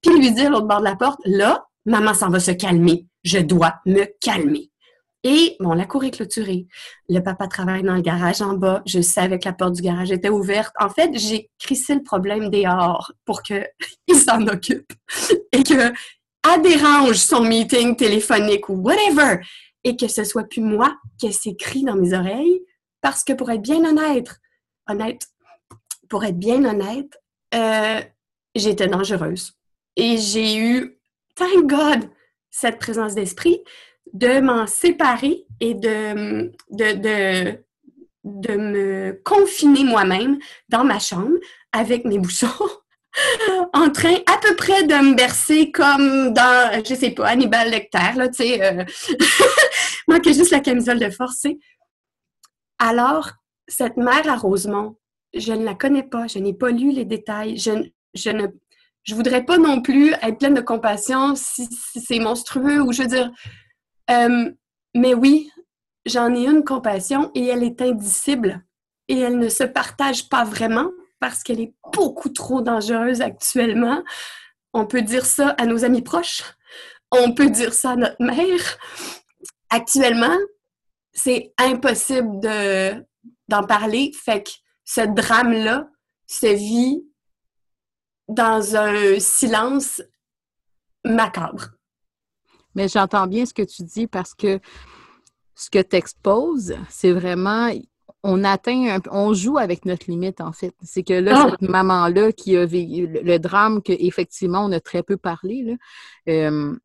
puis 0.02 0.18
lui 0.18 0.32
dire 0.32 0.50
l'autre 0.50 0.66
bord 0.66 0.80
de 0.80 0.84
la 0.84 0.96
porte, 0.96 1.20
là, 1.24 1.66
maman 1.86 2.14
s'en 2.14 2.28
va 2.28 2.40
se 2.40 2.50
calmer. 2.50 3.06
Je 3.24 3.38
dois 3.38 3.74
me 3.86 4.04
calmer. 4.20 4.70
Et 5.24 5.56
bon, 5.60 5.72
la 5.72 5.86
cour 5.86 6.02
est 6.02 6.10
clôturée. 6.10 6.66
Le 7.08 7.20
papa 7.20 7.46
travaille 7.46 7.84
dans 7.84 7.94
le 7.94 8.00
garage 8.00 8.42
en 8.42 8.54
bas. 8.54 8.82
Je 8.86 9.00
savais 9.00 9.38
que 9.38 9.44
la 9.44 9.52
porte 9.52 9.74
du 9.74 9.82
garage 9.82 10.10
était 10.10 10.28
ouverte. 10.28 10.74
En 10.80 10.88
fait, 10.88 11.10
j'ai 11.14 11.48
crissé 11.60 11.94
le 11.94 12.02
problème 12.02 12.50
dehors 12.50 13.12
pour 13.24 13.42
qu'il 13.42 13.64
s'en 14.26 14.46
occupe 14.48 14.92
et 15.52 15.62
que 15.62 15.92
à 16.44 16.58
dérange 16.58 17.16
son 17.16 17.44
meeting 17.44 17.94
téléphonique 17.94 18.68
ou 18.68 18.74
whatever 18.74 19.40
et 19.84 19.96
que 19.96 20.08
ce 20.08 20.24
soit 20.24 20.48
plus 20.48 20.62
moi 20.62 20.96
qui 21.18 21.32
s'écrit 21.32 21.84
dans 21.84 21.94
mes 21.94 22.14
oreilles 22.14 22.60
parce 23.00 23.22
que 23.22 23.32
pour 23.32 23.50
être 23.50 23.62
bien 23.62 23.84
honnête, 23.84 24.40
honnête, 24.88 25.22
pour 26.08 26.24
être 26.24 26.38
bien 26.38 26.64
honnête, 26.64 27.16
euh, 27.54 28.00
j'étais 28.56 28.88
dangereuse. 28.88 29.52
Et 29.96 30.16
j'ai 30.18 30.56
eu, 30.56 30.98
thank 31.36 31.66
God, 31.66 32.10
cette 32.50 32.78
présence 32.78 33.14
d'esprit 33.14 33.62
de 34.12 34.40
m'en 34.40 34.66
séparer 34.66 35.46
et 35.60 35.74
de, 35.74 36.52
de, 36.70 37.58
de, 38.24 38.56
me 38.56 39.20
confiner 39.24 39.84
moi-même 39.84 40.38
dans 40.68 40.84
ma 40.84 40.98
chambre 40.98 41.38
avec 41.72 42.04
mes 42.04 42.18
bouchons, 42.18 42.48
en 43.72 43.90
train 43.90 44.16
à 44.26 44.38
peu 44.38 44.54
près 44.56 44.84
de 44.84 44.94
me 44.94 45.14
bercer 45.14 45.70
comme 45.70 46.32
dans, 46.32 46.82
je 46.84 46.94
sais 46.94 47.10
pas, 47.10 47.28
Hannibal 47.28 47.70
Lecter, 47.70 48.16
là, 48.16 48.28
tu 48.28 48.44
sais, 48.44 48.62
euh, 48.62 48.84
manquait 50.08 50.34
juste 50.34 50.50
la 50.50 50.60
camisole 50.60 50.98
de 50.98 51.10
force, 51.10 51.46
Alors, 52.78 53.30
cette 53.68 53.96
mère 53.96 54.28
à 54.28 54.36
Rosemont, 54.36 54.96
je 55.34 55.52
ne 55.52 55.64
la 55.64 55.74
connais 55.74 56.02
pas, 56.02 56.26
je 56.26 56.38
n'ai 56.38 56.52
pas 56.52 56.70
lu 56.70 56.90
les 56.90 57.06
détails, 57.06 57.56
je, 57.56 57.70
je 58.14 58.30
ne 58.30 58.46
je 59.04 59.14
voudrais 59.14 59.44
pas 59.44 59.58
non 59.58 59.80
plus 59.80 60.12
être 60.22 60.38
pleine 60.38 60.54
de 60.54 60.60
compassion 60.60 61.34
si, 61.34 61.68
c'est 61.96 62.18
monstrueux 62.18 62.80
ou 62.80 62.92
je 62.92 63.02
veux 63.02 63.08
dire. 63.08 63.30
Euh, 64.10 64.50
mais 64.94 65.14
oui, 65.14 65.50
j'en 66.06 66.34
ai 66.34 66.46
une 66.46 66.64
compassion 66.64 67.30
et 67.34 67.46
elle 67.46 67.62
est 67.62 67.80
indicible 67.82 68.64
et 69.08 69.18
elle 69.18 69.38
ne 69.38 69.48
se 69.48 69.64
partage 69.64 70.28
pas 70.28 70.44
vraiment 70.44 70.90
parce 71.20 71.42
qu'elle 71.42 71.60
est 71.60 71.74
beaucoup 71.92 72.28
trop 72.28 72.62
dangereuse 72.62 73.20
actuellement. 73.20 74.02
On 74.72 74.86
peut 74.86 75.02
dire 75.02 75.24
ça 75.26 75.50
à 75.50 75.66
nos 75.66 75.84
amis 75.84 76.02
proches. 76.02 76.42
On 77.10 77.32
peut 77.32 77.50
dire 77.50 77.74
ça 77.74 77.90
à 77.90 77.96
notre 77.96 78.22
mère. 78.22 78.78
Actuellement, 79.70 80.36
c'est 81.12 81.52
impossible 81.58 82.40
de, 82.40 83.04
d'en 83.48 83.64
parler. 83.64 84.12
Fait 84.24 84.42
que 84.42 84.50
ce 84.84 85.02
drame-là 85.02 85.88
se 86.26 86.46
vit 86.46 87.02
dans 88.32 88.76
un 88.76 89.18
silence 89.18 90.02
macabre. 91.04 91.70
Mais 92.74 92.88
j'entends 92.88 93.26
bien 93.26 93.44
ce 93.44 93.54
que 93.54 93.62
tu 93.62 93.82
dis 93.82 94.06
parce 94.06 94.34
que 94.34 94.60
ce 95.54 95.70
que 95.70 95.82
tu 95.82 95.96
exposes, 95.96 96.74
c'est 96.88 97.12
vraiment 97.12 97.70
on 98.24 98.44
atteint, 98.44 98.98
on 99.10 99.34
joue 99.34 99.58
avec 99.58 99.84
notre 99.84 100.08
limite, 100.08 100.40
en 100.40 100.52
fait. 100.52 100.74
C'est 100.82 101.02
que 101.02 101.14
là, 101.14 101.44
ah! 101.44 101.50
cette 101.50 101.68
maman-là 101.68 102.32
qui 102.32 102.56
a 102.56 102.64
vécu 102.64 103.06
le, 103.06 103.38
drame 103.38 103.82
qu'effectivement, 103.82 104.64
on 104.64 104.72
a 104.72 104.80
très 104.80 105.02
peu 105.02 105.16
parlé, 105.16 105.62
là, 105.62 105.74
euh, 106.28 106.76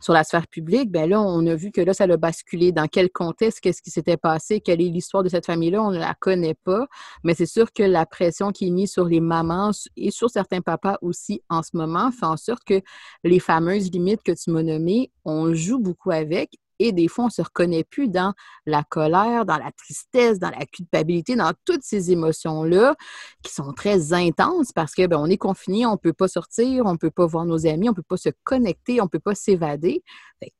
sur 0.00 0.12
la 0.12 0.24
sphère 0.24 0.46
publique, 0.46 0.90
ben 0.90 1.08
là, 1.08 1.20
on 1.20 1.46
a 1.46 1.54
vu 1.54 1.70
que 1.70 1.80
là, 1.80 1.92
ça 1.92 2.04
a 2.04 2.16
basculé. 2.16 2.72
Dans 2.72 2.86
quel 2.86 3.10
contexte, 3.10 3.60
qu'est-ce 3.60 3.82
qui 3.82 3.90
s'était 3.90 4.16
passé, 4.16 4.60
quelle 4.60 4.80
est 4.80 4.88
l'histoire 4.88 5.22
de 5.22 5.28
cette 5.28 5.46
famille-là, 5.46 5.82
on 5.82 5.90
ne 5.90 5.98
la 5.98 6.14
connaît 6.14 6.54
pas. 6.54 6.86
Mais 7.24 7.34
c'est 7.34 7.46
sûr 7.46 7.72
que 7.72 7.82
la 7.82 8.06
pression 8.06 8.52
qui 8.52 8.68
est 8.68 8.70
mise 8.70 8.92
sur 8.92 9.04
les 9.04 9.20
mamans 9.20 9.70
et 9.96 10.10
sur 10.10 10.30
certains 10.30 10.60
papas 10.60 10.98
aussi 11.02 11.42
en 11.48 11.62
ce 11.62 11.76
moment 11.76 12.10
fait 12.12 12.26
en 12.26 12.36
sorte 12.36 12.64
que 12.64 12.80
les 13.24 13.40
fameuses 13.40 13.90
limites 13.90 14.22
que 14.22 14.32
tu 14.32 14.50
m'as 14.50 14.62
nommées, 14.62 15.10
on 15.24 15.52
joue 15.54 15.78
beaucoup 15.78 16.10
avec 16.10 16.50
et 16.78 16.92
des 16.92 17.08
fois, 17.08 17.24
on 17.24 17.28
ne 17.28 17.32
se 17.32 17.42
reconnaît 17.42 17.84
plus 17.84 18.08
dans 18.08 18.34
la 18.66 18.84
colère, 18.84 19.44
dans 19.44 19.58
la 19.58 19.72
tristesse, 19.72 20.38
dans 20.38 20.50
la 20.50 20.66
culpabilité, 20.66 21.36
dans 21.36 21.52
toutes 21.64 21.82
ces 21.82 22.12
émotions-là 22.12 22.96
qui 23.42 23.52
sont 23.52 23.72
très 23.72 24.12
intenses 24.12 24.72
parce 24.72 24.94
que 24.94 25.06
ben, 25.06 25.18
on 25.18 25.26
est 25.26 25.38
confiné, 25.38 25.86
on 25.86 25.92
ne 25.92 25.96
peut 25.96 26.12
pas 26.12 26.28
sortir, 26.28 26.86
on 26.86 26.92
ne 26.92 26.98
peut 26.98 27.10
pas 27.10 27.26
voir 27.26 27.44
nos 27.44 27.66
amis, 27.66 27.88
on 27.88 27.92
ne 27.92 27.96
peut 27.96 28.02
pas 28.02 28.16
se 28.16 28.30
connecter, 28.44 29.00
on 29.00 29.04
ne 29.04 29.08
peut 29.08 29.18
pas 29.18 29.34
s'évader. 29.34 30.02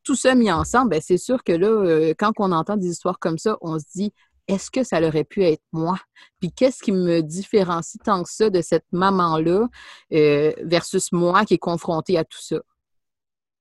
Tout 0.03 0.17
ça 0.17 0.35
mis 0.35 0.51
ensemble, 0.51 0.91
ben, 0.91 1.01
c'est 1.03 1.19
sûr 1.19 1.45
que 1.45 1.53
là, 1.53 1.69
euh, 1.69 2.15
quand 2.19 2.33
on 2.39 2.53
entend 2.53 2.77
des 2.77 2.89
histoires 2.89 3.19
comme 3.19 3.39
ça, 3.39 3.57
on 3.61 3.79
se 3.79 3.85
dit 3.95 4.13
est-ce 4.49 4.71
que 4.71 4.83
ça 4.83 5.07
aurait 5.07 5.25
pu 5.25 5.45
être 5.45 5.63
moi? 5.73 5.99
Puis 6.41 6.51
qu'est-ce 6.51 6.83
qui 6.83 6.91
me 6.91 7.21
différencie 7.21 8.01
tant 8.03 8.23
que 8.23 8.31
ça 8.33 8.49
de 8.49 8.63
cette 8.63 8.87
maman-là 8.93 9.69
euh, 10.15 10.53
versus 10.63 11.13
moi 11.13 11.45
qui 11.45 11.55
est 11.55 11.59
confrontée 11.59 12.17
à 12.17 12.25
tout 12.25 12.41
ça? 12.41 12.57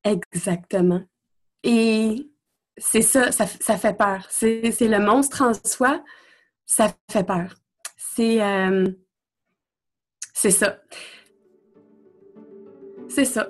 Exactement. 0.05 1.01
Et 1.63 2.31
c'est 2.77 3.01
ça, 3.01 3.31
ça, 3.31 3.45
fait 3.47 3.97
peur. 3.97 4.25
C'est 4.29 4.61
le 4.81 4.99
monstre 4.99 5.41
en 5.41 5.53
soi, 5.53 6.03
ça 6.65 6.93
fait 7.11 7.23
peur. 7.23 7.55
C'est 7.97 8.41
euh, 8.41 8.87
ça. 10.33 10.79
C'est 13.09 13.25
ça. 13.25 13.49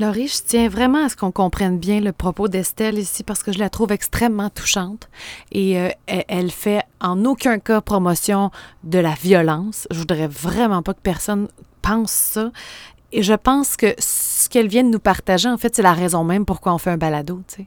Laurie, 0.00 0.26
je 0.26 0.42
tiens 0.44 0.68
vraiment 0.68 1.04
à 1.04 1.08
ce 1.08 1.14
qu'on 1.14 1.30
comprenne 1.30 1.78
bien 1.78 2.00
le 2.00 2.12
propos 2.12 2.48
d'Estelle 2.48 2.98
ici 2.98 3.22
parce 3.22 3.44
que 3.44 3.52
je 3.52 3.60
la 3.60 3.70
trouve 3.70 3.92
extrêmement 3.92 4.50
touchante 4.50 5.08
et 5.52 5.78
euh, 5.78 5.88
elle 6.06 6.50
fait 6.50 6.82
en 7.00 7.24
aucun 7.24 7.60
cas 7.60 7.80
promotion 7.80 8.50
de 8.82 8.98
la 8.98 9.14
violence. 9.14 9.86
Je 9.92 9.98
voudrais 9.98 10.26
vraiment 10.26 10.82
pas 10.82 10.94
que 10.94 11.00
personne 11.00 11.48
pense 11.80 12.10
ça. 12.10 12.50
Et 13.12 13.22
je 13.22 13.34
pense 13.34 13.76
que 13.76 13.94
ce 13.98 14.48
qu'elle 14.48 14.66
vient 14.66 14.82
de 14.82 14.88
nous 14.88 14.98
partager, 14.98 15.48
en 15.48 15.58
fait, 15.58 15.76
c'est 15.76 15.82
la 15.82 15.92
raison 15.92 16.24
même 16.24 16.44
pourquoi 16.44 16.74
on 16.74 16.78
fait 16.78 16.90
un 16.90 16.96
balado, 16.96 17.42
tu 17.46 17.54
sais. 17.56 17.66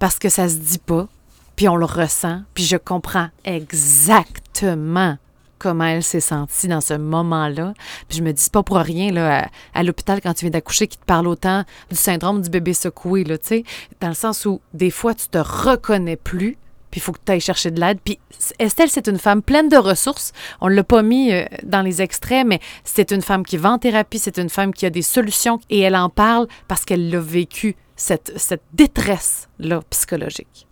Parce 0.00 0.18
que 0.18 0.28
ça 0.28 0.48
se 0.48 0.56
dit 0.56 0.80
pas, 0.80 1.06
puis 1.54 1.68
on 1.68 1.76
le 1.76 1.84
ressent, 1.84 2.40
puis 2.54 2.64
je 2.64 2.76
comprends 2.76 3.28
exactement 3.44 5.16
comment 5.58 5.84
elle 5.84 6.02
s'est 6.02 6.20
sentie 6.20 6.68
dans 6.68 6.80
ce 6.80 6.94
moment-là. 6.94 7.74
Puis 8.08 8.18
je 8.18 8.22
me 8.22 8.32
dis, 8.32 8.50
pas 8.50 8.62
pour 8.62 8.76
rien, 8.76 9.12
là, 9.12 9.48
à, 9.74 9.82
l'hôpital, 9.82 10.20
quand 10.20 10.34
tu 10.34 10.44
viens 10.44 10.50
d'accoucher, 10.50 10.86
qui 10.86 10.98
te 10.98 11.04
parle 11.04 11.26
autant 11.26 11.64
du 11.90 11.96
syndrome 11.96 12.42
du 12.42 12.50
bébé 12.50 12.74
secoué, 12.74 13.24
là, 13.24 13.38
tu 13.38 13.46
sais, 13.46 13.64
dans 14.00 14.08
le 14.08 14.14
sens 14.14 14.46
où, 14.46 14.60
des 14.74 14.90
fois, 14.90 15.14
tu 15.14 15.28
te 15.28 15.38
reconnais 15.38 16.16
plus, 16.16 16.56
puis 16.90 17.00
il 17.00 17.02
faut 17.02 17.12
que 17.12 17.18
tu 17.24 17.32
ailles 17.32 17.40
chercher 17.40 17.70
de 17.70 17.80
l'aide. 17.80 17.98
Puis 18.02 18.18
Estelle, 18.58 18.88
c'est 18.88 19.08
une 19.08 19.18
femme 19.18 19.42
pleine 19.42 19.68
de 19.68 19.76
ressources. 19.76 20.32
On 20.60 20.68
l'a 20.68 20.84
pas 20.84 21.02
mis 21.02 21.32
euh, 21.32 21.44
dans 21.62 21.82
les 21.82 22.00
extraits, 22.00 22.46
mais 22.46 22.60
c'est 22.84 23.10
une 23.10 23.22
femme 23.22 23.44
qui 23.44 23.58
va 23.58 23.72
en 23.72 23.78
thérapie, 23.78 24.18
c'est 24.18 24.38
une 24.38 24.48
femme 24.48 24.72
qui 24.72 24.86
a 24.86 24.90
des 24.90 25.02
solutions, 25.02 25.60
et 25.68 25.80
elle 25.80 25.96
en 25.96 26.08
parle 26.08 26.46
parce 26.66 26.84
qu'elle 26.84 27.10
l'a 27.10 27.20
vécu, 27.20 27.76
cette, 27.98 28.32
cette 28.36 28.62
détresse-là 28.72 29.82
psychologique. 29.90 30.67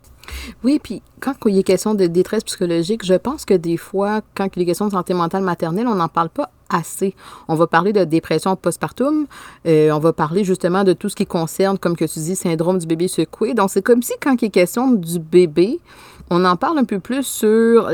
Oui, 0.64 0.78
puis 0.82 1.02
quand 1.20 1.34
il 1.46 1.58
est 1.58 1.62
question 1.62 1.94
de 1.94 2.06
détresse 2.06 2.44
psychologique, 2.44 3.04
je 3.04 3.14
pense 3.14 3.44
que 3.44 3.54
des 3.54 3.76
fois, 3.76 4.20
quand 4.34 4.48
il 4.56 4.62
est 4.62 4.66
question 4.66 4.86
de 4.86 4.92
santé 4.92 5.14
mentale 5.14 5.42
maternelle, 5.42 5.86
on 5.86 5.94
n'en 5.94 6.08
parle 6.08 6.30
pas 6.30 6.50
assez. 6.68 7.14
On 7.48 7.54
va 7.54 7.66
parler 7.66 7.92
de 7.92 8.04
dépression 8.04 8.56
postpartum, 8.56 9.26
euh, 9.66 9.90
on 9.90 9.98
va 9.98 10.12
parler 10.12 10.44
justement 10.44 10.84
de 10.84 10.92
tout 10.92 11.08
ce 11.08 11.16
qui 11.16 11.26
concerne, 11.26 11.78
comme 11.78 11.96
que 11.96 12.04
tu 12.04 12.18
dis, 12.18 12.36
syndrome 12.36 12.78
du 12.78 12.86
bébé 12.86 13.08
secoué. 13.08 13.54
Donc, 13.54 13.70
c'est 13.70 13.82
comme 13.82 14.02
si 14.02 14.12
quand 14.20 14.40
il 14.42 14.46
est 14.46 14.50
question 14.50 14.90
du 14.90 15.18
bébé, 15.18 15.80
on 16.28 16.44
en 16.44 16.56
parle 16.56 16.78
un 16.78 16.84
peu 16.84 16.98
plus 16.98 17.24
sur 17.24 17.88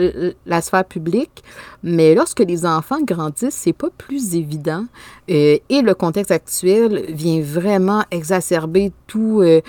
la 0.47 0.61
sphère 0.63 0.87
publique, 0.87 1.43
mais 1.83 2.15
lorsque 2.15 2.41
les 2.41 2.65
enfants 2.65 3.03
grandissent, 3.03 3.55
c'est 3.55 3.75
pas 3.75 3.91
plus 3.91 4.35
évident. 4.35 4.87
Euh, 5.31 5.59
et 5.69 5.83
le 5.83 5.95
contexte 5.95 6.31
actuel 6.31 7.05
vient 7.11 7.43
vraiment 7.43 8.05
exacerber 8.11 8.91
euh, 9.15 9.61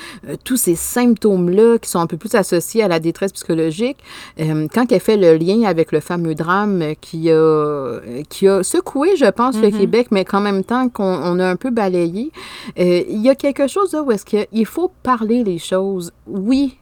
tous 0.44 0.58
ces 0.58 0.76
symptômes-là 0.76 1.78
qui 1.80 1.90
sont 1.90 2.00
un 2.00 2.08
peu 2.08 2.16
plus 2.16 2.36
associés 2.36 2.84
à 2.84 2.88
la 2.88 3.00
détresse 3.00 3.34
psychologique. 3.34 3.98
Quand 4.38 4.92
elle 4.92 5.00
fait 5.00 5.18
le 5.18 5.36
lien 5.36 5.64
avec 5.64 5.92
le 5.92 6.00
fameux 6.00 6.36
drame 6.36 6.94
qui 7.02 7.30
a, 7.32 8.00
qui 8.30 8.48
a 8.48 8.64
secoué, 8.64 8.93
je 9.16 9.30
pense, 9.30 9.58
le 9.58 9.68
mm-hmm. 9.68 9.78
Québec, 9.78 10.08
mais 10.12 10.26
qu'en 10.26 10.42
même 10.42 10.64
temps 10.64 10.90
qu'on 10.90 11.40
a 11.40 11.48
un 11.48 11.56
peu 11.56 11.70
balayé, 11.70 12.32
il 12.78 13.22
y 13.22 13.30
a 13.30 13.36
quelque 13.36 13.68
chose 13.68 13.94
là 13.94 14.04
où 14.04 14.12
est-ce 14.12 14.26
qu'il 14.26 14.66
faut 14.66 14.92
parler 15.04 15.44
les 15.44 15.60
choses. 15.60 16.12
Oui, 16.28 16.78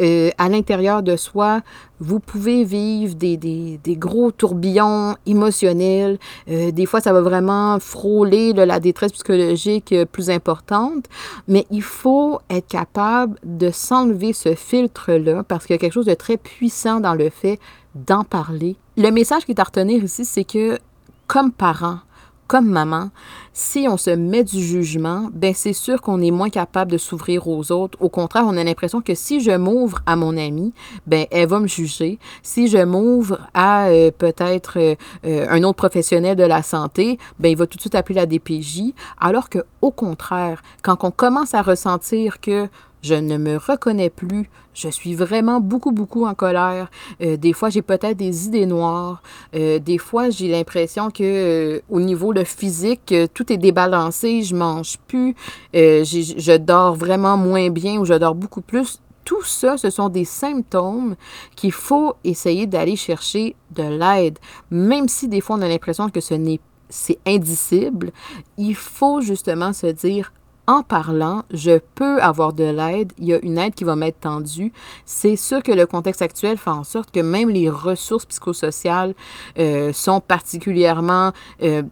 euh, 0.00 0.30
à 0.38 0.48
l'intérieur 0.48 1.02
de 1.02 1.16
soi, 1.16 1.60
vous 2.00 2.18
pouvez 2.18 2.64
vivre 2.64 3.14
des, 3.14 3.36
des, 3.36 3.78
des 3.82 3.96
gros 3.96 4.32
tourbillons 4.32 5.14
émotionnels. 5.26 6.18
Euh, 6.48 6.70
des 6.72 6.86
fois, 6.86 7.00
ça 7.00 7.12
va 7.12 7.20
vraiment 7.20 7.78
frôler 7.78 8.52
la 8.52 8.80
détresse 8.80 9.12
psychologique 9.12 9.92
euh, 9.92 10.04
plus 10.04 10.30
importante. 10.30 11.06
Mais 11.46 11.66
il 11.70 11.82
faut 11.82 12.40
être 12.50 12.66
capable 12.66 13.38
de 13.44 13.70
s'enlever 13.70 14.32
ce 14.32 14.54
filtre-là 14.54 15.44
parce 15.44 15.66
qu'il 15.66 15.74
y 15.74 15.78
a 15.78 15.78
quelque 15.78 15.92
chose 15.92 16.06
de 16.06 16.14
très 16.14 16.36
puissant 16.36 17.00
dans 17.00 17.14
le 17.14 17.30
fait 17.30 17.60
d'en 17.94 18.24
parler. 18.24 18.76
Le 18.96 19.10
message 19.10 19.44
qui 19.44 19.52
est 19.52 19.60
à 19.60 19.64
retenir 19.64 20.02
ici, 20.02 20.24
c'est 20.24 20.44
que 20.44 20.78
comme 21.26 21.52
parents, 21.52 22.00
comme 22.46 22.68
maman, 22.68 23.10
si 23.52 23.86
on 23.88 23.96
se 23.96 24.10
met 24.10 24.44
du 24.44 24.62
jugement, 24.62 25.30
ben 25.32 25.54
c'est 25.54 25.72
sûr 25.72 26.02
qu'on 26.02 26.20
est 26.20 26.30
moins 26.30 26.50
capable 26.50 26.92
de 26.92 26.98
s'ouvrir 26.98 27.48
aux 27.48 27.72
autres. 27.72 27.96
Au 28.00 28.08
contraire, 28.08 28.44
on 28.46 28.56
a 28.56 28.64
l'impression 28.64 29.00
que 29.00 29.14
si 29.14 29.40
je 29.40 29.52
m'ouvre 29.52 30.00
à 30.06 30.16
mon 30.16 30.36
amie, 30.36 30.72
ben 31.06 31.26
elle 31.30 31.48
va 31.48 31.60
me 31.60 31.66
juger. 31.66 32.18
Si 32.42 32.68
je 32.68 32.78
m'ouvre 32.78 33.38
à 33.54 33.86
euh, 33.86 34.10
peut-être 34.10 34.78
euh, 34.78 34.94
euh, 35.24 35.46
un 35.48 35.62
autre 35.62 35.76
professionnel 35.76 36.36
de 36.36 36.44
la 36.44 36.62
santé, 36.62 37.18
ben 37.38 37.48
il 37.48 37.56
va 37.56 37.66
tout 37.66 37.76
de 37.76 37.80
suite 37.80 37.94
appeler 37.94 38.16
la 38.16 38.26
DPJ. 38.26 38.92
Alors 39.18 39.48
que 39.48 39.60
au 39.80 39.90
contraire, 39.90 40.62
quand 40.82 41.02
on 41.04 41.10
commence 41.10 41.54
à 41.54 41.62
ressentir 41.62 42.40
que 42.40 42.68
je 43.04 43.14
ne 43.14 43.36
me 43.36 43.58
reconnais 43.58 44.08
plus, 44.08 44.48
je 44.72 44.88
suis 44.88 45.14
vraiment 45.14 45.60
beaucoup, 45.60 45.92
beaucoup 45.92 46.24
en 46.24 46.32
colère. 46.34 46.90
Euh, 47.20 47.36
des 47.36 47.52
fois, 47.52 47.68
j'ai 47.68 47.82
peut-être 47.82 48.16
des 48.16 48.46
idées 48.46 48.64
noires. 48.64 49.22
Euh, 49.54 49.78
des 49.78 49.98
fois, 49.98 50.30
j'ai 50.30 50.48
l'impression 50.48 51.10
que 51.10 51.22
euh, 51.22 51.80
au 51.90 52.00
niveau 52.00 52.32
de 52.32 52.44
physique, 52.44 53.14
tout 53.34 53.52
est 53.52 53.58
débalancé, 53.58 54.42
je 54.42 54.56
mange 54.56 54.96
plus, 55.06 55.34
je 55.74 56.56
dors 56.56 56.94
vraiment 56.94 57.36
moins 57.36 57.68
bien 57.68 57.98
ou 57.98 58.06
je 58.06 58.14
dors 58.14 58.34
beaucoup 58.34 58.62
plus. 58.62 59.00
Tout 59.22 59.44
ça, 59.44 59.76
ce 59.76 59.90
sont 59.90 60.08
des 60.08 60.24
symptômes 60.24 61.14
qu'il 61.56 61.72
faut 61.72 62.14
essayer 62.24 62.66
d'aller 62.66 62.96
chercher 62.96 63.54
de 63.70 63.82
l'aide. 63.82 64.38
Même 64.70 65.08
si 65.08 65.28
des 65.28 65.42
fois 65.42 65.56
on 65.56 65.62
a 65.62 65.68
l'impression 65.68 66.08
que 66.08 66.20
ce 66.20 66.34
n'est 66.34 66.60
c'est 66.90 67.18
indicible, 67.26 68.12
il 68.56 68.76
faut 68.76 69.20
justement 69.20 69.72
se 69.72 69.88
dire 69.88 70.32
en 70.66 70.82
parlant, 70.82 71.42
je 71.52 71.78
peux 71.94 72.20
avoir 72.22 72.52
de 72.52 72.64
l'aide, 72.64 73.12
il 73.18 73.26
y 73.26 73.34
a 73.34 73.38
une 73.42 73.58
aide 73.58 73.74
qui 73.74 73.84
va 73.84 73.96
m'être 73.96 74.20
tendue. 74.20 74.72
C'est 75.04 75.36
sûr 75.36 75.62
que 75.62 75.72
le 75.72 75.86
contexte 75.86 76.22
actuel 76.22 76.56
fait 76.56 76.70
en 76.70 76.84
sorte 76.84 77.10
que 77.10 77.20
même 77.20 77.50
les 77.50 77.68
ressources 77.68 78.24
psychosociales 78.24 79.14
euh, 79.58 79.92
sont 79.92 80.20
particulièrement 80.20 81.32
euh, 81.62 81.82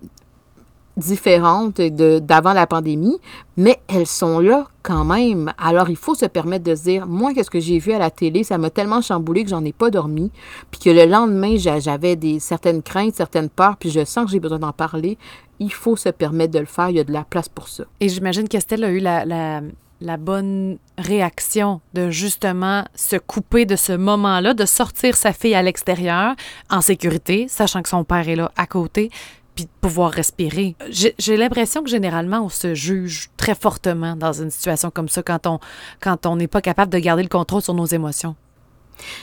différentes 0.97 1.80
d'avant 1.80 2.53
la 2.53 2.66
pandémie, 2.66 3.18
mais 3.57 3.80
elles 3.88 4.07
sont 4.07 4.40
là 4.40 4.68
quand 4.82 5.05
même. 5.05 5.53
Alors, 5.59 5.90
il 5.90 5.97
faut 5.97 6.14
se 6.14 6.26
permettre 6.26 6.64
de 6.64 6.74
se 6.74 6.82
dire, 6.82 7.07
moi, 7.07 7.32
qu'est-ce 7.34 7.51
que 7.51 7.61
j'ai 7.61 7.78
vu 7.78 7.93
à 7.93 7.99
la 7.99 8.11
télé, 8.11 8.45
ça 8.45 8.59
m'a 8.59 8.70
tellement 8.70 9.01
chamboulé 9.01 9.45
que 9.45 9.51
j'en 9.51 9.64
ai 9.64 9.72
pas 9.72 9.90
dormi, 9.90 10.30
puis 10.70 10.80
que 10.80 10.90
le 10.90 11.07
lendemain, 11.07 11.57
j'avais 11.57 12.16
des 12.16 12.40
certaines 12.40 12.82
craintes, 12.82 13.14
certaines 13.14 13.49
peurs, 13.49 13.76
puis 13.76 13.90
je 13.90 14.05
sens 14.05 14.26
que 14.26 14.32
j'ai 14.32 14.40
besoin 14.40 14.59
d'en 14.59 14.72
parler. 14.72 15.18
Il 15.61 15.72
faut 15.72 15.97
se 15.97 16.09
permettre 16.09 16.53
de 16.53 16.59
le 16.59 16.66
faire, 16.66 16.90
il 16.90 16.97
y 16.97 17.01
a 17.01 17.05
de 17.05 17.12
la 17.12 17.24
place 17.24 17.49
pour 17.49 17.68
ça. 17.68 17.84
Et 18.01 18.09
j'imagine 18.09 18.49
qu'Estelle 18.49 18.84
a 18.84 18.90
eu 18.90 18.99
la, 18.99 19.24
la 20.03 20.16
bonne 20.16 20.78
réaction 20.99 21.80
de 21.95 22.11
justement 22.11 22.84
se 22.95 23.16
couper 23.16 23.64
de 23.64 23.76
ce 23.76 23.93
moment-là, 23.93 24.55
de 24.55 24.64
sortir 24.66 25.16
sa 25.16 25.32
fille 25.32 25.55
à 25.55 25.62
l'extérieur 25.62 26.34
en 26.70 26.80
sécurité, 26.80 27.47
sachant 27.49 27.82
que 27.82 27.88
son 27.88 28.05
père 28.05 28.28
est 28.28 28.36
là 28.36 28.51
à 28.57 28.66
côté, 28.66 29.11
puis 29.55 29.64
de 29.64 29.70
pouvoir 29.80 30.11
respirer. 30.11 30.76
J'ai 30.90 31.36
l'impression 31.36 31.82
que 31.82 31.90
généralement, 31.90 32.40
on 32.40 32.48
se 32.48 32.74
juge 32.74 33.30
très 33.36 33.55
fortement 33.55 34.16
dans 34.16 34.32
une 34.32 34.50
situation 34.50 34.90
comme 34.90 35.09
ça 35.09 35.22
quand 35.22 35.46
on 35.46 35.59
quand 36.00 36.26
on 36.26 36.36
n'est 36.36 36.48
pas 36.48 36.61
capable 36.61 36.92
de 36.92 36.98
garder 36.98 37.22
le 37.22 37.28
contrôle 37.28 37.62
sur 37.62 37.74
nos 37.74 37.86
émotions. 37.86 38.34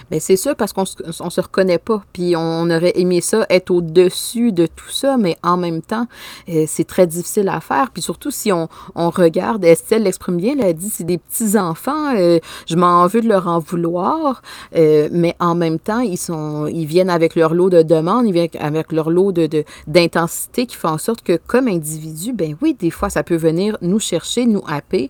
Bien, 0.09 0.19
c'est 0.19 0.36
sûr 0.38 0.55
parce 0.55 0.73
qu'on 0.73 0.84
ne 1.05 1.30
se 1.30 1.41
reconnaît 1.41 1.77
pas. 1.77 2.03
Puis 2.13 2.36
on 2.36 2.69
aurait 2.69 2.93
aimé 2.95 3.21
ça, 3.21 3.45
être 3.49 3.71
au-dessus 3.71 4.51
de 4.51 4.65
tout 4.65 4.89
ça, 4.89 5.17
mais 5.17 5.38
en 5.43 5.57
même 5.57 5.82
temps, 5.82 6.07
euh, 6.49 6.65
c'est 6.67 6.86
très 6.86 7.07
difficile 7.07 7.49
à 7.49 7.59
faire. 7.59 7.91
Puis 7.91 8.01
surtout 8.01 8.32
si 8.32 8.51
on, 8.51 8.67
on 8.95 9.09
regarde, 9.09 9.63
Estelle 9.65 10.03
l'exprime 10.03 10.38
bien, 10.38 10.53
elle 10.57 10.65
a 10.65 10.73
dit 10.73 10.89
c'est 10.89 11.03
des 11.03 11.17
petits-enfants, 11.17 12.15
euh, 12.15 12.39
je 12.67 12.75
m'en 12.75 13.05
veux 13.07 13.21
de 13.21 13.27
leur 13.27 13.47
en 13.47 13.59
vouloir, 13.59 14.41
euh, 14.75 15.09
mais 15.11 15.36
en 15.39 15.55
même 15.55 15.80
temps, 15.80 15.99
ils, 15.99 16.17
sont, 16.17 16.67
ils 16.67 16.86
viennent 16.86 17.09
avec 17.09 17.36
leur 17.36 17.53
lot 17.53 17.69
de 17.69 17.82
demandes, 17.82 18.27
ils 18.27 18.34
viennent 18.34 18.49
avec 18.59 18.91
leur 18.91 19.09
lot 19.09 19.32
d'intensité 19.32 19.63
de, 19.88 19.91
d'intensité 19.91 20.65
qui 20.65 20.75
fait 20.75 20.88
en 20.88 20.97
sorte 20.97 21.21
que 21.21 21.39
comme 21.47 21.67
individu, 21.67 22.34
ben 22.34 22.55
oui, 22.61 22.75
des 22.80 22.91
fois, 22.91 23.09
ça 23.09 23.23
peut 23.23 23.36
venir 23.36 23.77
nous 23.82 23.99
chercher, 23.99 24.45
nous 24.45 24.63
happer 24.67 25.09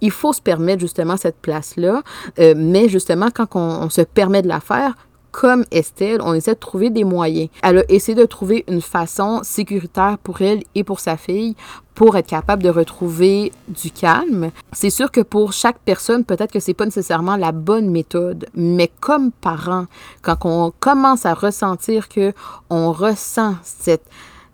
il 0.00 0.10
faut 0.10 0.32
se 0.32 0.40
permettre 0.40 0.80
justement 0.80 1.16
cette 1.16 1.36
place-là, 1.36 2.02
euh, 2.38 2.54
mais 2.56 2.88
justement, 2.88 3.28
quand 3.32 3.56
on, 3.56 3.90
se 3.90 4.02
permet 4.02 4.42
de 4.42 4.48
la 4.48 4.60
faire, 4.60 4.94
comme 5.30 5.64
Estelle, 5.70 6.20
on 6.22 6.34
essaie 6.34 6.54
de 6.54 6.58
trouver 6.58 6.90
des 6.90 7.04
moyens. 7.04 7.48
Elle 7.62 7.78
a 7.78 7.84
essayé 7.88 8.16
de 8.16 8.24
trouver 8.24 8.64
une 8.68 8.80
façon 8.80 9.40
sécuritaire 9.44 10.18
pour 10.18 10.42
elle 10.42 10.62
et 10.74 10.82
pour 10.82 11.00
sa 11.00 11.16
fille 11.16 11.54
pour 11.94 12.16
être 12.16 12.26
capable 12.26 12.62
de 12.62 12.70
retrouver 12.70 13.52
du 13.68 13.90
calme. 13.90 14.50
C'est 14.72 14.90
sûr 14.90 15.10
que 15.10 15.20
pour 15.20 15.52
chaque 15.52 15.78
personne, 15.84 16.24
peut-être 16.24 16.50
que 16.50 16.58
c'est 16.58 16.74
pas 16.74 16.86
nécessairement 16.86 17.36
la 17.36 17.52
bonne 17.52 17.90
méthode, 17.90 18.46
mais 18.54 18.90
comme 19.00 19.30
parent, 19.30 19.84
quand 20.22 20.38
on 20.44 20.72
commence 20.80 21.26
à 21.26 21.34
ressentir 21.34 22.08
que 22.08 22.32
on 22.70 22.92
ressent 22.92 23.54
cette 23.62 24.06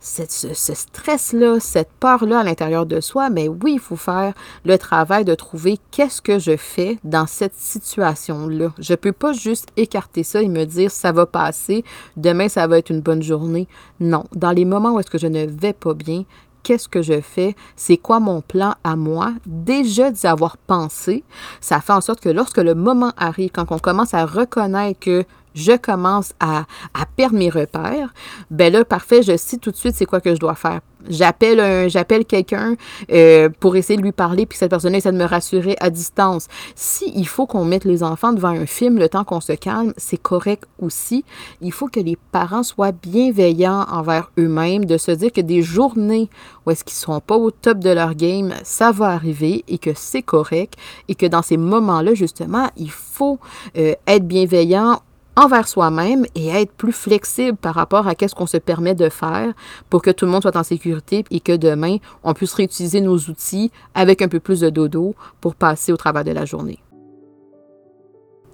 ce, 0.07 0.75
stress-là, 0.75 1.59
cette 1.59 1.91
peur-là 1.99 2.41
à 2.41 2.45
l'intérieur 2.45 2.87
de 2.87 3.01
soi, 3.01 3.29
mais 3.29 3.49
oui, 3.49 3.73
il 3.75 3.81
faut 3.81 3.97
faire 3.97 4.35
le 4.65 4.79
travail 4.79 5.25
de 5.25 5.35
trouver 5.35 5.79
qu'est-ce 5.91 6.23
que 6.23 6.39
je 6.39 6.57
fais 6.57 6.99
dans 7.03 7.27
cette 7.27 7.57
situation-là. 7.57 8.73
Je 8.79 8.93
ne 8.93 8.97
peux 8.97 9.13
pas 9.13 9.33
juste 9.33 9.69
écarter 9.77 10.23
ça 10.23 10.43
et 10.43 10.49
me 10.49 10.65
dire 10.65 10.91
ça 10.91 11.11
va 11.11 11.27
passer, 11.27 11.85
demain 12.17 12.49
ça 12.49 12.67
va 12.67 12.79
être 12.79 12.91
une 12.91 13.01
bonne 13.01 13.23
journée. 13.23 13.67
Non, 13.99 14.25
dans 14.33 14.53
les 14.53 14.65
moments 14.65 14.93
où 14.93 15.01
est-ce 15.01 15.11
que 15.11 15.19
je 15.19 15.27
ne 15.27 15.45
vais 15.45 15.73
pas 15.73 15.95
bien, 15.95 16.25
qu'est-ce 16.67 16.89
que 16.89 17.01
je 17.01 17.21
fais, 17.21 17.55
c'est 17.77 17.97
quoi 17.97 18.19
mon 18.19 18.41
plan 18.41 18.75
à 18.83 18.97
moi, 18.97 19.33
déjà 19.47 20.11
d'y 20.11 20.27
avoir 20.27 20.57
pensé, 20.57 21.23
ça 21.61 21.81
fait 21.81 21.93
en 21.93 22.01
sorte 22.01 22.19
que 22.19 22.29
lorsque 22.29 22.57
le 22.57 22.75
moment 22.75 23.13
arrive, 23.17 23.51
quand 23.53 23.71
on 23.71 23.79
commence 23.79 24.15
à 24.15 24.27
reconnaître 24.27 24.99
que 24.99 25.25
je 25.55 25.77
commence 25.77 26.33
à, 26.41 26.65
à 26.93 27.07
perdre 27.07 27.37
mes 27.37 27.51
repères, 27.51 28.13
ben 28.51 28.73
là, 28.73 28.85
parfait, 28.85 29.23
je 29.23 29.37
sais 29.37 29.59
tout 29.59 29.71
de 29.71 29.77
suite 29.77 29.95
c'est 29.95 30.07
quoi 30.07 30.21
que 30.21 30.35
je 30.35 30.41
dois 30.41 30.57
faire. 30.57 30.81
J'appelle 31.09 31.89
j'appelle 31.89 32.25
quelqu'un 32.25 32.77
euh, 33.13 33.49
pour 33.61 33.77
essayer 33.77 33.97
de 33.97 34.03
lui 34.03 34.13
parler, 34.13 34.47
puis 34.47 34.59
cette 34.59 34.71
personne 34.71 34.95
essaie 34.95 35.13
de 35.13 35.17
me 35.17 35.25
rassurer 35.25 35.77
à 35.81 35.91
distance. 35.91 36.49
Si 36.75 37.13
il 37.15 37.27
faut 37.27 37.47
qu'on 37.47 37.65
mette 37.65 37.85
les 37.85 38.03
enfants 38.03 38.33
devant 38.33 38.49
un 38.49 38.67
film 38.67 38.99
le 38.99 39.09
temps 39.09 39.25
qu'on 39.25 39.41
se 39.41 39.53
calme, 39.53 39.93
c'est 39.97 40.21
correct 40.21 40.65
aussi. 40.81 41.25
Il 41.61 41.73
faut 41.73 41.89
que 41.89 42.01
les 42.01 42.17
parents 42.33 42.63
soient 42.63 42.93
bienveillants 42.93 43.87
envers 43.91 44.31
eux-mêmes, 44.39 44.85
de 44.85 44.97
se 44.97 45.11
dire 45.11 45.33
que 45.33 45.41
des 45.41 45.63
journées 45.63 46.29
où 46.65 46.71
est-ce 46.71 46.85
qu'ils 46.85 46.97
seront 46.97 47.21
pas 47.21 47.37
au 47.37 47.51
top 47.51 47.79
de 47.79 47.91
leur 47.91 48.15
game, 48.15 48.53
ça 48.65 48.93
va 48.93 49.07
arriver 49.07 49.65
et 49.69 49.79
que 49.79 49.91
c'est 49.95 50.23
correct 50.23 50.75
et 51.09 51.15
que 51.15 51.27
dans 51.27 51.43
ces 51.43 51.57
moments-là, 51.57 52.15
justement, 52.15 52.69
il 52.77 52.91
faut 52.91 53.39
euh, 53.77 53.95
être 54.07 54.27
bienveillant 54.27 55.01
envers 55.37 55.69
soi-même 55.69 56.25
et 56.35 56.49
être 56.49 56.73
plus 56.73 56.93
flexible 56.93 57.57
par 57.57 57.75
rapport 57.75 58.09
à 58.09 58.15
qu'est-ce 58.15 58.35
qu'on 58.35 58.47
se 58.47 58.57
permet 58.57 58.95
de 58.95 59.09
faire 59.09 59.53
pour 59.91 60.03
que 60.03 60.11
tout 60.11 60.25
le 60.25 60.31
monde 60.31 60.43
soit 60.43 60.57
en 60.57 60.63
sécurité 60.63 61.25
et 61.31 61.41
que 61.41 61.57
demain, 61.57 61.99
on 62.25 62.33
puisse 62.33 62.55
réutiliser 62.55 63.01
nos 63.01 63.17
outils 63.17 63.71
avec 63.95 64.23
un 64.23 64.29
peu 64.29 64.41
plus 64.41 64.61
de 64.61 64.71
dodo 64.71 65.15
pour 65.41 65.55
passer 65.55 65.93
au 65.93 65.97
travers 65.97 66.25
de 66.25 66.33
la 66.33 66.45
journée. 66.45 66.79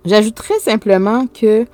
J'ajouterais 0.05 0.59
simplement 0.59 1.27
que 1.29 1.67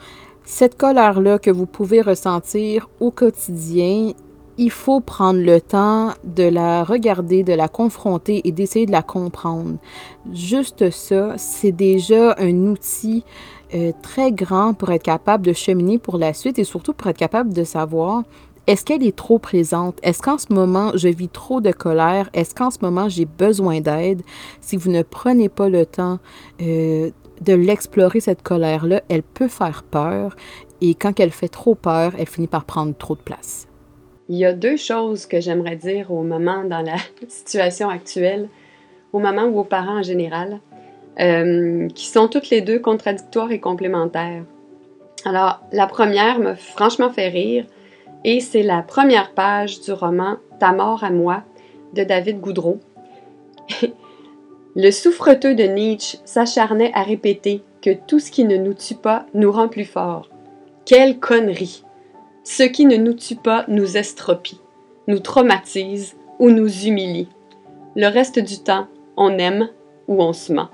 cette 0.44 0.76
colère-là 0.76 1.38
que 1.38 1.50
vous 1.50 1.66
pouvez 1.66 2.02
ressentir 2.02 2.88
au 3.00 3.10
quotidien, 3.10 4.12
il 4.58 4.70
faut 4.70 5.00
prendre 5.00 5.40
le 5.40 5.60
temps 5.60 6.12
de 6.24 6.42
la 6.42 6.84
regarder, 6.84 7.42
de 7.42 7.52
la 7.54 7.68
confronter 7.68 8.42
et 8.44 8.52
d'essayer 8.52 8.86
de 8.86 8.92
la 8.92 9.02
comprendre. 9.02 9.78
Juste 10.32 10.90
ça, 10.90 11.34
c'est 11.38 11.72
déjà 11.72 12.34
un 12.38 12.66
outil 12.66 13.24
euh, 13.74 13.92
très 14.02 14.32
grand 14.32 14.74
pour 14.74 14.90
être 14.92 15.02
capable 15.02 15.44
de 15.44 15.52
cheminer 15.52 15.98
pour 15.98 16.18
la 16.18 16.32
suite 16.32 16.58
et 16.58 16.64
surtout 16.64 16.92
pour 16.92 17.08
être 17.08 17.18
capable 17.18 17.52
de 17.52 17.64
savoir 17.64 18.24
est-ce 18.68 18.84
qu'elle 18.84 19.02
est 19.02 19.16
trop 19.16 19.38
présente? 19.38 19.98
Est-ce 20.02 20.20
qu'en 20.20 20.36
ce 20.36 20.52
moment, 20.52 20.92
je 20.94 21.08
vis 21.08 21.30
trop 21.30 21.62
de 21.62 21.72
colère? 21.72 22.28
Est-ce 22.34 22.54
qu'en 22.54 22.70
ce 22.70 22.76
moment, 22.82 23.08
j'ai 23.08 23.24
besoin 23.24 23.80
d'aide? 23.80 24.20
Si 24.60 24.76
vous 24.76 24.90
ne 24.90 25.00
prenez 25.00 25.48
pas 25.48 25.70
le 25.70 25.86
temps 25.86 26.18
euh, 26.60 27.10
de 27.40 27.52
l'explorer, 27.54 28.20
cette 28.20 28.42
colère-là, 28.42 29.00
elle 29.08 29.22
peut 29.22 29.48
faire 29.48 29.84
peur. 29.84 30.36
Et 30.82 30.94
quand 30.94 31.18
elle 31.18 31.30
fait 31.30 31.48
trop 31.48 31.74
peur, 31.74 32.12
elle 32.18 32.26
finit 32.26 32.46
par 32.46 32.66
prendre 32.66 32.94
trop 32.94 33.14
de 33.14 33.22
place. 33.22 33.66
Il 34.28 34.36
y 34.36 34.44
a 34.44 34.52
deux 34.52 34.76
choses 34.76 35.24
que 35.24 35.40
j'aimerais 35.40 35.76
dire 35.76 36.10
aux 36.10 36.22
mamans 36.22 36.64
dans 36.64 36.82
la 36.82 36.96
situation 37.28 37.88
actuelle, 37.88 38.50
aux 39.14 39.18
mamans 39.18 39.46
ou 39.46 39.60
aux 39.60 39.64
parents 39.64 40.00
en 40.00 40.02
général. 40.02 40.60
Euh, 41.20 41.88
qui 41.88 42.06
sont 42.06 42.28
toutes 42.28 42.48
les 42.48 42.60
deux 42.60 42.78
contradictoires 42.78 43.50
et 43.50 43.58
complémentaires. 43.58 44.44
Alors, 45.24 45.60
la 45.72 45.88
première 45.88 46.38
me 46.38 46.54
franchement 46.54 47.10
fait 47.10 47.26
rire 47.26 47.66
et 48.24 48.38
c'est 48.38 48.62
la 48.62 48.82
première 48.82 49.32
page 49.32 49.80
du 49.80 49.92
roman 49.92 50.36
Ta 50.60 50.72
mort 50.72 51.02
à 51.02 51.10
moi 51.10 51.42
de 51.94 52.04
David 52.04 52.40
Goudreau. 52.40 52.78
Le 54.76 54.90
souffreteux 54.90 55.54
de 55.56 55.64
Nietzsche 55.64 56.18
s'acharnait 56.24 56.92
à 56.94 57.02
répéter 57.02 57.62
que 57.82 57.90
tout 57.90 58.20
ce 58.20 58.30
qui 58.30 58.44
ne 58.44 58.56
nous 58.56 58.74
tue 58.74 58.94
pas 58.94 59.26
nous 59.34 59.50
rend 59.50 59.68
plus 59.68 59.84
forts. 59.84 60.28
Quelle 60.84 61.18
connerie! 61.18 61.84
Ce 62.44 62.62
qui 62.62 62.86
ne 62.86 62.96
nous 62.96 63.14
tue 63.14 63.36
pas 63.36 63.64
nous 63.68 63.96
estropie, 63.96 64.60
nous 65.06 65.18
traumatise 65.18 66.16
ou 66.38 66.50
nous 66.50 66.86
humilie. 66.86 67.28
Le 67.96 68.06
reste 68.06 68.38
du 68.38 68.58
temps, 68.60 68.86
on 69.16 69.36
aime 69.38 69.68
ou 70.06 70.22
on 70.22 70.32
se 70.32 70.52
ment. 70.52 70.68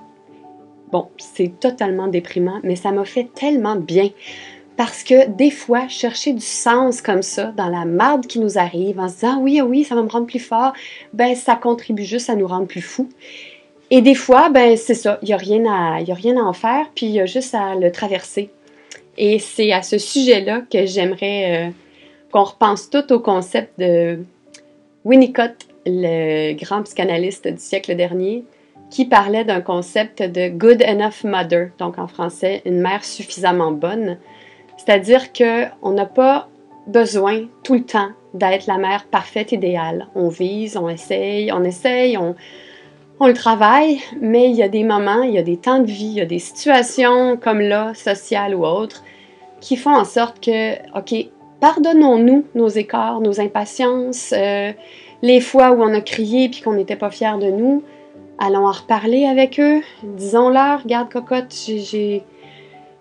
Bon, 0.93 1.09
c'est 1.18 1.59
totalement 1.61 2.09
déprimant, 2.09 2.61
mais 2.62 2.76
ça 2.76 2.93
m'a 2.93 3.05
fait 3.05 3.28
tellement 3.35 3.76
bien 3.76 4.11
Parce 4.76 5.03
que 5.03 5.28
des 5.28 5.51
fois, 5.51 5.89
chercher 5.89 6.32
du 6.32 6.45
sens 6.45 7.01
comme 7.01 7.22
ça 7.22 7.53
dans 7.57 7.68
la 7.68 7.85
marde 7.85 8.26
qui 8.26 8.39
nous 8.39 8.59
arrive 8.59 9.01
en 9.01 9.09
se 9.09 9.14
disant 9.14 9.41
oui, 9.41 9.61
oui, 9.61 9.85
ça 9.85 9.95
va 9.95 10.03
me 10.03 10.09
rendre 10.09 10.26
plus 10.26 10.41
fort, 10.41 10.72
ben 11.12 11.35
ça 11.35 11.57
contribue 11.57 12.05
juste 12.05 12.30
à 12.30 12.37
nous 12.37 12.47
rendre 12.47 12.66
plus 12.66 12.82
fous. 12.82 13.09
Et 13.91 14.03
des 14.03 14.14
fois, 14.14 14.49
ben 14.49 14.76
c'est 14.76 14.95
ça, 14.95 15.18
il 15.22 15.26
n'y 15.26 15.35
a, 15.35 15.37
rien 15.37 15.64
à, 15.66 15.99
a 15.99 16.14
rien 16.14 16.37
à 16.37 16.43
en 16.43 16.53
faire, 16.53 16.87
puis 16.95 17.07
il 17.07 17.12
y 17.12 17.20
a 17.20 17.26
juste 17.26 17.55
à 17.55 17.74
le 17.74 17.91
traverser. 17.93 18.51
Et 19.16 19.39
c'est 19.39 19.72
à 19.72 19.82
ce 19.82 19.99
sujet-là 19.99 20.62
que 20.70 20.87
j'aimerais 20.87 21.68
euh, 21.68 21.70
qu'on 22.32 22.45
repense 22.45 22.91
tout 22.91 23.12
au 23.12 23.20
concept 23.20 23.78
de 23.78 24.18
Winnicott, 25.05 25.55
le 25.87 26.55
grand 26.55 26.82
psychanalyste 26.82 27.47
du 27.47 27.61
siècle 27.61 27.95
dernier, 27.95 28.45
qui 28.91 29.05
parlait 29.05 29.45
d'un 29.45 29.61
concept 29.61 30.22
de 30.22 30.49
good 30.49 30.82
enough 30.82 31.24
mother, 31.24 31.70
donc 31.78 31.99
en 31.99 32.07
français, 32.07 32.62
une 32.64 32.80
mère 32.80 33.05
suffisamment 33.05 33.72
bonne. 33.72 34.18
C'est-à-dire 34.76 35.32
qu'on 35.32 35.93
n'a 35.93 36.07
pas 36.07 36.49
besoin 36.87 37.45
tout 37.62 37.74
le 37.74 37.85
temps 37.85 38.11
d'être 38.35 38.66
la 38.66 38.78
mère 38.78 39.05
parfaite, 39.05 39.53
idéale. 39.53 40.09
On 40.14 40.28
vise, 40.28 40.76
on 40.76 40.89
essaye, 40.89 41.53
on 41.53 41.64
essaye, 41.64 42.18
on, 42.18 42.35
le 43.26 43.32
travaille, 43.32 44.01
mais 44.20 44.51
il 44.51 44.57
y 44.57 44.62
a 44.62 44.68
des 44.68 44.85
moments, 44.85 45.22
il 45.22 45.32
y 45.32 45.39
a 45.39 45.43
des 45.43 45.57
temps 45.57 45.78
de 45.78 45.87
vie, 45.87 46.07
il 46.07 46.14
y 46.14 46.20
a 46.20 46.26
des 46.26 46.39
situations 46.39 47.39
comme 47.39 47.61
là, 47.61 47.95
sociales 47.95 48.55
ou 48.55 48.66
autres, 48.66 49.03
qui 49.61 49.76
font 49.76 49.95
en 49.95 50.05
sorte 50.05 50.45
que, 50.45 50.74
OK, 50.99 51.14
pardonnons-nous 51.61 52.45
nos 52.55 52.68
écarts, 52.68 53.22
nos 53.22 53.41
impatiences, 53.41 54.35
euh, 54.37 54.72
les 55.22 55.41
fois 55.41 55.70
où 55.70 55.82
on 55.82 55.95
a 55.95 56.03
crié 56.03 56.51
puis 56.51 56.61
qu'on 56.61 56.74
n'était 56.74 56.97
pas 56.97 57.11
fiers 57.11 57.39
de 57.41 57.51
nous. 57.51 57.82
Allons 58.39 58.66
en 58.66 58.72
reparler 58.72 59.26
avec 59.26 59.61
eux. 59.61 59.80
Disons-leur, 60.03 60.82
regarde 60.82 61.11
cocotte, 61.11 61.55
j'ai 61.55 62.24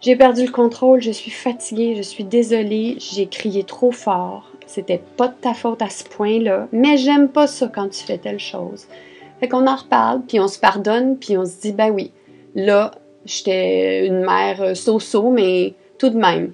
j'ai 0.03 0.17
perdu 0.17 0.45
le 0.45 0.51
contrôle, 0.51 1.01
je 1.01 1.11
suis 1.11 1.31
fatiguée, 1.31 1.95
je 1.95 2.01
suis 2.01 2.25
désolée, 2.25 2.97
j'ai 2.99 3.27
crié 3.27 3.63
trop 3.63 3.91
fort. 3.91 4.51
C'était 4.65 5.01
pas 5.15 5.29
de 5.29 5.33
ta 5.39 5.53
faute 5.53 5.81
à 5.81 5.89
ce 5.89 6.03
point-là, 6.03 6.67
mais 6.73 6.97
j'aime 6.97 7.29
pas 7.29 7.47
ça 7.47 7.71
quand 7.73 7.87
tu 7.87 8.03
fais 8.03 8.17
telle 8.17 8.39
chose. 8.39 8.87
Fait 9.39 9.47
qu'on 9.47 9.65
en 9.65 9.77
reparle, 9.77 10.21
puis 10.27 10.41
on 10.41 10.49
se 10.49 10.59
pardonne, 10.59 11.17
puis 11.17 11.37
on 11.37 11.45
se 11.45 11.61
dit, 11.61 11.71
ben 11.71 11.89
oui, 11.89 12.11
là, 12.53 12.91
j'étais 13.23 14.05
une 14.05 14.25
mère 14.25 14.75
so-so, 14.75 15.29
mais 15.29 15.73
tout 15.97 16.09
de 16.09 16.17
même, 16.17 16.51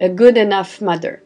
a 0.00 0.08
good 0.08 0.38
enough 0.38 0.80
mother. 0.80 1.18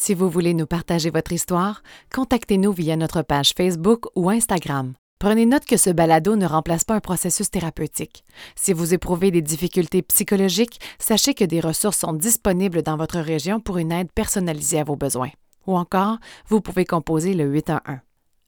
Si 0.00 0.14
vous 0.14 0.30
voulez 0.30 0.54
nous 0.54 0.68
partager 0.68 1.10
votre 1.10 1.32
histoire, 1.32 1.82
contactez-nous 2.14 2.72
via 2.72 2.94
notre 2.94 3.22
page 3.22 3.52
Facebook 3.56 4.06
ou 4.14 4.30
Instagram. 4.30 4.92
Prenez 5.18 5.44
note 5.44 5.64
que 5.64 5.76
ce 5.76 5.90
balado 5.90 6.36
ne 6.36 6.46
remplace 6.46 6.84
pas 6.84 6.94
un 6.94 7.00
processus 7.00 7.50
thérapeutique. 7.50 8.22
Si 8.54 8.72
vous 8.72 8.94
éprouvez 8.94 9.32
des 9.32 9.42
difficultés 9.42 10.02
psychologiques, 10.02 10.80
sachez 11.00 11.34
que 11.34 11.44
des 11.44 11.58
ressources 11.58 11.98
sont 11.98 12.12
disponibles 12.12 12.82
dans 12.84 12.96
votre 12.96 13.18
région 13.18 13.58
pour 13.58 13.78
une 13.78 13.90
aide 13.90 14.12
personnalisée 14.14 14.78
à 14.78 14.84
vos 14.84 14.94
besoins. 14.94 15.32
Ou 15.66 15.76
encore, 15.76 16.18
vous 16.46 16.60
pouvez 16.60 16.84
composer 16.84 17.34
le 17.34 17.46
811. 17.46 17.98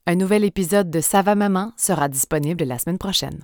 Un 0.07 0.15
nouvel 0.15 0.45
épisode 0.45 0.89
de 0.89 1.01
Ça 1.01 1.21
va 1.21 1.35
maman 1.35 1.73
sera 1.75 2.07
disponible 2.07 2.63
la 2.63 2.79
semaine 2.79 2.97
prochaine. 2.97 3.43